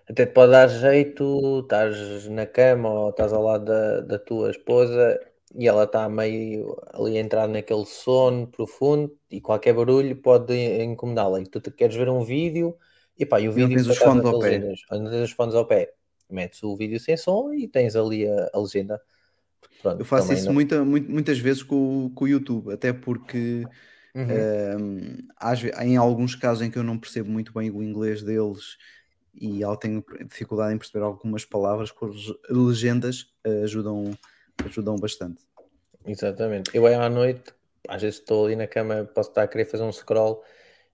até 0.10 0.26
te 0.26 0.32
pode 0.32 0.52
dar 0.52 0.68
jeito, 0.68 1.62
estás 1.62 2.28
na 2.28 2.46
cama 2.46 2.90
ou 2.90 3.10
estás 3.10 3.34
ao 3.34 3.44
lado 3.44 3.66
da, 3.66 4.02
da 4.02 4.20
tua 4.20 4.52
esposa 4.52 5.20
e 5.56 5.68
ela 5.68 5.84
está 5.84 6.08
meio 6.08 6.78
ali 6.94 7.18
a 7.18 7.22
entrar 7.22 7.48
naquele 7.48 7.86
sono 7.86 8.48
profundo 8.48 9.14
e 9.30 9.42
qualquer 9.42 9.74
barulho 9.74 10.16
pode 10.16 10.54
incomodá-la. 10.84 11.42
E 11.42 11.46
tu 11.46 11.60
queres 11.72 11.96
ver 11.96 12.10
um 12.10 12.24
vídeo 12.24 12.76
e 13.18 13.26
pá, 13.26 13.40
e 13.40 13.50
o 13.50 13.52
vídeo 13.52 13.76
tens 13.76 13.88
os 13.88 13.98
fones 13.98 14.26
ao 14.26 14.40
pé. 14.40 14.60
Não 14.92 15.10
tens 15.10 15.24
os 15.24 15.32
fones 15.32 15.56
ao 15.56 15.66
pé. 15.66 15.94
Metes 16.30 16.62
o 16.64 16.76
vídeo 16.76 17.00
sem 17.00 17.16
som 17.16 17.54
e 17.54 17.68
tens 17.68 17.96
ali 17.96 18.28
a, 18.28 18.50
a 18.54 18.60
legenda. 18.60 19.02
Pronto, 19.82 20.02
eu 20.02 20.06
faço 20.06 20.34
isso 20.34 20.48
não... 20.48 20.54
muita, 20.54 20.84
muitas 20.84 21.40
vezes 21.40 21.64
com, 21.64 22.12
com 22.14 22.26
o 22.26 22.28
YouTube, 22.28 22.74
até 22.74 22.92
porque 22.92 23.64
uhum. 24.16 24.26
um, 24.80 25.84
em 25.84 25.96
alguns 25.96 26.36
casos 26.36 26.66
em 26.66 26.70
que 26.70 26.78
eu 26.78 26.84
não 26.84 26.98
percebo 26.98 27.30
muito 27.30 27.54
bem 27.54 27.72
o 27.72 27.82
inglês 27.82 28.22
deles 28.22 28.78
e 29.40 29.62
tenho 29.80 30.04
dificuldade 30.26 30.74
em 30.74 30.78
perceber 30.78 31.04
algumas 31.04 31.46
palavras, 31.46 31.92
com 31.92 32.08
as 32.08 32.16
legendas 32.50 33.28
uh, 33.46 33.64
ajudam, 33.64 34.18
ajudam 34.66 34.96
bastante. 34.98 35.42
Exatamente. 36.06 36.72
Eu 36.74 36.88
à 36.88 37.10
noite, 37.10 37.54
às 37.88 38.02
vezes 38.02 38.20
estou 38.20 38.46
ali 38.46 38.56
na 38.56 38.68
cama, 38.68 39.06
posso 39.14 39.30
estar 39.30 39.44
a 39.44 39.48
querer 39.48 39.66
fazer 39.66 39.84
um 39.84 39.92
scroll 39.92 40.42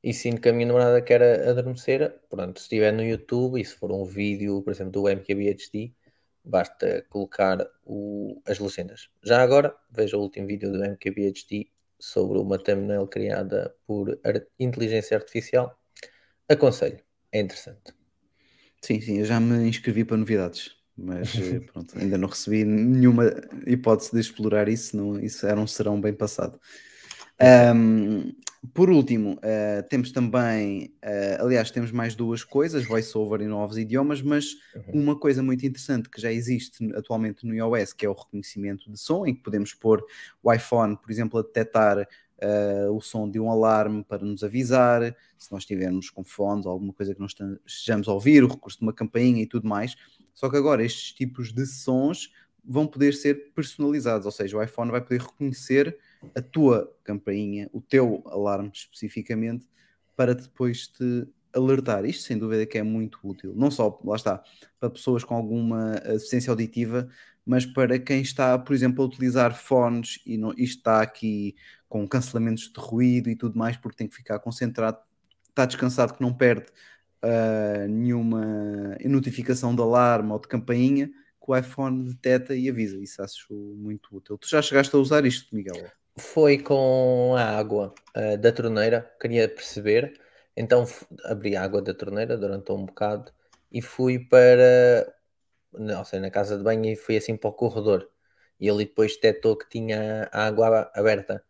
e 0.03 0.13
sinto 0.13 0.41
que 0.41 0.49
a 0.49 0.53
minha 0.53 0.67
namorada 0.67 1.01
quer 1.01 1.47
adormecer, 1.47 2.19
pronto, 2.29 2.59
se 2.59 2.65
estiver 2.65 2.91
no 2.91 3.01
YouTube 3.03 3.61
e 3.61 3.63
se 3.63 3.73
for 3.75 3.91
um 3.91 4.03
vídeo, 4.03 4.61
por 4.61 4.71
exemplo, 4.71 4.91
do 4.91 5.07
MKBHD, 5.07 5.93
basta 6.43 7.05
colocar 7.09 7.65
o, 7.85 8.41
as 8.45 8.59
legendas. 8.59 9.09
Já 9.23 9.41
agora, 9.41 9.73
veja 9.89 10.17
o 10.17 10.21
último 10.21 10.47
vídeo 10.47 10.71
do 10.71 10.83
MKBHD 10.83 11.67
sobre 11.97 12.37
uma 12.37 12.59
thumbnail 12.59 13.07
criada 13.07 13.73
por 13.87 14.19
inteligência 14.59 15.15
artificial. 15.15 15.79
Aconselho, 16.49 16.99
é 17.31 17.39
interessante. 17.39 17.93
Sim, 18.81 18.99
sim, 18.99 19.19
eu 19.19 19.25
já 19.25 19.39
me 19.39 19.69
inscrevi 19.69 20.03
para 20.03 20.17
novidades, 20.17 20.75
mas 20.97 21.31
pronto, 21.71 21.97
ainda 21.97 22.17
não 22.17 22.27
recebi 22.27 22.65
nenhuma 22.65 23.31
hipótese 23.65 24.11
de 24.11 24.19
explorar 24.19 24.67
isso, 24.67 24.97
não, 24.97 25.17
isso 25.17 25.47
era 25.47 25.57
um 25.57 25.65
serão 25.65 26.01
bem 26.01 26.13
passado. 26.13 26.59
Um, 27.41 28.31
por 28.73 28.89
último, 28.89 29.33
uh, 29.33 29.87
temos 29.89 30.11
também, 30.11 30.93
uh, 31.03 31.43
aliás, 31.43 31.69
temos 31.69 31.91
mais 31.91 32.15
duas 32.15 32.43
coisas, 32.43 32.85
voiceover 32.85 33.41
e 33.41 33.47
novos 33.47 33.77
idiomas, 33.77 34.21
mas 34.21 34.53
uhum. 34.75 35.01
uma 35.01 35.19
coisa 35.19 35.43
muito 35.43 35.65
interessante 35.65 36.09
que 36.09 36.21
já 36.21 36.31
existe 36.31 36.93
atualmente 36.95 37.45
no 37.45 37.53
iOS, 37.53 37.91
que 37.91 38.05
é 38.05 38.09
o 38.09 38.13
reconhecimento 38.13 38.89
de 38.89 38.97
som, 38.97 39.25
em 39.25 39.35
que 39.35 39.43
podemos 39.43 39.73
pôr 39.73 40.03
o 40.41 40.51
iPhone, 40.51 40.95
por 40.95 41.11
exemplo, 41.11 41.39
a 41.39 41.43
detectar 41.43 41.99
uh, 41.99 42.95
o 42.95 43.01
som 43.01 43.29
de 43.29 43.39
um 43.39 43.51
alarme 43.51 44.03
para 44.03 44.23
nos 44.23 44.43
avisar, 44.43 45.15
se 45.37 45.51
nós 45.51 45.63
estivermos 45.63 46.09
com 46.09 46.23
fones 46.23 46.65
ou 46.65 46.71
alguma 46.71 46.93
coisa 46.93 47.13
que 47.13 47.19
nós 47.19 47.35
estejamos 47.65 48.07
a 48.07 48.13
ouvir, 48.13 48.43
o 48.43 48.47
recurso 48.47 48.79
de 48.79 48.83
uma 48.83 48.93
campainha 48.93 49.43
e 49.43 49.47
tudo 49.47 49.67
mais. 49.67 49.95
Só 50.33 50.49
que 50.49 50.55
agora 50.55 50.83
estes 50.83 51.11
tipos 51.11 51.51
de 51.51 51.65
sons 51.65 52.31
vão 52.63 52.87
poder 52.87 53.13
ser 53.13 53.51
personalizados, 53.53 54.25
ou 54.25 54.31
seja, 54.31 54.57
o 54.57 54.63
iPhone 54.63 54.89
vai 54.89 55.01
poder 55.01 55.21
reconhecer 55.21 55.97
a 56.35 56.41
tua 56.41 56.93
campainha, 57.03 57.69
o 57.73 57.81
teu 57.81 58.23
alarme 58.25 58.71
especificamente, 58.73 59.67
para 60.15 60.33
depois 60.35 60.87
te 60.87 61.27
alertar. 61.53 62.05
Isto 62.05 62.23
sem 62.23 62.37
dúvida 62.37 62.65
que 62.65 62.77
é 62.77 62.83
muito 62.83 63.19
útil, 63.23 63.53
não 63.55 63.69
só, 63.69 63.99
lá 64.03 64.15
está, 64.15 64.43
para 64.79 64.89
pessoas 64.89 65.23
com 65.23 65.35
alguma 65.35 65.95
deficiência 65.95 66.51
auditiva, 66.51 67.07
mas 67.45 67.65
para 67.65 67.99
quem 67.99 68.21
está, 68.21 68.57
por 68.57 68.73
exemplo, 68.73 69.03
a 69.03 69.07
utilizar 69.07 69.53
fones 69.55 70.19
e, 70.25 70.37
não, 70.37 70.53
e 70.57 70.63
está 70.63 71.01
aqui 71.01 71.55
com 71.89 72.07
cancelamentos 72.07 72.71
de 72.71 72.79
ruído 72.79 73.29
e 73.29 73.35
tudo 73.35 73.57
mais, 73.57 73.77
porque 73.77 73.97
tem 73.97 74.07
que 74.07 74.15
ficar 74.15 74.39
concentrado, 74.39 74.97
está 75.49 75.65
descansado 75.65 76.13
que 76.13 76.21
não 76.21 76.33
perde 76.33 76.65
uh, 77.23 77.87
nenhuma 77.87 78.97
notificação 79.05 79.75
de 79.75 79.81
alarme 79.81 80.31
ou 80.31 80.39
de 80.39 80.47
campainha, 80.47 81.07
que 81.07 81.51
o 81.51 81.55
iPhone 81.55 82.05
detecta 82.05 82.55
e 82.55 82.69
avisa. 82.69 82.97
Isso 82.97 83.21
acho 83.21 83.53
muito 83.53 84.15
útil. 84.15 84.37
Tu 84.37 84.47
já 84.47 84.61
chegaste 84.61 84.95
a 84.95 84.99
usar 84.99 85.25
isto, 85.25 85.53
Miguel? 85.53 85.75
Foi 86.17 86.59
com 86.59 87.35
a 87.35 87.43
água 87.57 87.93
uh, 88.15 88.37
da 88.37 88.51
torneira, 88.51 89.11
queria 89.19 89.47
perceber. 89.49 90.19
Então 90.55 90.85
abri 91.25 91.55
a 91.55 91.63
água 91.63 91.81
da 91.81 91.93
torneira 91.93 92.37
durante 92.37 92.71
um 92.71 92.85
bocado 92.85 93.31
e 93.71 93.81
fui 93.81 94.19
para, 94.19 95.11
não 95.73 96.05
sei, 96.05 96.19
na 96.19 96.29
casa 96.31 96.57
de 96.57 96.63
banho 96.63 96.85
e 96.85 96.95
fui 96.95 97.17
assim 97.17 97.35
para 97.37 97.49
o 97.49 97.53
corredor. 97.53 98.09
E 98.59 98.67
ele 98.67 98.85
depois 98.85 99.15
detectou 99.15 99.57
que 99.57 99.67
tinha 99.69 100.29
a 100.31 100.45
água 100.47 100.91
aberta. 100.95 101.43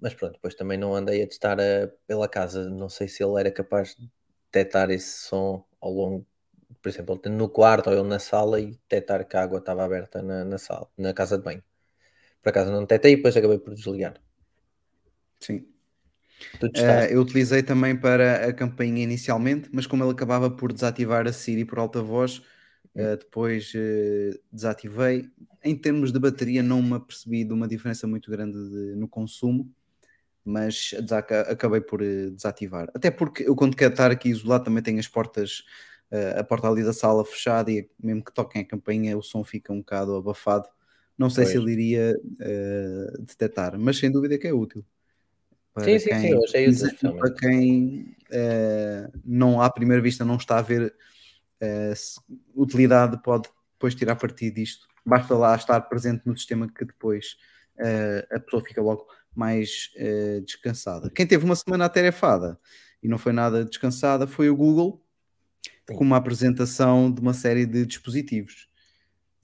Mas 0.00 0.14
pronto, 0.14 0.34
depois 0.34 0.54
também 0.54 0.78
não 0.78 0.94
andei 0.94 1.22
a 1.22 1.28
testar 1.28 1.58
uh, 1.58 1.90
pela 2.06 2.28
casa. 2.28 2.68
Não 2.70 2.88
sei 2.88 3.08
se 3.08 3.22
ele 3.24 3.40
era 3.40 3.50
capaz 3.52 3.96
de 3.96 4.10
detectar 4.52 4.90
esse 4.90 5.28
som 5.28 5.64
ao 5.80 5.92
longo 5.92 6.26
por 6.82 6.88
exemplo, 6.88 7.20
no 7.26 7.48
quarto 7.48 7.88
ou 7.90 7.94
ele 7.96 8.08
na 8.08 8.18
sala 8.18 8.60
e 8.60 8.72
detectar 8.72 9.26
que 9.26 9.36
a 9.36 9.42
água 9.42 9.58
estava 9.58 9.84
aberta 9.84 10.22
na, 10.22 10.44
na 10.44 10.58
sala, 10.58 10.88
na 10.96 11.12
casa 11.14 11.36
de 11.38 11.44
banho. 11.44 11.62
Por 12.42 12.50
acaso 12.50 12.70
não 12.70 12.80
detectei 12.80 13.12
e 13.12 13.16
depois 13.16 13.36
acabei 13.36 13.58
por 13.58 13.74
desligar. 13.74 14.14
Sim. 15.40 15.66
Uh, 16.62 17.10
eu 17.10 17.20
utilizei 17.20 17.62
também 17.62 17.96
para 17.96 18.46
a 18.46 18.52
campainha 18.52 19.02
inicialmente, 19.02 19.68
mas 19.72 19.86
como 19.86 20.04
ele 20.04 20.12
acabava 20.12 20.50
por 20.50 20.72
desativar 20.72 21.26
a 21.26 21.32
Siri 21.32 21.64
por 21.64 21.78
alta 21.78 22.00
voz, 22.00 22.38
uh, 22.94 23.16
depois 23.18 23.72
uh, 23.74 24.38
desativei. 24.52 25.28
Em 25.64 25.76
termos 25.76 26.12
de 26.12 26.18
bateria, 26.18 26.62
não 26.62 26.80
me 26.80 26.94
apercebi 26.94 27.44
de 27.44 27.52
uma 27.52 27.66
diferença 27.66 28.06
muito 28.06 28.30
grande 28.30 28.56
de, 28.56 28.94
no 28.94 29.08
consumo, 29.08 29.70
mas 30.44 30.94
acabei 31.50 31.80
por 31.80 32.00
desativar. 32.00 32.88
Até 32.94 33.10
porque 33.10 33.42
eu, 33.42 33.56
quando 33.56 33.76
quero 33.76 33.92
estar 33.92 34.10
aqui 34.10 34.28
isolado, 34.30 34.64
também 34.64 34.82
tenho 34.82 34.98
as 34.98 35.08
portas, 35.08 35.64
a 36.38 36.42
porta 36.42 36.68
ali 36.68 36.82
da 36.82 36.92
sala 36.92 37.22
fechada 37.22 37.70
e 37.70 37.86
mesmo 38.02 38.24
que 38.24 38.32
toquem 38.32 38.62
a 38.62 38.64
campainha, 38.64 39.18
o 39.18 39.22
som 39.22 39.44
fica 39.44 39.72
um 39.72 39.80
bocado 39.80 40.16
abafado. 40.16 40.66
Não 41.18 41.28
sei 41.28 41.44
pois. 41.44 41.52
se 41.52 41.58
ele 41.58 41.72
iria 41.72 42.16
detectar, 43.18 43.78
mas 43.78 43.98
sem 43.98 44.10
dúvida 44.10 44.38
que 44.38 44.46
é 44.46 44.52
útil. 44.52 44.84
Para 45.74 45.84
sim, 45.84 45.98
sim, 45.98 46.10
quem, 46.10 46.72
sim, 46.72 46.86
útil. 46.86 47.16
Para 47.16 47.34
quem 47.34 48.16
não 49.24 49.60
à 49.60 49.68
primeira 49.68 50.02
vista 50.02 50.24
não 50.24 50.36
está 50.36 50.58
a 50.58 50.62
ver 50.62 50.94
uh, 51.62 52.60
utilidade 52.60 53.20
pode 53.22 53.48
depois 53.74 53.94
tirar 53.94 54.16
partido 54.16 54.54
disto. 54.54 54.86
Basta 55.04 55.34
lá 55.34 55.54
estar 55.54 55.80
presente 55.82 56.22
no 56.26 56.36
sistema 56.36 56.68
que 56.68 56.84
depois 56.84 57.36
uh, 57.78 58.36
a 58.36 58.40
pessoa 58.40 58.62
fica 58.64 58.82
logo 58.82 59.06
mais 59.34 59.90
uh, 59.96 60.40
descansada. 60.42 61.10
Quem 61.10 61.26
teve 61.26 61.44
uma 61.44 61.56
semana 61.56 61.84
atarefada 61.84 62.58
e 63.02 63.08
não 63.08 63.18
foi 63.18 63.32
nada 63.32 63.64
descansada 63.64 64.26
foi 64.26 64.50
o 64.50 64.56
Google, 64.56 65.04
Sim. 65.88 65.96
com 65.96 66.04
uma 66.04 66.16
apresentação 66.16 67.10
de 67.10 67.20
uma 67.20 67.32
série 67.32 67.64
de 67.64 67.86
dispositivos. 67.86 68.68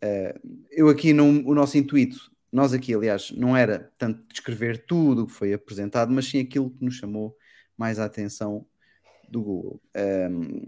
Uh, 0.04 0.66
eu 0.70 0.88
aqui, 0.88 1.12
não, 1.14 1.42
o 1.46 1.54
nosso 1.54 1.78
intuito, 1.78 2.30
nós 2.52 2.74
aqui, 2.74 2.94
aliás, 2.94 3.30
não 3.30 3.56
era 3.56 3.90
tanto 3.96 4.26
descrever 4.28 4.84
tudo 4.86 5.22
o 5.22 5.26
que 5.26 5.32
foi 5.32 5.52
apresentado, 5.52 6.12
mas 6.12 6.26
sim 6.26 6.40
aquilo 6.40 6.70
que 6.70 6.84
nos 6.84 6.96
chamou 6.96 7.36
mais 7.76 7.98
a 7.98 8.04
atenção 8.04 8.66
do 9.28 9.42
Google. 9.42 9.80
Um, 9.96 10.60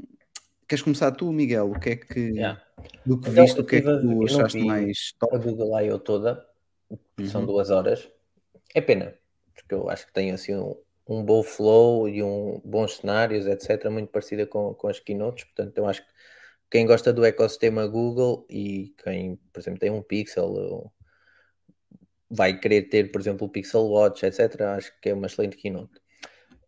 Queres 0.69 0.83
começar 0.83 1.13
tu, 1.13 1.33
Miguel? 1.33 1.71
O 1.71 1.79
que 1.79 1.91
é 1.91 1.97
que 1.97 2.19
yeah. 2.19 2.61
do 3.05 3.21
que 3.21 3.31
então, 3.31 3.45
viste, 3.45 3.61
o 3.61 3.65
que 3.65 3.77
é 3.77 3.81
que 3.81 3.87
tu 3.87 4.25
achaste 4.25 4.59
mais 4.65 5.13
top? 5.13 5.37
A 5.37 5.39
Google 5.39 5.81
I.O. 5.81 5.99
toda, 5.99 6.45
são 7.31 7.43
uhum. 7.43 7.47
duas 7.47 7.71
horas. 7.71 8.11
É 8.75 8.81
pena, 8.81 9.15
porque 9.55 9.73
eu 9.73 9.89
acho 9.89 10.07
que 10.07 10.13
tem 10.13 10.33
assim 10.33 10.57
um, 10.57 10.75
um 11.09 11.23
bom 11.23 11.41
flow 11.45 12.09
e 12.09 12.21
um 12.21 12.61
bons 12.65 12.97
cenários, 12.97 13.47
etc., 13.47 13.89
muito 13.91 14.11
parecida 14.11 14.45
com, 14.45 14.75
com 14.75 14.89
as 14.89 14.99
keynotes. 14.99 15.45
Portanto, 15.45 15.79
eu 15.79 15.87
acho 15.87 16.03
que 16.03 16.09
quem 16.77 16.85
gosta 16.85 17.11
do 17.11 17.25
ecossistema 17.25 17.87
Google 17.87 18.47
e 18.51 18.95
quem, 19.03 19.37
por 19.51 19.61
exemplo, 19.61 19.81
tem 19.81 19.91
um 19.91 20.03
Pixel 20.03 20.93
vai 22.29 22.61
querer 22.61 22.83
ter, 22.91 23.11
por 23.11 23.19
exemplo, 23.19 23.47
o 23.47 23.51
Pixel 23.51 23.87
Watch, 23.87 24.27
etc., 24.27 24.61
acho 24.77 24.93
que 25.01 25.09
é 25.09 25.15
uma 25.15 25.27
excelente 25.27 25.57
keynote. 25.57 25.99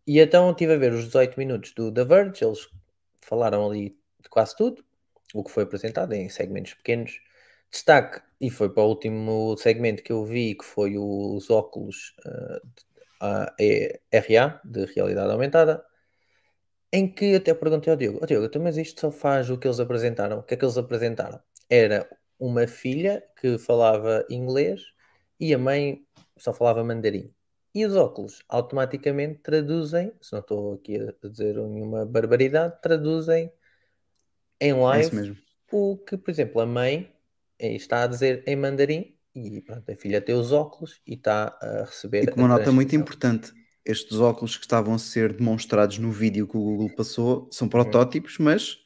E 0.07 0.19
então 0.19 0.49
estive 0.49 0.73
a 0.73 0.77
ver 0.77 0.93
os 0.93 1.05
18 1.05 1.37
minutos 1.37 1.73
do 1.73 1.93
The 1.93 2.05
Verge, 2.05 2.43
eles 2.43 2.67
falaram 3.21 3.69
ali 3.69 3.95
de 4.19 4.29
quase 4.31 4.55
tudo, 4.55 4.83
o 5.31 5.43
que 5.43 5.51
foi 5.51 5.61
apresentado 5.61 6.13
em 6.13 6.27
segmentos 6.27 6.73
pequenos. 6.73 7.21
Destaque, 7.69 8.19
e 8.41 8.49
foi 8.49 8.73
para 8.73 8.81
o 8.81 8.87
último 8.87 9.55
segmento 9.57 10.01
que 10.01 10.11
eu 10.11 10.25
vi, 10.25 10.55
que 10.55 10.65
foi 10.65 10.97
os 10.97 11.51
óculos 11.51 12.15
uh, 12.25 13.55
de, 13.59 14.01
RA, 14.11 14.59
de 14.65 14.85
realidade 14.85 15.31
aumentada, 15.31 15.85
em 16.91 17.11
que 17.11 17.35
até 17.35 17.53
perguntei 17.53 17.91
ao 17.91 17.97
Diogo, 17.97 18.19
oh, 18.21 18.25
Diogo, 18.25 18.45
então, 18.45 18.61
mas 18.61 18.77
isto 18.77 19.01
só 19.01 19.11
faz 19.11 19.49
o 19.49 19.57
que 19.57 19.67
eles 19.67 19.79
apresentaram? 19.79 20.39
O 20.39 20.43
que 20.43 20.53
é 20.53 20.57
que 20.57 20.65
eles 20.65 20.77
apresentaram? 20.77 21.39
Era 21.69 22.09
uma 22.39 22.67
filha 22.67 23.23
que 23.39 23.57
falava 23.57 24.25
inglês 24.29 24.81
e 25.39 25.53
a 25.53 25.57
mãe 25.57 26.05
só 26.37 26.53
falava 26.53 26.83
mandarim. 26.83 27.31
E 27.75 27.85
os 27.85 27.95
óculos 27.95 28.43
automaticamente 28.49 29.39
traduzem, 29.41 30.11
se 30.19 30.33
não 30.33 30.39
estou 30.39 30.73
aqui 30.73 30.97
a 30.97 31.27
dizer 31.27 31.55
nenhuma 31.55 32.05
barbaridade, 32.05 32.81
traduzem 32.81 33.51
em 34.59 34.71
é 34.71 34.73
live 34.73 35.37
o 35.71 35.97
que, 35.97 36.17
por 36.17 36.31
exemplo, 36.31 36.61
a 36.61 36.65
mãe 36.65 37.13
eh, 37.59 37.75
está 37.75 38.03
a 38.03 38.07
dizer 38.07 38.43
em 38.47 38.55
mandarim 38.55 39.15
e 39.35 39.61
pronto, 39.61 39.89
a 39.91 39.95
filha 39.95 40.19
tem 40.19 40.35
os 40.35 40.51
óculos 40.51 40.99
e 41.05 41.13
está 41.13 41.57
a 41.61 41.83
receber. 41.85 42.23
E 42.23 42.27
com 42.27 42.39
uma 42.41 42.47
nota 42.47 42.71
muito 42.71 42.95
importante, 42.95 43.53
estes 43.85 44.19
óculos 44.19 44.57
que 44.57 44.65
estavam 44.65 44.93
a 44.93 44.99
ser 44.99 45.33
demonstrados 45.33 45.97
no 45.97 46.11
vídeo 46.11 46.47
que 46.47 46.57
o 46.57 46.61
Google 46.61 46.89
passou 46.95 47.47
são 47.51 47.67
protótipos, 47.67 48.37
mas 48.37 48.79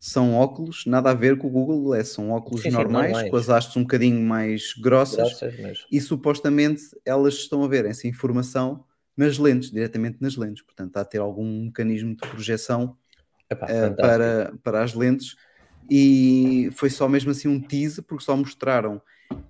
são 0.00 0.34
óculos, 0.34 0.84
nada 0.86 1.10
a 1.10 1.14
ver 1.14 1.36
com 1.38 1.48
o 1.48 1.50
Google 1.50 1.94
é 1.94 2.04
são 2.04 2.30
óculos 2.30 2.62
sim, 2.62 2.70
normais, 2.70 3.16
sim, 3.16 3.30
com 3.30 3.36
as 3.36 3.48
hastes 3.48 3.76
um 3.76 3.82
bocadinho 3.82 4.20
mais 4.20 4.72
grossas, 4.74 5.40
grossas 5.40 5.86
e 5.90 6.00
supostamente 6.00 6.82
elas 7.04 7.34
estão 7.34 7.64
a 7.64 7.68
ver 7.68 7.84
essa 7.84 8.06
informação 8.06 8.84
nas 9.16 9.38
lentes, 9.38 9.70
diretamente 9.70 10.18
nas 10.20 10.36
lentes, 10.36 10.62
portanto 10.62 10.88
está 10.88 11.00
a 11.00 11.04
ter 11.04 11.18
algum 11.18 11.64
mecanismo 11.64 12.14
de 12.14 12.28
projeção 12.28 12.96
Epá, 13.50 13.66
uh, 13.66 13.96
para, 13.96 14.54
para 14.62 14.84
as 14.84 14.94
lentes. 14.94 15.36
E 15.90 16.70
foi 16.74 16.90
só 16.90 17.08
mesmo 17.08 17.30
assim 17.30 17.48
um 17.48 17.60
teaser 17.60 18.04
porque 18.04 18.24
só 18.24 18.36
mostraram 18.36 19.00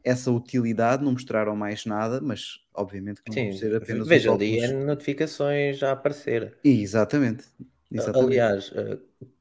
essa 0.02 0.30
utilidade, 0.30 1.04
não 1.04 1.12
mostraram 1.12 1.54
mais 1.54 1.84
nada, 1.84 2.20
mas 2.20 2.60
obviamente 2.74 3.22
que 3.22 3.30
não 3.30 3.34
Sim, 3.34 3.58
ser 3.58 3.76
apenas 3.76 4.06
veja 4.06 4.32
ali 4.32 4.66
notificações 4.72 5.78
já 5.78 5.92
aparecer. 5.92 6.56
Exatamente. 6.64 7.44
Exatamente. 7.90 8.26
Aliás, 8.26 8.72
uh, 8.72 9.00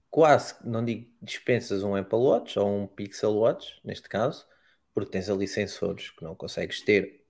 quase, 0.09 0.55
não 0.63 0.83
digo 0.83 1.07
dispensas 1.21 1.83
um 1.83 1.95
Apple 1.95 2.19
Watch 2.19 2.57
ou 2.57 2.83
um 2.83 2.87
Pixel 2.87 3.35
Watch, 3.35 3.79
neste 3.83 4.09
caso, 4.09 4.45
porque 4.93 5.11
tens 5.11 5.29
ali 5.29 5.47
sensores 5.47 6.09
que 6.11 6.23
não 6.23 6.35
consegues 6.35 6.81
ter. 6.81 7.23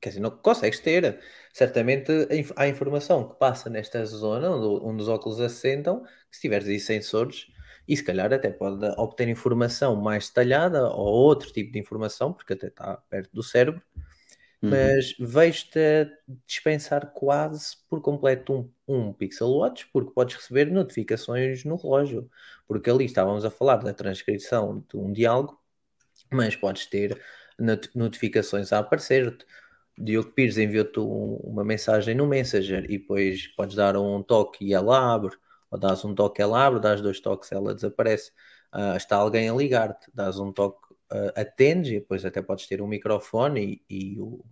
Quer 0.00 0.10
dizer, 0.10 0.20
não 0.20 0.30
consegues 0.30 0.78
ter. 0.78 1.20
Certamente 1.52 2.12
há 2.54 2.68
informação 2.68 3.28
que 3.28 3.38
passa 3.38 3.68
nesta 3.68 4.04
zona 4.06 4.50
onde, 4.50 4.84
onde 4.84 5.02
os 5.02 5.08
óculos 5.08 5.40
assentam, 5.40 6.02
que 6.30 6.36
se 6.36 6.42
tiveres 6.42 6.68
aí 6.68 6.78
sensores, 6.78 7.46
e 7.88 7.96
se 7.96 8.04
calhar 8.04 8.32
até 8.32 8.50
pode 8.50 8.84
obter 8.98 9.28
informação 9.28 9.96
mais 9.96 10.28
detalhada 10.28 10.88
ou 10.88 11.06
outro 11.06 11.50
tipo 11.52 11.72
de 11.72 11.78
informação, 11.78 12.32
porque 12.32 12.52
até 12.52 12.68
está 12.68 12.98
perto 13.08 13.30
do 13.32 13.42
cérebro, 13.42 13.82
Uhum. 14.60 14.70
Mas 14.70 15.14
vejo-te 15.18 16.10
dispensar 16.46 17.12
quase 17.12 17.76
por 17.88 18.00
completo 18.00 18.72
um, 18.86 19.08
um 19.08 19.12
Pixel 19.12 19.50
Watch, 19.50 19.88
porque 19.92 20.12
podes 20.12 20.36
receber 20.36 20.70
notificações 20.70 21.64
no 21.64 21.76
relógio. 21.76 22.28
Porque 22.66 22.90
ali 22.90 23.04
estávamos 23.04 23.44
a 23.44 23.50
falar 23.50 23.76
da 23.76 23.94
transcrição 23.94 24.84
de 24.88 24.96
um 24.96 25.12
diálogo, 25.12 25.60
mas 26.30 26.56
podes 26.56 26.86
ter 26.86 27.20
not 27.58 27.88
notificações 27.94 28.72
a 28.72 28.78
aparecer-te. 28.78 29.46
Diogo 29.96 30.30
Pires 30.32 30.58
enviou-te 30.58 31.00
um, 31.00 31.36
uma 31.36 31.64
mensagem 31.64 32.14
no 32.14 32.26
Messenger 32.26 32.84
e 32.84 32.98
depois 32.98 33.46
podes 33.48 33.76
dar 33.76 33.96
um 33.96 34.22
toque 34.22 34.64
e 34.64 34.74
ela 34.74 35.14
abre, 35.14 35.36
ou 35.70 35.78
dás 35.78 36.04
um 36.04 36.14
toque 36.14 36.42
ela 36.42 36.66
abre, 36.66 36.80
dás 36.80 37.00
dois 37.00 37.20
toques 37.20 37.50
ela 37.52 37.74
desaparece. 37.74 38.30
Uh, 38.74 38.96
está 38.96 39.16
alguém 39.16 39.48
a 39.48 39.54
ligar-te, 39.54 40.10
dás 40.14 40.38
um 40.38 40.52
toque 40.52 40.92
uh, 41.12 41.32
atendes 41.34 41.90
e 41.90 42.00
depois 42.00 42.24
até 42.24 42.42
podes 42.42 42.66
ter 42.66 42.82
um 42.82 42.86
microfone 42.86 43.82
e, 43.88 44.14
e, 44.14 44.20
o, 44.20 44.44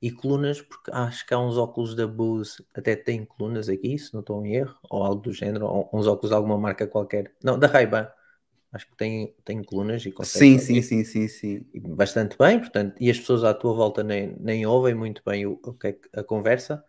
e 0.00 0.10
colunas, 0.10 0.60
porque 0.60 0.90
acho 0.92 1.26
que 1.26 1.32
há 1.32 1.38
uns 1.38 1.56
óculos 1.56 1.94
da 1.94 2.06
Bose, 2.06 2.64
até 2.74 2.96
tem 2.96 3.24
colunas 3.24 3.68
aqui, 3.68 3.98
se 3.98 4.12
não 4.12 4.20
estou 4.20 4.44
em 4.44 4.54
erro, 4.56 4.76
ou 4.90 5.02
algo 5.02 5.22
do 5.22 5.32
género, 5.32 5.66
ou 5.66 5.90
uns 5.92 6.06
óculos 6.06 6.30
de 6.30 6.34
alguma 6.36 6.58
marca 6.58 6.86
qualquer. 6.86 7.32
Não, 7.42 7.58
da 7.58 7.66
Ray-Ban. 7.66 8.08
Acho 8.72 8.86
que 8.88 8.96
tem, 8.96 9.34
tem 9.44 9.62
colunas 9.62 10.04
e 10.04 10.12
consegue. 10.12 10.58
Sim, 10.58 10.82
sim, 10.82 10.82
sim, 10.82 11.04
sim, 11.04 11.28
sim. 11.28 11.66
Bastante 11.94 12.36
bem, 12.36 12.58
portanto, 12.58 12.94
e 13.00 13.10
as 13.10 13.18
pessoas 13.18 13.42
à 13.44 13.54
tua 13.54 13.72
volta 13.72 14.02
nem, 14.02 14.36
nem 14.38 14.66
ouvem 14.66 14.94
muito 14.94 15.22
bem 15.24 15.46
o, 15.46 15.58
o 15.64 15.72
que 15.72 15.88
é 15.88 16.20
a 16.20 16.22
conversa. 16.22 16.84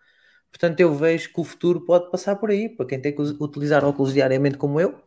Portanto, 0.52 0.80
eu 0.80 0.94
vejo 0.96 1.32
que 1.32 1.40
o 1.40 1.44
futuro 1.44 1.86
pode 1.86 2.10
passar 2.10 2.36
por 2.36 2.50
aí, 2.50 2.70
para 2.70 2.86
quem 2.86 3.00
tem 3.00 3.14
que 3.14 3.22
utilizar 3.22 3.84
óculos 3.86 4.14
diariamente 4.14 4.58
como 4.58 4.80
eu, 4.80 5.00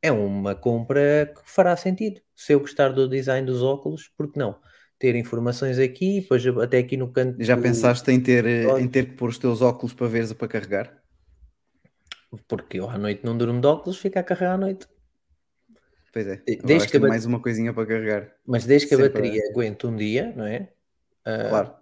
é 0.00 0.10
uma 0.10 0.54
compra 0.54 1.32
que 1.34 1.40
fará 1.44 1.76
sentido. 1.76 2.20
Se 2.34 2.52
eu 2.52 2.60
gostar 2.60 2.88
do 2.88 3.08
design 3.08 3.46
dos 3.46 3.62
óculos, 3.62 4.10
por 4.16 4.30
que 4.30 4.38
não? 4.38 4.58
Ter 4.98 5.14
informações 5.14 5.78
aqui, 5.78 6.20
depois 6.20 6.44
até 6.46 6.78
aqui 6.78 6.96
no 6.96 7.12
canto. 7.12 7.42
Já 7.42 7.54
do... 7.54 7.62
pensaste 7.62 8.10
em 8.10 8.20
ter, 8.20 8.44
em 8.44 8.88
ter 8.88 9.06
que 9.06 9.12
pôr 9.12 9.28
os 9.28 9.38
teus 9.38 9.62
óculos 9.62 9.94
para 9.94 10.08
veres 10.08 10.32
para 10.32 10.48
carregar? 10.48 11.02
Porque 12.48 12.80
eu 12.80 12.88
à 12.88 12.98
noite 12.98 13.20
não 13.24 13.36
durmo 13.36 13.60
de 13.60 13.66
óculos, 13.66 13.98
fico 13.98 14.18
a 14.18 14.22
carregar 14.22 14.54
à 14.54 14.58
noite. 14.58 14.88
Pois 16.12 16.26
é, 16.26 16.42
desde 16.64 16.88
que 16.88 16.98
bat... 16.98 17.08
mais 17.08 17.24
uma 17.24 17.40
coisinha 17.40 17.72
para 17.72 17.86
carregar. 17.86 18.32
Mas 18.46 18.64
desde 18.66 18.88
que 18.88 18.96
Sempre 18.96 19.06
a 19.06 19.08
bateria 19.08 19.42
é. 19.42 19.50
aguente 19.50 19.86
um 19.86 19.96
dia, 19.96 20.32
não 20.36 20.44
é? 20.44 20.68
Uh, 21.26 21.48
claro 21.48 21.81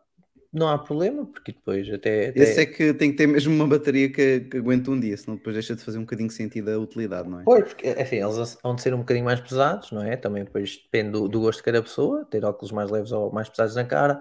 não 0.52 0.68
há 0.68 0.78
problema, 0.78 1.24
porque 1.26 1.52
depois 1.52 1.88
até. 1.92 2.28
até... 2.28 2.40
Esse 2.40 2.60
é 2.62 2.66
que 2.66 2.92
tem 2.94 3.12
que 3.12 3.16
ter 3.16 3.26
mesmo 3.26 3.54
uma 3.54 3.66
bateria 3.66 4.10
que, 4.10 4.40
que 4.40 4.56
aguente 4.56 4.90
um 4.90 4.98
dia, 4.98 5.16
senão 5.16 5.36
depois 5.36 5.54
deixa 5.54 5.76
de 5.76 5.82
fazer 5.82 5.98
um 5.98 6.02
bocadinho 6.02 6.30
sentido 6.30 6.70
a 6.70 6.78
utilidade, 6.78 7.28
não 7.28 7.40
é? 7.40 7.44
Pois, 7.44 7.68
porque 7.68 7.88
assim, 7.88 8.16
eles 8.16 8.58
vão 8.62 8.74
de 8.74 8.82
ser 8.82 8.92
um 8.92 8.98
bocadinho 8.98 9.24
mais 9.24 9.40
pesados, 9.40 9.92
não 9.92 10.02
é? 10.02 10.16
Também 10.16 10.44
depois 10.44 10.76
depende 10.76 11.12
do, 11.12 11.28
do, 11.28 11.40
gosto 11.40 11.58
de 11.58 11.64
cada 11.64 11.82
pessoa, 11.82 12.24
ter 12.24 12.44
óculos 12.44 12.72
mais 12.72 12.90
leves 12.90 13.12
ou 13.12 13.32
mais 13.32 13.48
pesados 13.48 13.76
na 13.76 13.84
cara. 13.84 14.20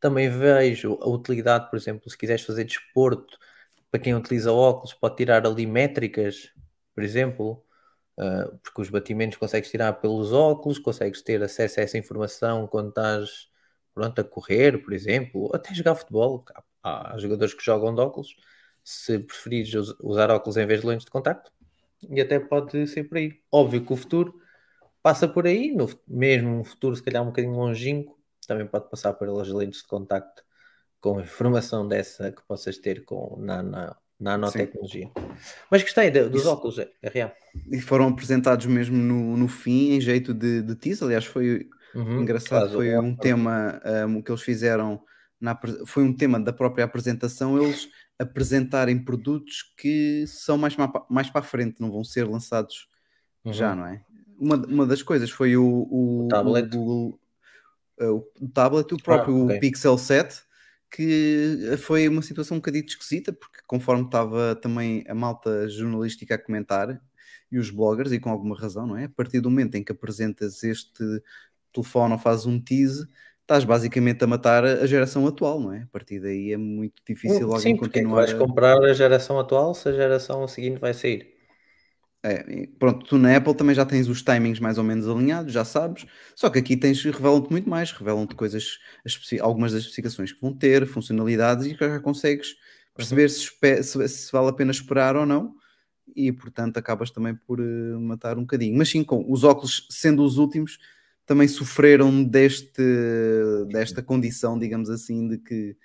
Também 0.00 0.28
vejo 0.28 0.96
a 1.00 1.08
utilidade, 1.08 1.68
por 1.70 1.76
exemplo, 1.76 2.08
se 2.08 2.16
quiseres 2.16 2.44
fazer 2.44 2.64
desporto, 2.64 3.36
para 3.90 4.00
quem 4.00 4.14
utiliza 4.14 4.52
óculos, 4.52 4.92
pode 4.94 5.16
tirar 5.16 5.44
ali 5.46 5.66
métricas, 5.66 6.52
por 6.94 7.02
exemplo, 7.02 7.64
uh, 8.18 8.56
porque 8.62 8.82
os 8.82 8.90
batimentos 8.90 9.38
consegues 9.38 9.70
tirar 9.70 9.92
pelos 9.94 10.32
óculos, 10.32 10.78
consegues 10.78 11.22
ter 11.22 11.42
acesso 11.42 11.80
a 11.80 11.82
essa 11.82 11.98
informação 11.98 12.66
quando 12.68 12.90
estás 12.90 13.48
pronto, 13.94 14.20
a 14.20 14.24
correr, 14.24 14.82
por 14.82 14.92
exemplo, 14.92 15.42
ou 15.42 15.54
até 15.54 15.72
jogar 15.74 15.94
futebol. 15.94 16.44
Há, 16.82 17.14
há 17.14 17.18
jogadores 17.18 17.54
que 17.54 17.64
jogam 17.64 17.94
de 17.94 18.00
óculos. 18.00 18.36
Se 18.82 19.18
preferires 19.18 19.72
usar 20.00 20.30
óculos 20.30 20.56
em 20.56 20.66
vez 20.66 20.80
de 20.80 20.86
lentes 20.86 21.06
de 21.06 21.10
contacto, 21.10 21.50
e 22.10 22.20
até 22.20 22.38
pode 22.38 22.86
ser 22.86 23.04
por 23.04 23.18
aí. 23.18 23.40
Óbvio 23.50 23.84
que 23.84 23.92
o 23.92 23.96
futuro 23.96 24.34
passa 25.02 25.28
por 25.28 25.46
aí, 25.46 25.74
no, 25.74 25.88
mesmo 26.06 26.58
no 26.58 26.64
futuro, 26.64 26.96
se 26.96 27.02
calhar 27.02 27.22
um 27.22 27.26
bocadinho 27.26 27.54
longínquo, 27.54 28.18
também 28.46 28.66
pode 28.66 28.88
passar 28.90 29.14
pelas 29.14 29.48
lentes 29.48 29.80
de 29.80 29.86
contacto 29.86 30.42
com 31.00 31.20
informação 31.20 31.86
dessa 31.86 32.32
que 32.32 32.42
possas 32.46 32.78
ter 32.78 33.04
com 33.04 33.36
nano, 33.38 33.94
nanotecnologia. 34.18 35.06
Sim. 35.06 35.24
Mas 35.70 35.82
gostei 35.82 36.10
de, 36.10 36.28
dos 36.28 36.42
Isso. 36.42 36.50
óculos, 36.50 36.78
é, 36.78 36.90
é, 37.02 37.10
real. 37.10 37.32
E 37.70 37.80
foram 37.80 38.08
apresentados 38.08 38.64
mesmo 38.64 38.96
no, 38.96 39.36
no 39.36 39.48
fim, 39.48 39.92
em 39.92 40.00
jeito 40.00 40.32
de, 40.32 40.62
de 40.62 40.74
teaser. 40.74 41.04
Aliás, 41.04 41.24
foi 41.26 41.68
uhum, 41.94 42.22
engraçado, 42.22 42.72
foi 42.72 42.96
um 42.98 43.14
tema 43.14 43.80
um, 44.06 44.22
que 44.22 44.30
eles 44.30 44.42
fizeram. 44.42 45.02
Na, 45.40 45.58
foi 45.86 46.02
um 46.02 46.12
tema 46.12 46.40
da 46.40 46.52
própria 46.52 46.84
apresentação. 46.84 47.60
Eles 47.62 47.88
apresentarem 48.18 48.98
produtos 48.98 49.62
que 49.76 50.24
são 50.26 50.56
mais, 50.56 50.76
mais 51.10 51.30
para 51.30 51.40
a 51.40 51.44
frente, 51.44 51.80
não 51.80 51.90
vão 51.90 52.04
ser 52.04 52.24
lançados 52.28 52.88
uhum. 53.44 53.52
já, 53.52 53.74
não 53.74 53.86
é? 53.86 54.02
Uma, 54.38 54.56
uma 54.56 54.86
das 54.86 55.02
coisas 55.02 55.30
foi 55.30 55.56
o, 55.56 55.64
o, 55.64 56.24
o 56.26 56.28
tablet. 56.28 56.76
O, 56.76 57.18
o, 58.00 58.24
o, 58.40 58.48
tablet, 58.48 58.92
o 58.92 59.02
próprio 59.02 59.42
ah, 59.42 59.44
okay. 59.44 59.60
Pixel 59.60 59.98
7, 59.98 60.42
que 60.90 61.76
foi 61.78 62.08
uma 62.08 62.22
situação 62.22 62.56
um 62.56 62.60
bocadinho 62.60 62.84
esquisita, 62.84 63.32
porque 63.32 63.58
conforme 63.66 64.04
estava 64.04 64.54
também 64.56 65.04
a 65.08 65.14
malta 65.14 65.68
jornalística 65.68 66.34
a 66.34 66.38
comentar, 66.38 67.00
e 67.50 67.58
os 67.58 67.70
bloggers, 67.70 68.10
e 68.10 68.18
com 68.18 68.30
alguma 68.30 68.58
razão, 68.58 68.86
não 68.86 68.96
é? 68.96 69.04
A 69.04 69.08
partir 69.08 69.40
do 69.40 69.48
momento 69.48 69.76
em 69.76 69.84
que 69.84 69.92
apresentas 69.92 70.64
este 70.64 71.22
telefone 71.74 72.14
ou 72.14 72.18
fazes 72.18 72.46
um 72.46 72.60
tease, 72.60 73.06
estás 73.42 73.64
basicamente 73.64 74.24
a 74.24 74.26
matar 74.26 74.64
a 74.64 74.86
geração 74.86 75.26
atual, 75.26 75.60
não 75.60 75.72
é? 75.72 75.82
A 75.82 75.88
partir 75.92 76.20
daí 76.20 76.52
é 76.52 76.56
muito 76.56 77.02
difícil 77.06 77.46
alguém 77.52 77.74
Sim, 77.74 77.76
continuar. 77.76 78.26
Sim, 78.26 78.34
vais 78.34 78.46
comprar 78.46 78.82
a 78.82 78.92
geração 78.94 79.38
atual 79.38 79.74
se 79.74 79.88
a 79.88 79.92
geração 79.92 80.46
seguinte 80.48 80.78
vai 80.78 80.94
sair. 80.94 81.34
É, 82.24 82.66
pronto, 82.78 83.04
tu 83.04 83.18
na 83.18 83.36
Apple 83.36 83.54
também 83.54 83.74
já 83.74 83.84
tens 83.84 84.08
os 84.08 84.22
timings 84.22 84.58
mais 84.58 84.78
ou 84.78 84.84
menos 84.84 85.06
alinhados, 85.06 85.52
já 85.52 85.62
sabes. 85.62 86.06
Só 86.34 86.48
que 86.48 86.58
aqui 86.58 86.74
tens, 86.74 87.04
revelam-te 87.04 87.50
muito 87.50 87.68
mais, 87.68 87.92
revelam-te 87.92 88.34
coisas, 88.34 88.78
algumas 89.42 89.72
das 89.72 89.82
especificações 89.82 90.32
que 90.32 90.40
vão 90.40 90.54
ter, 90.54 90.86
funcionalidades 90.86 91.66
e 91.66 91.76
já 91.76 92.00
consegues 92.00 92.54
perceber 92.94 93.24
uhum. 93.24 93.82
se, 93.82 94.08
se, 94.08 94.32
vale 94.32 94.48
a 94.48 94.52
pena 94.54 94.70
esperar 94.70 95.16
ou 95.16 95.26
não. 95.26 95.54
E 96.16 96.32
portanto 96.32 96.78
acabas 96.78 97.10
também 97.10 97.34
por 97.34 97.60
uh, 97.60 98.00
matar 98.00 98.38
um 98.38 98.42
bocadinho. 98.42 98.76
Mas 98.78 98.88
sim, 98.88 99.04
com 99.04 99.30
os 99.30 99.44
óculos 99.44 99.86
sendo 99.90 100.24
os 100.24 100.38
últimos, 100.38 100.78
também 101.26 101.48
sofreram 101.48 102.22
deste, 102.22 102.82
desta 103.70 104.02
condição, 104.02 104.58
digamos 104.58 104.90
assim, 104.90 105.26
de 105.28 105.38
que 105.38 105.76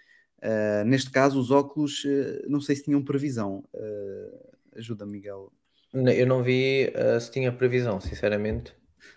uh, 0.44 0.86
neste 0.86 1.10
caso 1.10 1.40
os 1.40 1.52
óculos 1.52 2.04
uh, 2.04 2.50
não 2.50 2.60
sei 2.60 2.76
se 2.76 2.84
tinham 2.84 3.04
previsão. 3.04 3.64
Uh, 3.74 4.78
ajuda, 4.78 5.06
Miguel. 5.06 5.52
Eu 5.94 6.28
não 6.28 6.44
vi 6.44 6.94
se 7.20 7.32
tinha 7.32 7.52
previsão, 7.52 8.00
sinceramente. 8.00 8.76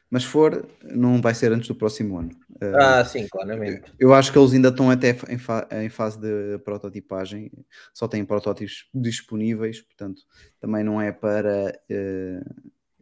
Mas 0.08 0.24
for, 0.24 0.66
não 0.82 1.20
vai 1.20 1.34
ser 1.34 1.52
antes 1.52 1.68
do 1.68 1.74
próximo 1.74 2.18
ano. 2.18 2.30
ah, 2.78 3.04
sim, 3.04 3.26
claramente. 3.28 3.92
Eu 3.98 4.14
acho 4.14 4.32
que 4.32 4.38
eles 4.38 4.54
ainda 4.54 4.68
estão 4.68 4.90
até 4.90 5.10
em, 5.28 5.38
fa 5.38 5.68
em 5.70 5.88
fase 5.90 6.18
de 6.18 6.58
prototipagem, 6.64 7.50
só 7.92 8.08
têm 8.08 8.24
protótipos 8.24 8.88
disponíveis, 8.94 9.82
portanto, 9.82 10.22
também 10.60 10.82
não 10.82 11.00
é 11.00 11.12
para 11.12 11.78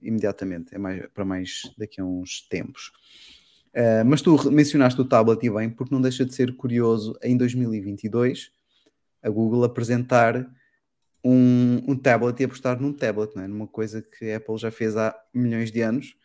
imediatamente, 0.03 0.75
é 0.75 0.79
mais, 0.79 1.07
para 1.15 1.25
mais 1.25 1.63
daqui 1.77 2.01
a 2.01 2.05
uns 2.05 2.43
tempos. 2.49 2.93
Uh, 3.75 4.05
mas 4.05 4.21
tu 4.21 4.51
mencionaste 4.51 5.01
o 5.01 5.05
tablet 5.05 5.45
e 5.47 5.51
bem, 5.51 5.71
porque 5.71 5.95
não 5.95 6.03
deixa 6.03 6.25
de 6.25 6.35
ser 6.35 6.57
curioso 6.57 7.17
em 7.23 7.37
2022 7.37 8.51
a 9.23 9.29
Google 9.29 9.65
apresentar 9.65 10.51
um, 11.25 11.83
um 11.87 11.97
tablet 11.97 12.41
e 12.41 12.45
apostar 12.45 12.81
num 12.81 12.93
tablet, 12.93 13.35
não 13.37 13.43
é? 13.43 13.47
numa 13.47 13.69
coisa 13.69 14.03
que 14.03 14.31
a 14.31 14.39
Apple 14.39 14.57
já 14.57 14.71
fez 14.71 14.97
há 14.97 15.15
milhões 15.33 15.71
de 15.71 15.83
anos, 15.83 16.17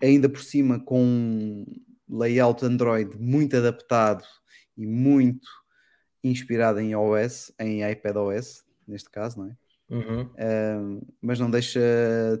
ainda 0.00 0.28
por 0.28 0.42
cima 0.42 0.78
com 0.78 1.02
um 1.02 1.66
layout 2.08 2.64
Android 2.64 3.16
muito 3.18 3.56
adaptado 3.56 4.24
e 4.76 4.86
muito 4.86 5.48
inspirado 6.22 6.80
em 6.80 6.92
iOS, 6.92 7.52
em 7.58 7.88
iPadOS, 7.90 8.64
neste 8.86 9.10
caso, 9.10 9.40
não 9.40 9.50
é? 9.50 9.56
Uhum. 9.90 10.22
Uh, 10.22 11.06
mas 11.20 11.38
não 11.38 11.50
deixa 11.50 11.80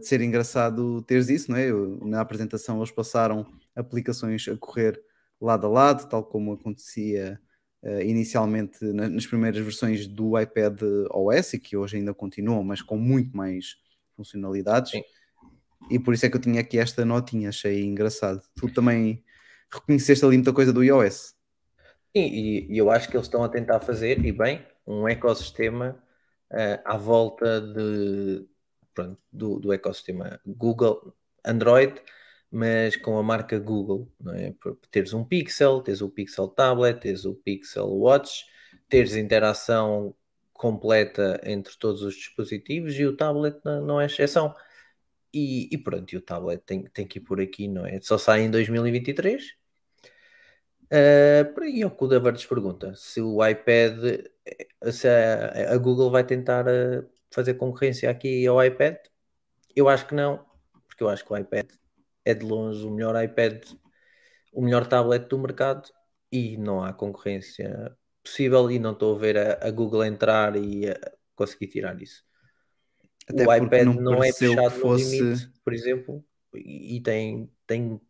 de 0.00 0.06
ser 0.06 0.20
engraçado 0.22 1.02
teres 1.02 1.28
isso, 1.28 1.50
não 1.50 1.58
é? 1.58 1.70
Eu, 1.70 1.98
na 2.02 2.20
apresentação 2.20 2.78
eles 2.78 2.90
passaram 2.90 3.46
aplicações 3.76 4.48
a 4.48 4.56
correr 4.56 5.00
lado 5.40 5.66
a 5.66 5.70
lado, 5.70 6.08
tal 6.08 6.24
como 6.24 6.52
acontecia 6.52 7.38
uh, 7.82 8.00
inicialmente 8.00 8.84
na, 8.84 9.08
nas 9.08 9.26
primeiras 9.26 9.62
versões 9.62 10.06
do 10.06 10.38
iPad 10.40 10.80
OS 11.10 11.54
e 11.54 11.58
que 11.58 11.76
hoje 11.76 11.98
ainda 11.98 12.14
continuam, 12.14 12.62
mas 12.64 12.80
com 12.80 12.96
muito 12.96 13.36
mais 13.36 13.76
funcionalidades. 14.16 14.92
Sim. 14.92 15.02
E 15.90 15.98
por 15.98 16.14
isso 16.14 16.24
é 16.24 16.30
que 16.30 16.36
eu 16.36 16.40
tinha 16.40 16.60
aqui 16.60 16.78
esta 16.78 17.04
notinha, 17.04 17.50
achei 17.50 17.84
engraçado. 17.84 18.40
Tu 18.56 18.72
também 18.72 19.22
reconheceste 19.70 20.24
ali 20.24 20.36
muita 20.36 20.52
coisa 20.52 20.72
do 20.72 20.82
iOS. 20.82 21.34
Sim, 22.16 22.26
e, 22.26 22.72
e 22.72 22.78
eu 22.78 22.90
acho 22.90 23.08
que 23.08 23.16
eles 23.16 23.26
estão 23.26 23.44
a 23.44 23.48
tentar 23.48 23.80
fazer, 23.80 24.24
e 24.24 24.32
bem, 24.32 24.64
um 24.86 25.06
ecossistema 25.06 26.02
uh, 26.52 26.80
à 26.84 26.96
volta 26.96 27.60
de, 27.60 28.46
pronto, 28.94 29.20
do, 29.32 29.58
do 29.58 29.72
ecossistema 29.72 30.40
Google, 30.46 31.14
Android, 31.44 32.00
mas 32.50 32.96
com 32.96 33.18
a 33.18 33.22
marca 33.22 33.58
Google, 33.58 34.10
não 34.20 34.34
é? 34.34 34.54
Teres 34.90 35.12
um 35.12 35.24
Pixel, 35.24 35.80
teres 35.82 36.00
o 36.00 36.08
Pixel 36.08 36.48
Tablet, 36.48 37.00
teres 37.00 37.24
o 37.24 37.34
Pixel 37.34 37.88
Watch, 37.88 38.46
teres 38.88 39.16
interação 39.16 40.14
completa 40.52 41.40
entre 41.44 41.76
todos 41.76 42.02
os 42.02 42.14
dispositivos 42.14 42.94
e 42.98 43.04
o 43.04 43.16
tablet 43.16 43.58
não 43.64 44.00
é 44.00 44.06
exceção. 44.06 44.54
E, 45.32 45.68
e 45.74 45.76
pronto, 45.76 46.12
e 46.12 46.16
o 46.16 46.22
tablet 46.22 46.62
tem, 46.64 46.84
tem 46.84 47.06
que 47.06 47.18
ir 47.18 47.22
por 47.22 47.40
aqui, 47.40 47.66
não 47.66 47.84
é? 47.84 48.00
Só 48.00 48.16
sai 48.16 48.42
em 48.42 48.50
2023. 48.50 49.56
Uh, 50.94 51.52
por 51.52 51.64
aí 51.64 51.82
é 51.82 51.86
o 51.86 51.90
que 51.90 52.04
o 52.04 52.06
Davardes 52.06 52.46
pergunta: 52.46 52.94
se 52.94 53.20
o 53.20 53.44
iPad 53.44 53.98
se 54.92 55.08
a, 55.08 55.72
a 55.72 55.76
Google 55.76 56.08
vai 56.08 56.22
tentar 56.22 56.66
uh, 56.66 57.04
fazer 57.32 57.54
concorrência 57.54 58.08
aqui 58.08 58.46
ao 58.46 58.64
iPad, 58.64 58.96
eu 59.74 59.88
acho 59.88 60.06
que 60.06 60.14
não, 60.14 60.44
porque 60.86 61.02
eu 61.02 61.08
acho 61.08 61.24
que 61.24 61.32
o 61.32 61.36
iPad 61.36 61.68
é 62.24 62.32
de 62.32 62.46
longe 62.46 62.86
o 62.86 62.92
melhor 62.92 63.20
iPad, 63.22 63.64
o 64.52 64.62
melhor 64.62 64.86
tablet 64.86 65.26
do 65.28 65.36
mercado 65.36 65.88
e 66.30 66.56
não 66.56 66.82
há 66.84 66.92
concorrência 66.92 67.92
possível 68.22 68.70
e 68.70 68.78
não 68.78 68.92
estou 68.92 69.16
a 69.16 69.18
ver 69.18 69.36
a, 69.36 69.66
a 69.66 69.70
Google 69.72 70.04
entrar 70.04 70.54
e 70.54 70.88
a 70.88 70.96
conseguir 71.34 71.66
tirar 71.66 72.00
isso. 72.00 72.22
Até 73.28 73.44
o 73.44 73.52
iPad 73.52 73.86
não, 73.86 73.94
não 73.94 74.24
é 74.24 74.32
fechado 74.32 74.70
fosse... 74.70 75.18
no 75.18 75.26
limite, 75.26 75.50
por 75.64 75.72
exemplo, 75.72 76.24
e, 76.54 76.96
e 76.96 77.00
tem, 77.00 77.50
tem 77.66 78.00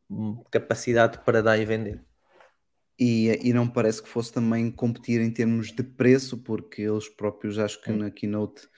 capacidade 0.51 1.19
para 1.25 1.43
dar 1.43 1.57
e 1.57 1.65
vender 1.65 2.05
e, 2.99 3.39
e 3.43 3.53
não 3.53 3.69
parece 3.69 4.03
que 4.03 4.09
fosse 4.09 4.33
também 4.33 4.71
competir 4.71 5.21
em 5.21 5.31
termos 5.31 5.73
de 5.73 5.83
preço, 5.83 6.39
porque 6.39 6.83
eles 6.83 7.09
próprios, 7.09 7.59
acho 7.59 7.81
que 7.83 7.91
na 7.91 8.11
keynote, 8.11 8.69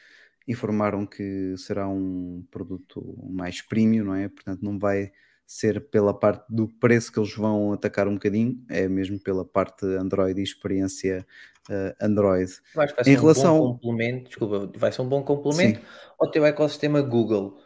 informaram 0.48 1.04
que 1.04 1.54
será 1.56 1.88
um 1.88 2.44
produto 2.50 3.18
mais 3.28 3.60
premium, 3.60 4.04
não 4.04 4.14
é? 4.14 4.28
Portanto, 4.28 4.62
não 4.62 4.78
vai 4.78 5.12
ser 5.46 5.88
pela 5.90 6.12
parte 6.18 6.44
do 6.48 6.68
preço 6.68 7.12
que 7.12 7.18
eles 7.18 7.34
vão 7.34 7.72
atacar 7.72 8.08
um 8.08 8.14
bocadinho, 8.14 8.64
é 8.68 8.88
mesmo 8.88 9.20
pela 9.20 9.44
parte 9.44 9.84
Android 9.84 10.40
e 10.40 10.42
experiência 10.42 11.26
uh, 11.68 12.04
Android. 12.04 12.50
Vai 12.74 12.88
ser 12.88 13.10
em 13.10 13.16
um 13.16 13.20
relação... 13.20 13.58
bom 13.58 13.72
complemento, 13.74 14.28
desculpa, 14.28 14.72
vai 14.76 14.90
ser 14.90 15.02
um 15.02 15.08
bom 15.08 15.22
complemento 15.22 15.80
Sim. 15.80 15.86
ao 16.18 16.30
teu 16.30 16.44
ecossistema 16.44 17.00
Google. 17.00 17.58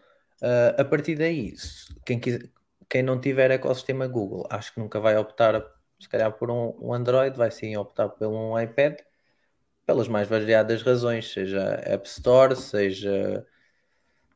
Uh, 0.42 0.80
a 0.80 0.84
partir 0.84 1.16
daí, 1.16 1.54
quem, 2.04 2.18
quiser, 2.18 2.50
quem 2.88 3.02
não 3.02 3.20
tiver 3.20 3.50
ecossistema 3.50 4.06
Google, 4.06 4.46
acho 4.50 4.74
que 4.74 4.80
nunca 4.80 5.00
vai 5.00 5.16
optar 5.16 5.62
se 6.00 6.08
calhar 6.08 6.32
por 6.32 6.50
um, 6.50 6.74
um 6.80 6.92
Android, 6.92 7.36
vai 7.36 7.50
sim 7.50 7.76
optar 7.76 8.08
por 8.08 8.26
um 8.26 8.58
iPad, 8.58 8.98
pelas 9.86 10.08
mais 10.08 10.28
variadas 10.28 10.82
razões, 10.82 11.32
seja 11.32 11.60
App 11.84 12.08
Store, 12.08 12.56
seja 12.56 13.46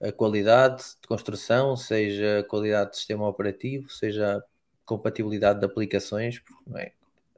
a 0.01 0.13
qualidade 0.13 0.83
de 1.01 1.09
construção, 1.09 1.77
seja 1.77 2.41
a 2.41 2.45
qualidade 2.45 2.91
de 2.91 2.97
sistema 2.99 3.27
operativo, 3.27 3.89
seja 3.89 4.37
a 4.37 4.43
compatibilidade 4.85 5.61
de 5.61 5.67
aplicações, 5.67 6.43
não 6.67 6.79
é? 6.79 6.93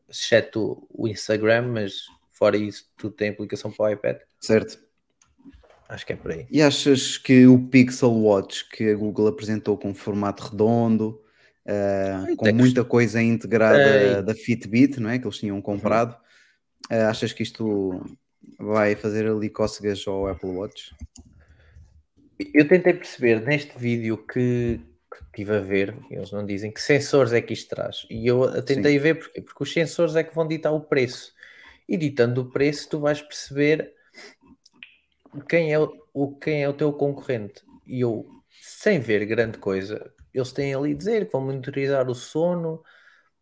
exceto 0.08 0.86
o 0.90 1.08
Instagram, 1.08 1.68
mas 1.68 2.06
fora 2.30 2.56
isso, 2.56 2.88
tudo 2.96 3.14
tem 3.14 3.30
aplicação 3.30 3.70
para 3.70 3.86
o 3.86 3.90
iPad. 3.90 4.18
Certo. 4.40 4.78
Acho 5.88 6.04
que 6.04 6.12
é 6.12 6.16
por 6.16 6.32
aí. 6.32 6.46
E 6.50 6.60
achas 6.60 7.16
que 7.16 7.46
o 7.46 7.68
Pixel 7.68 8.12
Watch 8.12 8.68
que 8.70 8.90
a 8.90 8.94
Google 8.94 9.28
apresentou 9.28 9.76
com 9.78 9.94
formato 9.94 10.44
redondo, 10.44 11.20
uh, 11.66 12.36
com 12.36 12.52
muita 12.52 12.84
coisa 12.84 13.20
integrada 13.22 14.22
da 14.22 14.34
Fitbit, 14.34 15.00
não 15.00 15.10
é? 15.10 15.18
Que 15.18 15.26
eles 15.26 15.38
tinham 15.38 15.60
comprado. 15.60 16.16
Uh, 16.90 17.08
achas 17.08 17.32
que 17.32 17.42
isto 17.42 18.00
vai 18.58 18.94
fazer 18.94 19.26
ali 19.26 19.50
cócegas 19.50 20.06
ao 20.06 20.26
Apple 20.26 20.50
Watch? 20.50 20.94
Eu 22.54 22.68
tentei 22.68 22.92
perceber 22.92 23.40
neste 23.40 23.76
vídeo 23.78 24.18
que, 24.18 24.80
que 25.10 25.24
estive 25.24 25.56
a 25.56 25.60
ver, 25.60 25.96
eles 26.10 26.30
não 26.30 26.44
dizem 26.44 26.70
que 26.70 26.80
sensores 26.80 27.32
é 27.32 27.40
que 27.40 27.52
isto 27.52 27.74
traz. 27.74 28.06
E 28.10 28.26
eu 28.26 28.62
tentei 28.62 28.94
Sim. 28.94 28.98
ver 28.98 29.14
porquê? 29.18 29.40
Porque 29.40 29.62
os 29.62 29.72
sensores 29.72 30.16
é 30.16 30.22
que 30.22 30.34
vão 30.34 30.46
ditar 30.46 30.70
o 30.72 30.80
preço. 30.80 31.34
E 31.88 31.96
ditando 31.96 32.42
o 32.42 32.50
preço, 32.50 32.88
tu 32.90 33.00
vais 33.00 33.22
perceber 33.22 33.92
quem 35.48 35.72
é 35.72 35.78
o, 35.78 36.36
quem 36.36 36.62
é 36.62 36.68
o 36.68 36.74
teu 36.74 36.92
concorrente. 36.92 37.62
E 37.86 38.00
eu, 38.00 38.26
sem 38.60 38.98
ver 38.98 39.24
grande 39.24 39.58
coisa, 39.58 40.12
eles 40.36 40.52
têm 40.52 40.74
ali 40.74 40.92
a 40.92 40.96
dizer 40.96 41.26
que 41.26 41.32
vão 41.32 41.42
monitorizar 41.42 42.08
o 42.10 42.14
sono, 42.14 42.82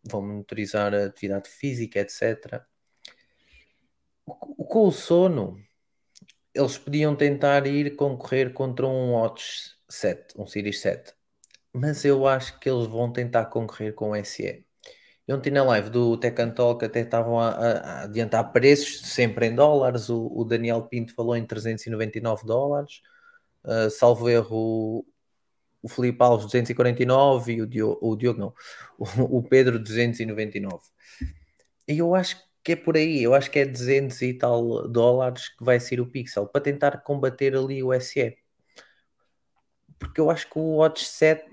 vão 0.03 0.21
monitorizar 0.21 0.93
a 0.93 1.05
atividade 1.05 1.49
física, 1.49 1.99
etc. 1.99 2.65
Com 4.69 4.87
o 4.87 4.91
sono, 4.91 5.59
eles 6.53 6.77
podiam 6.77 7.15
tentar 7.15 7.67
ir 7.67 7.95
concorrer 7.95 8.53
contra 8.53 8.87
um 8.87 9.13
Watch 9.13 9.75
7, 9.89 10.33
um 10.39 10.47
Series 10.47 10.79
7, 10.81 11.13
mas 11.73 12.05
eu 12.05 12.27
acho 12.27 12.59
que 12.59 12.69
eles 12.69 12.87
vão 12.87 13.11
tentar 13.11 13.45
concorrer 13.47 13.93
com 13.93 14.11
o 14.11 14.15
SE. 14.15 14.65
Eu 15.27 15.37
ontem 15.37 15.51
na 15.51 15.63
live 15.63 15.89
do 15.89 16.17
Tech 16.17 16.39
and 16.41 16.51
Talk 16.51 16.85
até 16.85 17.01
estavam 17.01 17.39
a- 17.39 17.49
a 17.51 18.03
adiantar 18.03 18.51
preços, 18.51 19.01
sempre 19.09 19.47
em 19.47 19.55
dólares. 19.55 20.09
O, 20.09 20.27
o 20.35 20.43
Daniel 20.45 20.83
Pinto 20.83 21.13
falou 21.15 21.35
em 21.35 21.45
399 21.45 22.45
dólares. 22.45 23.01
Uh, 23.63 23.89
salvo 23.89 24.29
erro, 24.29 25.05
o 25.85 25.87
Felipe 25.87 26.17
Alves 26.23 26.45
249 26.47 27.53
e 27.53 27.61
o 27.61 27.67
Diogo, 27.67 27.99
o 28.01 28.15
Diogo 28.15 28.39
não, 28.39 28.53
o, 28.97 29.37
o 29.37 29.43
Pedro 29.43 29.77
299. 29.77 30.81
E 31.87 31.99
eu 31.99 32.15
acho 32.15 32.37
que 32.63 32.71
é 32.71 32.75
por 32.75 32.97
aí, 32.97 33.21
eu 33.21 33.35
acho 33.35 33.51
que 33.51 33.59
é 33.59 33.65
200 33.65 34.19
e 34.23 34.33
tal 34.33 34.89
dólares 34.89 35.49
que 35.49 35.63
vai 35.63 35.79
ser 35.79 36.01
o 36.01 36.07
Pixel 36.07 36.47
para 36.47 36.61
tentar 36.61 37.03
combater 37.03 37.55
ali 37.55 37.83
o 37.83 37.93
SE. 38.01 38.35
Porque 39.99 40.19
eu 40.19 40.31
acho 40.31 40.49
que 40.49 40.57
o 40.57 40.77
Watch 40.77 41.05
7 41.05 41.45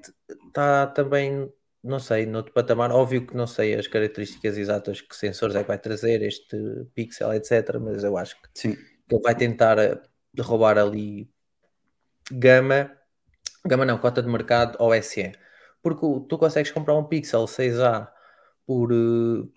está 0.46 0.86
também, 0.86 1.52
não 1.84 1.98
sei, 1.98 2.24
noutro 2.24 2.54
patamar. 2.54 2.90
Óbvio 2.90 3.26
que 3.26 3.36
não 3.36 3.46
sei 3.46 3.74
as 3.74 3.86
características 3.86 4.56
exatas 4.56 5.02
que 5.02 5.14
sensores 5.14 5.54
é 5.54 5.60
que 5.60 5.68
vai 5.68 5.78
trazer, 5.78 6.22
este 6.22 6.56
Pixel, 6.94 7.34
etc. 7.34 7.78
Mas 7.78 8.02
eu 8.02 8.16
acho 8.16 8.40
que 8.40 8.48
Sim. 8.54 8.76
que 9.06 9.14
ele 9.14 9.22
vai 9.22 9.34
tentar 9.34 9.76
roubar 10.40 10.78
ali 10.78 11.30
gama, 12.30 12.90
gama 13.66 13.84
não, 13.84 13.98
cota 13.98 14.22
de 14.22 14.28
mercado 14.28 14.76
ao 14.78 14.92
SE. 15.02 15.32
Porque 15.82 16.06
tu 16.28 16.38
consegues 16.38 16.70
comprar 16.70 16.94
um 16.94 17.04
Pixel 17.04 17.44
6A 17.44 18.08
por 18.66 18.92
eh, 18.92 19.48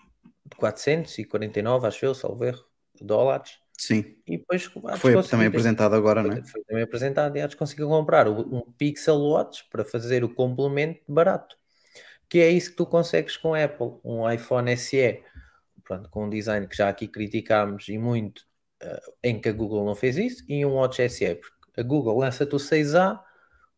449, 0.58 1.88
acho 1.88 2.06
eu, 2.06 2.16
salvo 2.16 2.44
erro, 2.46 2.66
dólares. 3.02 3.60
Sim. 3.78 4.16
E 4.26 4.38
depois 4.38 4.64
Foi 4.98 5.22
também 5.24 5.48
apresentado 5.48 5.96
agora, 5.96 6.24
não 6.24 6.32
é? 6.32 6.44
foi 6.44 6.64
também 6.64 6.84
apresentado 6.84 7.36
e 7.36 7.42
há 7.42 7.48
de 7.48 7.58
conseguir 7.58 7.84
comprar 7.84 8.28
um 8.28 8.62
Pixel 8.78 9.18
Watch 9.18 9.66
para 9.70 9.84
fazer 9.84 10.24
o 10.24 10.34
complemento 10.34 11.02
barato. 11.08 11.58
Que 12.30 12.40
é 12.40 12.50
isso 12.50 12.72
que 12.72 12.78
tu 12.78 12.86
consegues 12.86 13.38
com 13.38 13.54
Apple, 13.54 14.00
um 14.04 14.30
iPhone 14.30 14.76
SE, 14.78 15.22
pronto, 15.84 16.10
com 16.10 16.26
um 16.26 16.30
design 16.30 16.68
que 16.68 16.76
já 16.76 16.90
aqui 16.90 17.08
criticámos 17.08 17.88
e 17.90 17.98
muito, 17.98 18.44
eh, 18.82 19.02
em 19.24 19.40
que 19.40 19.50
a 19.50 19.54
Google 19.54 19.86
não 19.86 19.94
fez 19.94 20.18
isso, 20.18 20.44
e 20.48 20.66
um 20.66 20.74
Watch 20.76 21.08
SE, 21.10 21.36
porque 21.36 21.82
a 21.82 21.84
Google 21.84 22.18
lança-te 22.18 22.56
o 22.56 22.60
6A 22.60 23.22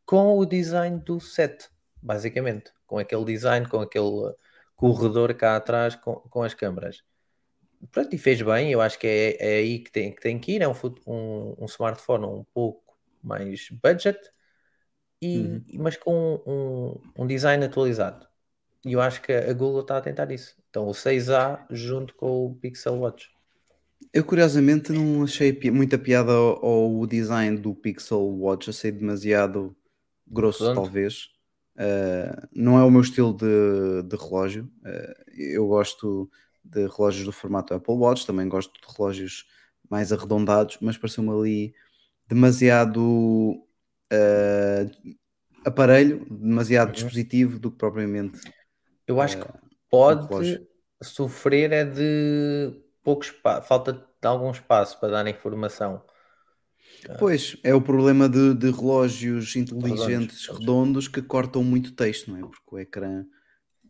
com 0.07 0.39
o 0.39 0.47
design 0.47 1.01
do 1.01 1.21
7, 1.21 1.69
basicamente, 2.01 2.73
com 2.87 2.99
aquele 2.99 3.25
design, 3.25 3.69
com 3.69 3.81
aquele 3.81 4.35
corredor 4.77 5.35
cá 5.35 5.57
atrás, 5.57 5.95
com, 5.97 6.15
com 6.15 6.43
as 6.43 6.55
câmaras. 6.55 7.03
Pronto, 7.91 8.15
e 8.15 8.19
fez 8.19 8.41
bem, 8.41 8.71
eu 8.71 8.81
acho 8.81 8.99
que 8.99 9.07
é, 9.07 9.37
é 9.39 9.57
aí 9.59 9.79
que 9.79 9.91
tem, 9.91 10.13
que 10.13 10.21
tem 10.21 10.39
que 10.39 10.53
ir, 10.53 10.63
é 10.63 10.69
um, 10.69 10.73
um, 11.07 11.55
um 11.59 11.65
smartphone 11.67 12.25
um 12.25 12.45
pouco 12.53 12.97
mais 13.23 13.69
budget, 13.83 14.19
e, 15.21 15.37
Uhum. 15.39 15.63
mas 15.73 15.97
com 15.97 16.41
um, 16.45 17.23
um 17.23 17.27
design 17.27 17.63
atualizado. 17.65 18.27
E 18.85 18.93
eu 18.93 19.01
acho 19.01 19.21
que 19.21 19.33
a 19.33 19.53
Google 19.53 19.81
está 19.81 19.97
a 19.97 20.01
tentar 20.01 20.31
isso. 20.31 20.55
Então 20.69 20.87
o 20.87 20.93
6A 20.93 21.65
junto 21.69 22.15
com 22.15 22.45
o 22.47 22.55
Pixel 22.55 22.95
Watch. 22.99 23.29
Eu 24.13 24.23
curiosamente 24.23 24.91
não 24.91 25.23
achei 25.23 25.57
muita 25.71 25.97
piada 25.97 26.31
ao, 26.31 26.65
ao 26.65 27.07
design 27.07 27.57
do 27.57 27.75
Pixel 27.75 28.21
Watch, 28.39 28.69
achei 28.69 28.91
demasiado 28.91 29.75
grosso, 30.29 30.63
Pronto. 30.63 30.73
talvez. 30.73 31.29
Uh, 31.75 32.47
não 32.51 32.79
é 32.79 32.83
o 32.83 32.91
meu 32.91 33.01
estilo 33.01 33.33
de, 33.35 34.03
de 34.03 34.15
relógio. 34.15 34.69
Uh, 34.83 35.31
eu 35.37 35.67
gosto 35.67 36.29
de 36.63 36.87
relógios 36.87 37.25
do 37.25 37.31
formato 37.31 37.73
Apple 37.73 37.95
Watch, 37.95 38.25
também 38.25 38.49
gosto 38.49 38.73
de 38.73 38.95
relógios 38.95 39.45
mais 39.89 40.11
arredondados, 40.11 40.77
mas 40.81 40.97
pareceu-me 40.97 41.29
ali 41.29 41.73
demasiado 42.27 43.63
uh, 44.11 45.17
aparelho, 45.65 46.25
demasiado 46.29 46.89
Uhum. 46.89 46.93
dispositivo 46.93 47.59
do 47.59 47.71
que 47.71 47.77
propriamente. 47.77 48.39
Eu 49.05 49.21
acho 49.21 49.39
que 49.39 49.47
pode 49.89 50.67
sofrer 51.01 51.71
é 51.71 51.85
de 51.85 52.81
pouco 53.03 53.23
espaço, 53.23 53.67
falta 53.67 53.93
de 53.93 54.27
algum 54.27 54.51
espaço 54.51 54.99
para 54.99 55.09
dar 55.09 55.27
informação. 55.27 56.03
Pois, 57.19 57.55
é 57.63 57.73
o 57.73 57.81
problema 57.81 58.27
de, 58.27 58.53
de 58.53 58.69
relógios 58.71 59.55
inteligentes 59.55 60.45
Redondos. 60.47 60.59
redondos, 60.59 61.07
que 61.07 61.21
cortam 61.21 61.63
muito 61.63 61.93
texto, 61.93 62.29
não 62.31 62.37
é? 62.37 62.41
Porque 62.41 62.61
o 62.75 62.79
ecrã 62.79 63.25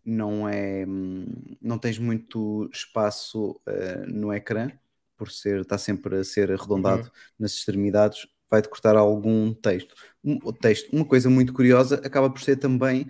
não 0.06 0.48
é. 0.48 0.86
hum, 0.88 1.26
não 1.62 1.78
tens 1.78 1.98
muito 1.98 2.70
espaço 2.72 3.60
eh, 3.68 4.06
no 4.08 4.32
ecrã, 4.34 4.72
por 5.18 5.32
ser, 5.32 5.62
está 5.62 5.78
sempre 5.78 6.18
a 6.18 6.24
ser 6.24 6.52
arredondado 6.52 7.04
Uhum. 7.06 7.10
nas 7.40 7.54
extremidades, 7.54 8.28
vai-te 8.50 8.70
cortar 8.70 8.96
algum 8.96 9.54
texto. 9.54 9.96
Um, 10.24 10.38
texto. 10.54 10.94
Uma 10.94 11.06
coisa 11.06 11.30
muito 11.30 11.54
curiosa 11.54 11.96
acaba 12.06 12.30
por 12.30 12.42
ser 12.42 12.58
também 12.58 13.08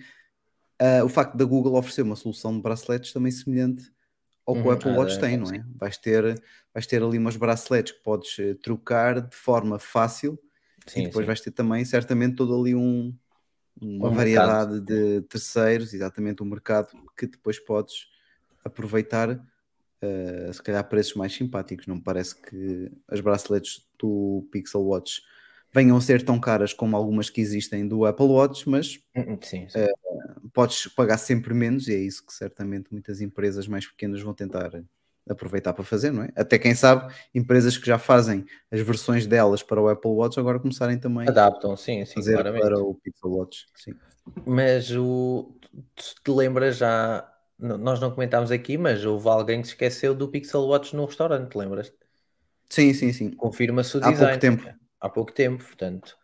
ah, 0.80 1.04
o 1.04 1.10
facto 1.10 1.36
da 1.36 1.44
Google 1.46 1.76
oferecer 1.76 2.04
uma 2.04 2.16
solução 2.16 2.56
de 2.56 2.62
braceletes 2.62 3.12
também 3.12 3.32
semelhante 3.32 3.92
ao 4.48 4.58
que 4.60 4.68
o 4.68 4.72
Uhum. 4.72 4.72
Apple 4.72 4.92
Ah, 4.92 4.98
Watch 4.98 5.20
tem, 5.20 5.38
não 5.38 5.52
é? 5.52 5.66
Vais 5.80 5.98
ter, 5.98 6.42
vais 6.74 6.88
ter 6.88 7.04
ali 7.04 7.20
umas 7.20 7.38
braceletes 7.38 7.94
que 7.94 8.04
podes 8.04 8.40
eh, 8.40 8.56
trocar 8.56 9.22
de 9.22 9.36
forma 9.38 9.80
fácil 9.80 10.40
Sim, 10.88 10.96
e 10.96 11.04
depois 11.04 11.26
sim. 11.26 11.28
vais 11.28 11.42
ter 11.42 11.52
também 11.52 11.86
certamente 11.86 12.36
todo 12.38 12.60
ali 12.60 12.76
um, 12.76 13.16
uma 13.82 14.10
Um 14.10 14.12
variedade 14.12 14.82
de 14.82 15.22
terceiros, 15.24 15.94
exatamente 15.94 16.44
um 16.44 16.46
mercado 16.48 16.90
que 17.18 17.28
depois 17.28 17.60
podes 17.60 18.08
aproveitar 18.66 19.40
eh, 20.02 20.52
se 20.54 20.62
calhar 20.64 20.82
a 20.82 20.84
preços 20.84 21.16
mais 21.16 21.34
simpáticos. 21.34 21.88
Não 21.88 21.96
me 21.98 22.04
parece 22.04 22.36
que 22.42 22.92
as 23.08 23.20
braceletes 23.22 23.88
do 24.00 24.48
Pixel 24.52 24.82
Watch 24.84 25.22
venham 25.78 25.98
a 25.98 26.02
ser 26.02 26.24
tão 26.24 26.40
caras 26.40 26.74
como 26.74 26.96
algumas 26.96 27.30
que 27.30 27.40
existem 27.42 27.88
do 27.88 28.06
Apple 28.06 28.26
Watch, 28.26 28.68
mas 28.68 29.00
Uhum, 29.16 29.40
Sim, 29.42 29.68
sim. 29.68 29.80
É, 29.80 29.88
podes 30.54 30.88
pagar 30.88 31.18
sempre 31.18 31.54
menos 31.54 31.88
e 31.88 31.94
é 31.94 31.98
isso 31.98 32.26
que 32.26 32.34
certamente 32.34 32.88
muitas 32.92 33.22
empresas 33.22 33.68
mais 33.68 33.86
pequenas 33.88 34.22
vão 34.22 34.34
tentar 34.34 34.72
aproveitar 35.30 35.74
para 35.74 35.84
fazer, 35.84 36.12
não 36.12 36.24
é? 36.24 36.30
Até 36.36 36.58
quem 36.58 36.74
sabe, 36.74 37.14
empresas 37.34 37.78
que 37.78 37.86
já 37.86 38.00
fazem 38.00 38.46
as 38.72 38.80
versões 38.80 39.28
delas 39.28 39.62
para 39.62 39.82
o 39.82 39.90
Apple 39.90 40.12
Watch 40.12 40.40
agora 40.40 40.60
começarem 40.60 40.98
também 41.00 41.28
Adaptam, 41.28 41.76
sim, 41.76 42.06
sim, 42.06 42.16
fazer 42.16 42.36
claramente. 42.36 42.64
para 42.64 42.80
o 42.80 42.96
Pixel 42.96 43.32
Watch. 43.32 43.66
Sim. 43.76 43.94
Mas 44.46 44.92
o, 44.92 45.54
te 46.24 46.32
lembras 46.32 46.78
já, 46.78 47.30
nós 47.60 48.00
não 48.00 48.12
comentámos 48.12 48.52
aqui, 48.52 48.78
mas 48.78 49.04
houve 49.06 49.28
alguém 49.28 49.62
que 49.62 49.68
se 49.68 49.74
esqueceu 49.74 50.16
do 50.16 50.30
Pixel 50.30 50.62
Watch 50.68 50.96
no 50.96 51.06
restaurante, 51.06 51.56
lembras? 51.56 51.94
sim, 52.70 52.94
sim, 52.94 53.12
sim. 53.14 53.32
Confirma-se 53.32 53.98
o 53.98 54.00
Há 54.02 54.12
pouco 54.12 54.16
design. 54.16 54.40
tempo. 54.40 54.64
Há 55.00 55.10
pouco 55.10 55.32
tempo, 55.34 55.64
portanto. 55.64 56.18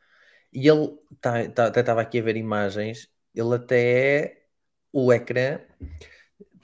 E 0.53 0.67
ele, 0.69 0.97
tá, 1.21 1.49
tá- 1.51 1.67
até 1.67 1.81
estava 1.81 2.01
aqui 2.01 2.19
a 2.19 2.23
ver 2.23 2.37
imagens, 2.37 3.09
ele 3.35 3.55
até 3.55 4.25
é, 4.25 4.43
o 4.93 5.13
ecrã 5.13 5.59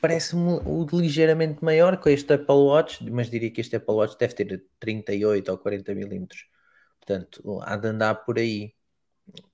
parece-me 0.02 0.60
o 0.66 0.86
ligeiramente 0.94 1.64
maior 1.64 2.00
que 2.02 2.10
este 2.10 2.34
Apple 2.34 2.56
Watch, 2.56 3.04
mas 3.12 3.30
diria 3.30 3.52
que 3.52 3.62
este 3.62 3.76
Apple 3.76 3.96
Watch 3.96 4.18
deve 4.18 4.34
ter 4.34 4.64
38 4.80 5.52
ou 5.52 5.58
40 5.58 5.94
milímetros. 5.94 6.46
Portanto, 7.00 7.60
há 7.64 7.76
de 7.78 7.88
andar 7.88 8.16
por 8.26 8.38
aí. 8.38 8.74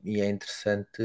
E 0.04 0.22
é 0.22 0.30
interessante 0.30 1.02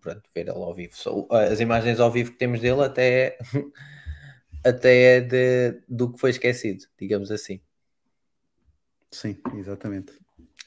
pronto, 0.00 0.22
ver 0.34 0.42
ele 0.48 0.50
ao 0.50 0.74
vivo. 0.74 0.94
As 1.30 1.60
imagens 1.60 2.00
ao 2.00 2.10
vivo 2.12 2.32
que 2.32 2.38
temos 2.38 2.60
dele 2.60 2.82
até, 2.82 3.38
até 4.64 5.18
é 5.18 5.20
de, 5.20 5.82
do 5.88 6.12
que 6.12 6.20
foi 6.20 6.30
esquecido, 6.30 6.84
digamos 6.98 7.30
assim. 7.30 7.60
Sim, 9.10 9.36
exatamente. 9.54 10.18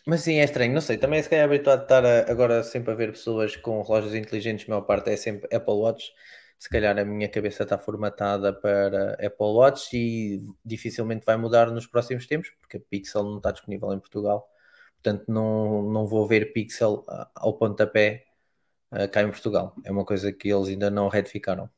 Mas 0.06 0.22
sim, 0.22 0.39
é 0.39 0.43
estranho, 0.43 0.74
não 0.74 0.82
sei. 0.82 0.97
Também 0.97 1.22
se 1.22 1.30
calhar 1.30 1.45
habituado 1.45 1.80
a 1.82 1.84
estar 1.84 2.06
a- 2.06 2.32
agora 2.32 2.64
sempre 2.64 2.91
a 2.91 2.95
ver 2.95 3.12
pessoas 3.12 3.56
com 3.56 3.82
relógios 3.82 4.16
inteligentes, 4.16 4.66
a 4.68 4.70
maior 4.72 4.82
parte 4.82 5.10
é 5.12 5.16
sempre 5.18 5.47
Apple 5.56 5.74
Watch. 5.76 6.12
Se 6.58 6.70
calhar 6.70 6.97
a 6.97 7.06
minha 7.06 7.28
cabeça 7.30 7.64
está 7.64 7.78
formatada 7.78 8.54
para 8.54 9.14
Apple 9.14 9.45
Watch 9.47 9.95
e 9.95 10.43
dificilmente 10.66 11.26
vai 11.26 11.38
mudar 11.38 11.72
nos 11.72 11.88
próximos 11.88 12.28
tempos, 12.28 12.52
porque 12.60 12.78
a 12.78 12.80
Pixel 12.80 13.24
não 13.24 13.38
está 13.38 13.52
disponível 13.52 13.91
em 13.93 13.99
Portugal. 13.99 14.47
Portanto, 15.02 15.26
não, 15.32 15.82
não 15.84 16.06
vou 16.08 16.28
ver 16.28 16.54
Pixel 16.54 17.04
ao 17.36 17.54
pontapé 17.58 18.26
ah, 18.91 19.08
cá 19.08 19.22
em 19.24 19.30
Portugal. 19.32 19.76
É 19.84 19.91
uma 19.91 20.06
coisa 20.06 20.32
que 20.32 20.49
eles 20.52 20.68
ainda 20.70 20.89
não 20.91 21.08
retificaram. 21.10 21.70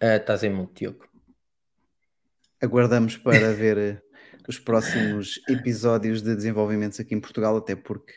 Ah, 0.00 0.16
Estás 0.16 0.42
em 0.42 0.50
muito, 0.50 0.74
Diogo. 0.74 1.06
Aguardamos 2.60 3.16
para 3.16 3.52
ver 3.54 3.78
eh, 3.78 4.02
os 4.50 4.58
próximos 4.58 5.40
episódios 5.48 6.20
de 6.22 6.34
desenvolvimentos 6.34 7.00
aqui 7.00 7.14
em 7.14 7.20
Portugal, 7.20 7.56
até 7.56 7.74
porque 7.74 8.14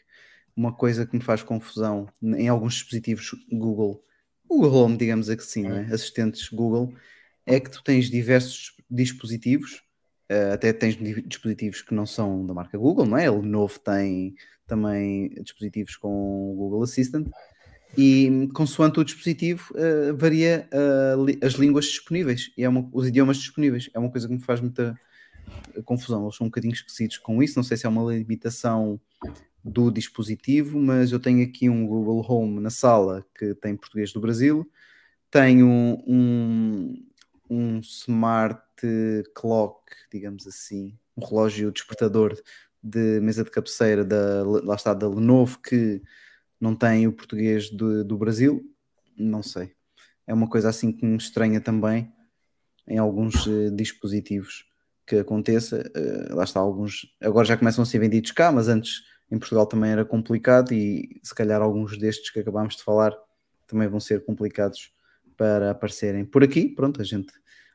uma 0.56 0.74
coisa 0.74 1.06
que 1.06 1.16
me 1.16 1.24
faz 1.24 1.42
confusão 1.44 2.08
em 2.22 2.48
alguns 2.48 2.74
dispositivos 2.74 3.32
Google, 3.52 4.04
Google 4.48 4.74
Home, 4.74 4.98
digamos 4.98 5.30
assim, 5.30 5.64
não 5.64 5.78
é? 5.78 5.86
assistentes 5.94 6.50
Google, 6.50 6.94
é 7.46 7.60
que 7.60 7.70
tu 7.70 7.84
tens 7.84 8.10
diversos 8.10 8.76
dispositivos, 8.90 9.82
eh, 10.30 10.52
até 10.54 10.74
tens 10.74 10.96
di- 10.96 11.22
dispositivos 11.22 11.82
que 11.82 11.94
não 11.94 12.06
são 12.06 12.46
da 12.46 12.54
marca 12.54 12.78
Google, 12.78 13.06
não 13.06 13.18
é? 13.18 13.30
O 13.30 13.42
Lenovo 13.42 13.80
tem 13.80 14.36
também 14.68 15.30
dispositivos 15.42 15.96
com 15.96 16.10
o 16.52 16.56
Google 16.56 16.84
Assistant, 16.84 17.28
E 17.96 18.50
consoante 18.56 19.00
o 19.00 19.04
dispositivo, 19.04 19.72
uh, 19.76 20.16
varia 20.18 20.68
uh, 20.74 21.46
as 21.46 21.54
línguas 21.54 21.86
disponíveis 21.86 22.52
e 22.58 22.64
é 22.64 22.70
uma, 22.70 22.90
os 22.92 23.08
idiomas 23.08 23.38
disponíveis. 23.38 23.90
É 23.94 24.00
uma 24.00 24.10
coisa 24.10 24.28
que 24.28 24.34
me 24.34 24.44
faz 24.44 24.60
muita 24.60 25.00
confusão. 25.86 26.24
Eles 26.24 26.36
são 26.36 26.46
um 26.46 26.50
bocadinho 26.50 26.74
esquecidos 26.74 27.18
com 27.18 27.42
isso. 27.42 27.58
Não 27.58 27.64
sei 27.64 27.78
se 27.78 27.86
é 27.86 27.90
uma 27.90 28.14
limitação 28.14 29.00
do 29.64 29.90
dispositivo, 29.90 30.78
mas 30.80 31.12
eu 31.12 31.20
tenho 31.20 31.44
aqui 31.44 31.70
um 31.70 31.88
Google 31.88 32.26
Home 32.28 32.60
na 32.60 32.70
sala 32.70 33.26
que 33.38 33.56
tem 33.56 33.76
português 33.76 34.12
do 34.12 34.20
Brasil. 34.20 34.70
Tenho 35.32 35.68
um, 36.06 36.94
um 37.50 37.80
smart 37.80 38.62
clock, 39.34 39.82
digamos 40.12 40.46
assim, 40.46 40.98
um 41.16 41.26
relógio 41.26 41.72
despertador 41.72 42.38
de 42.84 43.22
mesa 43.22 43.44
de 43.44 43.50
cabeceira 43.50 44.04
da, 44.04 44.44
lá 44.44 44.76
está, 44.76 44.94
da 44.94 45.08
Lenovo 45.08 45.60
que 45.60 46.02
não 46.60 46.76
tem 46.76 47.08
o 47.08 47.14
português 47.14 47.70
do, 47.70 48.04
do 48.04 48.18
Brasil, 48.18 48.62
não 49.18 49.42
sei. 49.42 49.74
É 50.28 50.34
uma 50.34 50.50
coisa 50.50 50.70
assim 50.70 50.92
que 50.92 51.06
me 51.06 51.18
estranha 51.18 51.62
também 51.62 52.12
em 52.88 52.98
alguns 52.98 53.46
uh, 53.46 53.72
dispositivos 53.72 54.66
que 55.06 55.18
aconteça. 55.18 55.90
Uh, 55.96 56.36
lá 56.36 56.44
está, 56.44 56.60
alguns 56.60 57.08
agora 57.22 57.46
já 57.46 57.58
começam 57.58 57.84
a 57.84 57.86
ser 57.86 58.00
vendidos 58.00 58.32
cá, 58.32 58.52
mas 58.52 58.68
antes 58.68 59.02
em 59.32 59.38
Portugal 59.38 59.66
também 59.66 59.92
era 59.92 60.06
complicado 60.06 60.74
e 60.74 61.20
se 61.24 61.34
calhar 61.34 61.62
alguns 61.62 61.98
destes 61.98 62.30
que 62.30 62.40
acabámos 62.40 62.76
de 62.76 62.84
falar 62.84 63.14
também 63.68 63.88
vão 63.88 64.00
ser 64.00 64.24
complicados 64.24 64.94
para 65.36 65.72
aparecerem 65.72 66.24
por 66.24 66.44
aqui. 66.44 66.68
Pronto, 66.70 67.02
a 67.02 67.04
gente 67.04 67.34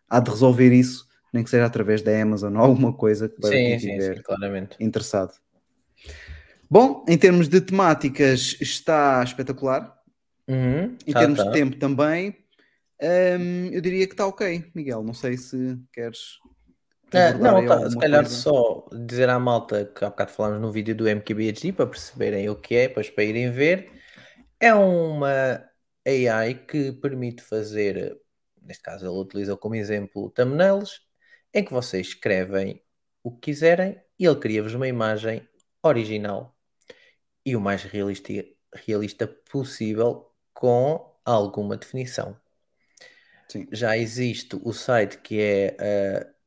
há 0.09 0.20
de 0.20 0.31
resolver 0.31 0.72
isso 0.72 1.09
nem 1.33 1.45
que 1.45 1.51
seja 1.51 1.66
através 1.66 2.03
da 2.03 2.20
Amazon 2.20 2.57
ou 2.57 2.62
alguma 2.62 2.93
coisa 2.93 3.29
para 3.29 3.51
sim, 3.51 3.57
quem 3.57 3.76
estiver 3.76 4.22
interessado. 4.81 5.33
Bom, 6.70 7.05
em 7.09 7.16
termos 7.16 7.49
de 7.49 7.61
temáticas 7.61 8.57
está 8.61 9.22
espetacular. 9.22 9.97
Uhum, 10.47 10.97
em 11.07 11.12
tá, 11.12 11.20
termos 11.20 11.39
tá. 11.39 11.45
de 11.45 11.53
tempo 11.53 11.76
também, 11.76 12.35
hum, 13.03 13.68
eu 13.70 13.81
diria 13.83 14.07
que 14.07 14.14
está 14.14 14.26
ok, 14.26 14.70
Miguel. 14.74 15.03
Não 15.03 15.12
sei 15.12 15.37
se 15.37 15.79
queres. 15.93 16.39
É, 17.12 17.32
não, 17.34 17.64
tá, 17.66 17.88
se 17.88 17.98
calhar 17.98 18.22
coisa. 18.22 18.36
só 18.36 18.86
dizer 18.92 19.28
à 19.30 19.38
malta 19.38 19.86
que 19.86 20.04
há 20.04 20.11
bocado 20.11 20.30
falámos 20.30 20.61
no 20.61 20.70
vídeo 20.70 20.94
do 20.94 21.09
MKBHD 21.09 21.72
para 21.72 21.86
perceberem 21.86 22.48
o 22.50 22.56
que 22.56 22.74
é, 22.74 22.88
depois 22.88 23.09
para 23.09 23.24
irem 23.24 23.50
ver. 23.50 23.90
É 24.61 24.74
uma 24.74 25.64
AI 26.06 26.54
que 26.54 26.92
permite 26.92 27.42
fazer, 27.42 28.16
neste 28.61 28.82
caso 28.82 29.06
ele 29.06 29.18
utiliza 29.18 29.56
como 29.56 29.74
exemplo 29.74 30.30
thumbnails, 30.30 31.00
em 31.54 31.64
que 31.64 31.72
vocês 31.72 32.09
escrevem 32.09 32.82
o 33.22 33.30
que 33.30 33.52
quiserem 33.52 34.00
e 34.18 34.26
ele 34.26 34.36
cria-vos 34.36 34.74
uma 34.74 34.88
imagem 34.88 35.48
original 35.82 36.54
e 37.44 37.56
o 37.56 37.61
mais 37.61 37.82
realista, 37.84 38.32
realista 38.74 39.26
possível 39.26 40.30
com 40.52 41.14
alguma 41.24 41.76
definição. 41.76 42.38
Sim. 43.48 43.66
Já 43.72 43.96
existe 43.96 44.59
o 44.62 44.72
site 44.72 45.18
que 45.18 45.40
é 45.40 45.76
uh, 45.80 46.38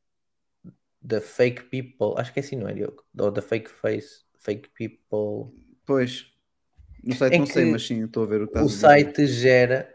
The 1.06 1.20
Fake 1.20 1.64
People, 1.64 2.14
acho 2.16 2.32
que 2.32 2.40
é 2.40 2.42
assim, 2.42 2.56
não 2.56 2.68
é? 2.68 2.74
Diogo? 2.74 3.04
Ou 3.18 3.32
The 3.32 3.40
Fake 3.40 3.70
Face, 3.70 4.24
Fake 4.38 4.70
People. 4.70 5.56
Pois, 5.84 6.32
no 7.02 7.14
site 7.14 7.34
Em 7.34 7.38
não 7.40 7.46
sei, 7.46 7.64
mas 7.70 7.86
sim, 7.86 8.04
estou 8.04 8.22
a 8.22 8.26
ver 8.26 8.42
o 8.42 8.48
que 8.48 8.58
O 8.58 8.68
site 8.68 9.26
gera 9.26 9.92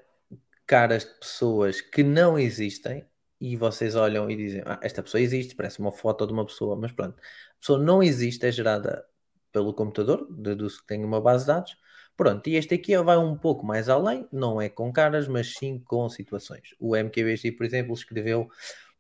caras 0.66 1.06
de 1.06 1.20
pessoas 1.20 1.80
que 1.80 2.04
não 2.04 2.38
existem 2.38 3.06
e 3.40 3.56
vocês 3.56 3.96
olham 3.96 4.30
e 4.30 4.36
dizem: 4.36 4.62
ah, 4.66 4.80
esta 4.82 5.02
pessoa 5.02 5.22
existe, 5.22 5.56
parece 5.56 5.80
uma 5.80 5.92
foto 5.92 6.28
de 6.28 6.34
uma 6.34 6.46
pessoa, 6.46 6.76
mas 6.76 6.92
pronto, 6.92 7.18
a 7.18 7.60
pessoa 7.60 7.80
não 7.80 8.04
existe, 8.04 8.46
é 8.46 8.52
gerada 8.52 9.06
pelo 9.52 9.74
computador, 9.74 10.28
deduz 10.30 10.80
que 10.80 10.88
tem 10.88 11.04
uma 11.04 11.22
base 11.22 11.46
de 11.46 11.48
dados. 11.48 11.78
Pronto, 12.18 12.48
e 12.50 12.56
este 12.56 12.74
aqui 12.74 12.98
vai 12.98 13.16
um 13.16 13.38
pouco 13.38 13.64
mais 13.64 13.88
além, 13.88 14.28
não 14.32 14.60
é 14.60 14.70
com 14.70 14.92
caras, 14.92 15.28
mas 15.28 15.54
sim 15.54 15.80
com 15.80 16.10
situações. 16.10 16.76
O 16.80 16.96
MKBHD, 16.96 17.52
por 17.52 17.64
exemplo, 17.64 17.94
escreveu 17.94 18.50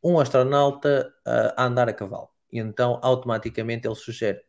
um 0.03 0.19
astronauta 0.19 1.13
uh, 1.27 1.53
a 1.57 1.65
andar 1.65 1.89
a 1.89 1.93
cavalo. 1.93 2.29
E 2.51 2.59
então, 2.59 2.99
automaticamente, 3.03 3.87
ele 3.87 3.95
sugere 3.95 4.41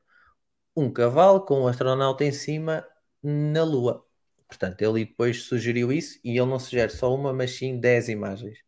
um 0.77 0.93
cavalo 0.93 1.41
com 1.45 1.63
um 1.63 1.69
astronauta 1.69 2.25
em 2.25 2.33
cima 2.33 2.87
na 3.23 3.65
Lua. 3.65 4.05
Portanto, 4.49 4.81
ele 4.83 5.05
depois 5.05 5.43
sugeriu 5.45 5.93
isso 5.93 6.19
e 6.25 6.31
ele 6.39 6.47
não 6.47 6.59
sugere 6.59 6.91
só 6.91 7.15
uma, 7.15 7.33
mas 7.33 7.53
sim 7.53 7.79
10 7.81 8.09
imagens. 8.09 8.59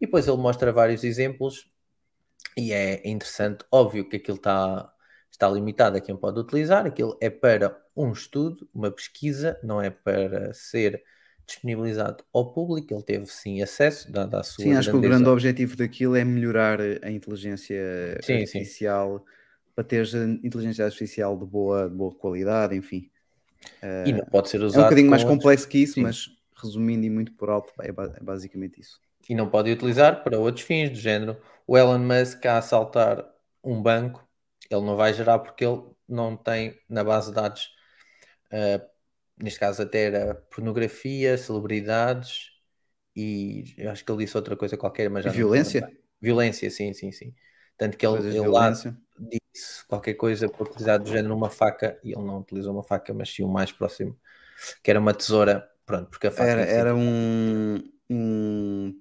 E 0.00 0.06
depois 0.06 0.28
ele 0.28 0.36
mostra 0.36 0.72
vários 0.72 1.04
exemplos 1.04 1.68
e 2.56 2.72
é 2.72 3.06
interessante, 3.08 3.64
óbvio 3.70 4.08
que 4.08 4.16
aquilo 4.16 4.38
está, 4.38 4.92
está 5.30 5.48
limitado 5.48 5.96
a 5.96 6.00
quem 6.00 6.16
pode 6.16 6.40
utilizar, 6.40 6.86
aquilo 6.86 7.16
é 7.20 7.30
para 7.30 7.78
um 7.94 8.12
estudo, 8.12 8.68
uma 8.74 8.90
pesquisa, 8.90 9.58
não 9.62 9.80
é 9.80 9.90
para 9.90 10.52
ser 10.54 11.02
disponibilizado 11.46 12.24
ao 12.32 12.52
público, 12.52 12.94
ele 12.94 13.02
teve 13.02 13.26
sim 13.26 13.62
acesso, 13.62 14.10
dada 14.12 14.40
a 14.40 14.42
sua 14.42 14.64
Sim, 14.64 14.72
acho 14.74 14.88
que 14.90 14.96
o 14.96 15.02
grande 15.02 15.28
objetivo 15.28 15.76
daquilo 15.76 16.16
é 16.16 16.24
melhorar 16.24 16.80
a 17.02 17.10
inteligência 17.10 17.76
Sim, 18.20 18.46
sim. 18.46 18.66
artificial 18.66 19.24
para 19.74 19.84
teres 19.84 20.14
a 20.14 20.24
inteligência 20.24 20.84
artificial 20.84 21.38
de 21.38 21.44
boa, 21.46 21.88
de 21.88 21.94
boa 21.94 22.14
qualidade, 22.14 22.74
enfim. 22.74 23.10
E 24.04 24.12
não 24.12 24.24
pode 24.24 24.48
ser 24.48 24.62
É 24.72 24.78
usado 24.78 24.78
um 24.78 24.82
bocadinho 24.84 25.10
mais 25.10 25.24
outros- 25.24 25.24
complexo 25.24 25.68
que 25.68 25.78
isso, 25.78 26.00
Sim. 26.00 26.00
mas 26.00 26.28
resumindo 26.62 27.04
e 27.04 27.10
muito 27.10 27.32
por 27.32 27.50
alto, 27.50 27.72
é, 27.82 27.88
é 27.88 28.22
basicamente 28.22 28.80
isso. 28.80 29.00
e 29.28 29.34
não 29.34 29.48
pode 29.50 29.70
utilizar 29.72 30.22
para 30.22 30.38
outros 30.38 30.64
fins, 30.64 30.90
do 30.90 30.96
género 30.96 31.40
o 31.66 31.76
Elon 31.76 31.98
Musk 31.98 32.44
a 32.46 32.58
assaltar 32.58 33.24
um 33.62 33.82
banco, 33.82 34.26
ele 34.70 34.80
não 34.82 34.96
vai 34.96 35.12
gerar 35.12 35.38
porque 35.40 35.64
ele 35.64 35.82
não 36.08 36.36
tem 36.36 36.78
na 36.88 37.02
base 37.04 37.28
de 37.30 37.34
dados, 37.34 37.70
eh, 38.52 38.80
neste 39.40 39.60
caso 39.60 39.82
até 39.82 40.04
era 40.06 40.34
pornografia, 40.34 41.36
celebridades 41.38 42.50
e 43.16 43.74
eu 43.78 43.90
acho 43.90 44.04
que 44.04 44.12
ele 44.12 44.24
disse 44.24 44.36
outra 44.36 44.56
coisa 44.56 44.76
qualquer, 44.78 45.10
mas 45.10 45.24
já 45.24 45.34
Violência? 45.34 45.92
Violência, 46.20 46.70
sim, 46.70 46.92
sim, 46.94 47.12
sim. 47.12 47.34
Tanto 47.76 47.96
que 47.96 48.06
ele, 48.06 48.28
ele 48.28 48.40
lá 48.48 48.70
disse 49.52 49.84
qualquer 49.86 50.14
coisa 50.14 50.48
para 50.48 50.64
utilizar 50.64 50.98
do 50.98 51.08
género 51.08 51.34
uma 51.36 51.50
faca 51.50 51.98
e 52.04 52.08
ele 52.12 52.24
não 52.24 52.40
utilizou 52.40 52.72
uma 52.72 52.82
faca, 52.82 53.12
mas 53.14 53.30
sim 53.30 53.42
o 53.44 53.48
mais 53.48 53.72
próximo, 53.72 54.18
que 54.82 54.90
era 54.90 55.00
uma 55.00 55.14
tesoura, 55.14 55.68
pronto, 55.86 56.10
porque 56.10 56.26
a 56.28 56.32
faca 56.32 56.60
Era, 56.60 56.62
era 56.62 56.94
um, 56.94 57.76
um 58.10 58.94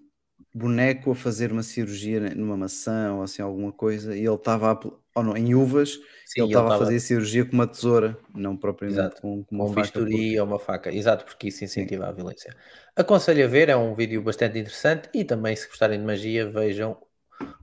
boneco 0.53 1.11
a 1.11 1.15
fazer 1.15 1.51
uma 1.51 1.63
cirurgia 1.63 2.19
numa 2.35 2.55
maçã 2.57 3.13
ou 3.13 3.23
assim 3.23 3.41
alguma 3.41 3.71
coisa 3.73 4.15
e 4.15 4.21
ele 4.25 4.35
estava 4.35 4.71
a, 4.71 4.79
ou 5.15 5.23
não, 5.23 5.37
em 5.37 5.55
uvas 5.55 5.91
sim, 6.25 6.41
ele 6.41 6.47
estava 6.47 6.75
a 6.75 6.77
fazer 6.77 6.99
cirurgia 6.99 7.45
com 7.45 7.53
uma 7.53 7.65
tesoura, 7.65 8.17
não 8.35 8.55
propriamente 8.57 8.99
Exato. 8.99 9.21
com, 9.21 9.43
com 9.45 9.55
uma 9.55 9.63
um 9.63 9.69
faca. 9.69 9.81
bisturi 9.81 10.11
porque- 10.11 10.39
ou 10.41 10.45
uma 10.47 10.59
faca. 10.59 10.93
Exato, 10.93 11.23
porque 11.25 11.47
isso 11.47 11.63
incentiva 11.63 12.07
a 12.07 12.11
violência. 12.11 12.55
Aconselho 12.95 13.45
a 13.45 13.47
ver, 13.47 13.69
é 13.69 13.75
um 13.77 13.95
vídeo 13.95 14.21
bastante 14.21 14.59
interessante 14.59 15.09
e 15.13 15.23
também, 15.23 15.55
se 15.55 15.67
gostarem 15.67 15.97
de 15.99 16.05
magia, 16.05 16.49
vejam 16.49 16.97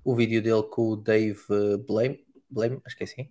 o 0.05 0.15
vídeo 0.15 0.43
dele 0.43 0.63
com 0.65 0.89
o 0.89 0.97
Dave 0.97 1.39
eh, 1.51 1.77
Blame, 1.87 2.25
Blame 2.51 2.81
acho 2.85 2.97
que 2.97 3.05
é 3.05 3.07
assim. 3.07 3.31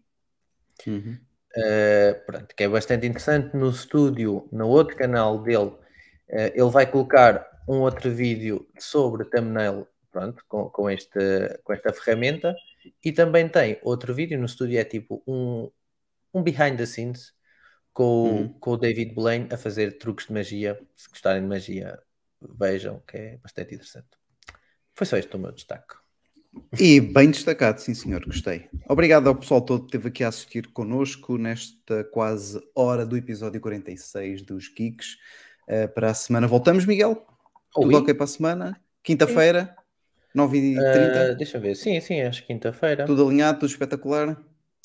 Uhum. 0.87 1.17
Eh, 1.55 2.13
pronto, 2.25 2.55
que 2.55 2.63
é 2.63 2.69
bastante 2.69 3.05
interessante. 3.07 3.55
No 3.57 3.69
estúdio, 3.69 4.47
no 4.51 4.67
outro 4.69 4.95
canal 4.95 5.41
dele, 5.41 5.73
eh, 6.29 6.53
ele 6.55 6.69
vai 6.69 6.85
colocar 6.89 7.45
um 7.67 7.79
outro 7.81 8.09
vídeo 8.11 8.67
sobre 8.79 9.25
thumbnail, 9.25 9.87
pronto, 10.11 10.43
com, 10.47 10.69
com, 10.69 10.89
este, 10.89 11.19
com 11.63 11.73
esta 11.73 11.91
ferramenta. 11.93 12.55
E 13.03 13.11
também 13.11 13.47
tem 13.49 13.79
outro 13.83 14.13
vídeo 14.13 14.37
no 14.39 14.45
estúdio, 14.45 14.79
é 14.79 14.83
tipo 14.83 15.23
um, 15.27 15.69
um 16.33 16.43
behind 16.43 16.77
the 16.77 16.85
scenes 16.85 17.33
com, 17.93 18.03
o- 18.03 18.41
Uhum. 18.41 18.53
com 18.59 18.71
o 18.71 18.77
David 18.77 19.13
Blaine 19.13 19.47
a 19.51 19.57
fazer 19.57 19.97
truques 19.97 20.27
de 20.27 20.33
magia. 20.33 20.79
Se 20.95 21.09
gostarem 21.09 21.41
de 21.41 21.47
magia, 21.47 21.99
vejam, 22.41 23.01
que 23.07 23.17
é 23.17 23.37
bastante 23.37 23.75
interessante. 23.75 24.09
Foi 24.95 25.05
só 25.07 25.17
este 25.17 25.35
o 25.35 25.39
meu 25.39 25.51
destaque. 25.51 25.95
E 26.77 26.99
bem 26.99 27.31
destacado, 27.31 27.79
sim 27.79 27.93
senhor, 27.93 28.25
gostei. 28.25 28.67
Obrigado 28.89 29.27
ao 29.29 29.35
pessoal 29.35 29.61
todo 29.61 29.81
que 29.81 29.87
esteve 29.87 30.09
aqui 30.09 30.23
a 30.23 30.27
assistir 30.27 30.67
connosco 30.73 31.37
nesta 31.37 32.03
quase 32.05 32.61
hora 32.75 33.05
do 33.05 33.15
episódio 33.15 33.61
46 33.61 34.41
dos 34.41 34.67
Geeks. 34.67 35.17
Eh, 35.67 35.87
para 35.87 36.11
a 36.11 36.13
semana 36.13 36.47
voltamos, 36.47 36.85
Miguel? 36.85 37.25
Tudo 37.73 37.87
Oi. 37.87 37.95
ok 37.95 38.13
para 38.13 38.23
a 38.25 38.27
semana? 38.27 38.81
Quinta-feira, 39.01 39.73
9h30, 40.35 40.77
Ah, 40.79 41.33
deixa 41.33 41.57
eu 41.57 41.61
ver. 41.61 41.75
Sim, 41.75 41.99
sim, 41.99 42.21
acho 42.21 42.45
quinta-feira. 42.45 43.05
Tudo... 43.05 43.17
tudo 43.17 43.27
alinhado, 43.29 43.59
tudo 43.59 43.69
espetacular. 43.69 44.37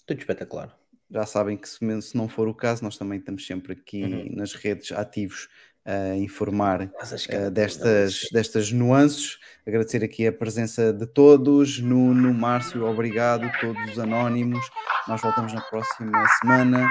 espetacular. 0.08 0.76
Já 1.10 1.24
sabem 1.24 1.56
que 1.56 1.68
se, 1.68 1.78
se 2.02 2.16
não 2.16 2.28
for 2.28 2.48
o 2.48 2.54
caso, 2.54 2.82
nós 2.82 2.96
também 2.98 3.18
estamos 3.18 3.46
sempre 3.46 3.72
aqui 3.74 4.02
Uhum. 4.02 4.36
nas 4.36 4.54
redes 4.54 4.90
ativos 4.92 5.48
a 5.84 6.16
informar 6.16 6.82
eh, 6.82 6.88
que- 7.28 7.50
destas, 7.50 8.22
destas 8.32 8.72
nuances. 8.72 9.38
Agradecer 9.64 10.02
aqui 10.02 10.26
a 10.26 10.32
presença 10.32 10.92
de 10.92 11.06
todos. 11.06 11.78
Nuno, 11.78 12.34
Márcio, 12.34 12.84
obrigado. 12.84 13.48
Todos 13.60 13.92
os 13.92 13.98
anónimos. 14.00 14.68
Nós 15.06 15.20
voltamos 15.20 15.52
na 15.52 15.60
próxima 15.60 16.26
semana. 16.40 16.88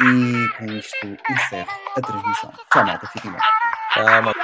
E 0.00 0.58
com 0.58 0.66
isto 0.72 1.06
encerro 1.30 1.70
a 1.96 2.00
transmissão. 2.00 2.52
Tchau, 2.72 2.84
malta. 2.84 3.06
Fiquem 3.12 3.30
bem. 3.30 3.40
Tá, 3.94 4.20
mas- 4.22 4.34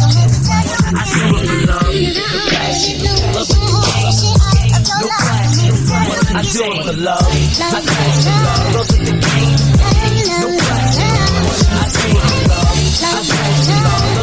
I 0.00 1.04
grew 1.12 1.36
up 1.36 1.44
in 1.44 1.66
love, 1.66 1.92
passion, 2.48 3.04
love 3.34 3.48
no 3.52 3.80
passion. 3.84 4.32
I 6.32 6.42
do 6.42 6.64
it 6.64 6.84
for 6.86 6.96
love, 6.96 7.20
I 7.20 7.80
passion, 7.84 8.36
love 8.72 8.88
with 8.88 9.04
the 9.04 9.12
no 9.12 10.56
passion. 10.56 11.04
I 11.70 11.88
grew 11.92 12.16
up 12.16 12.32
in 12.32 12.48
love, 12.48 12.76
I 13.02 13.20
passion, 13.28 13.80
love. 13.84 14.19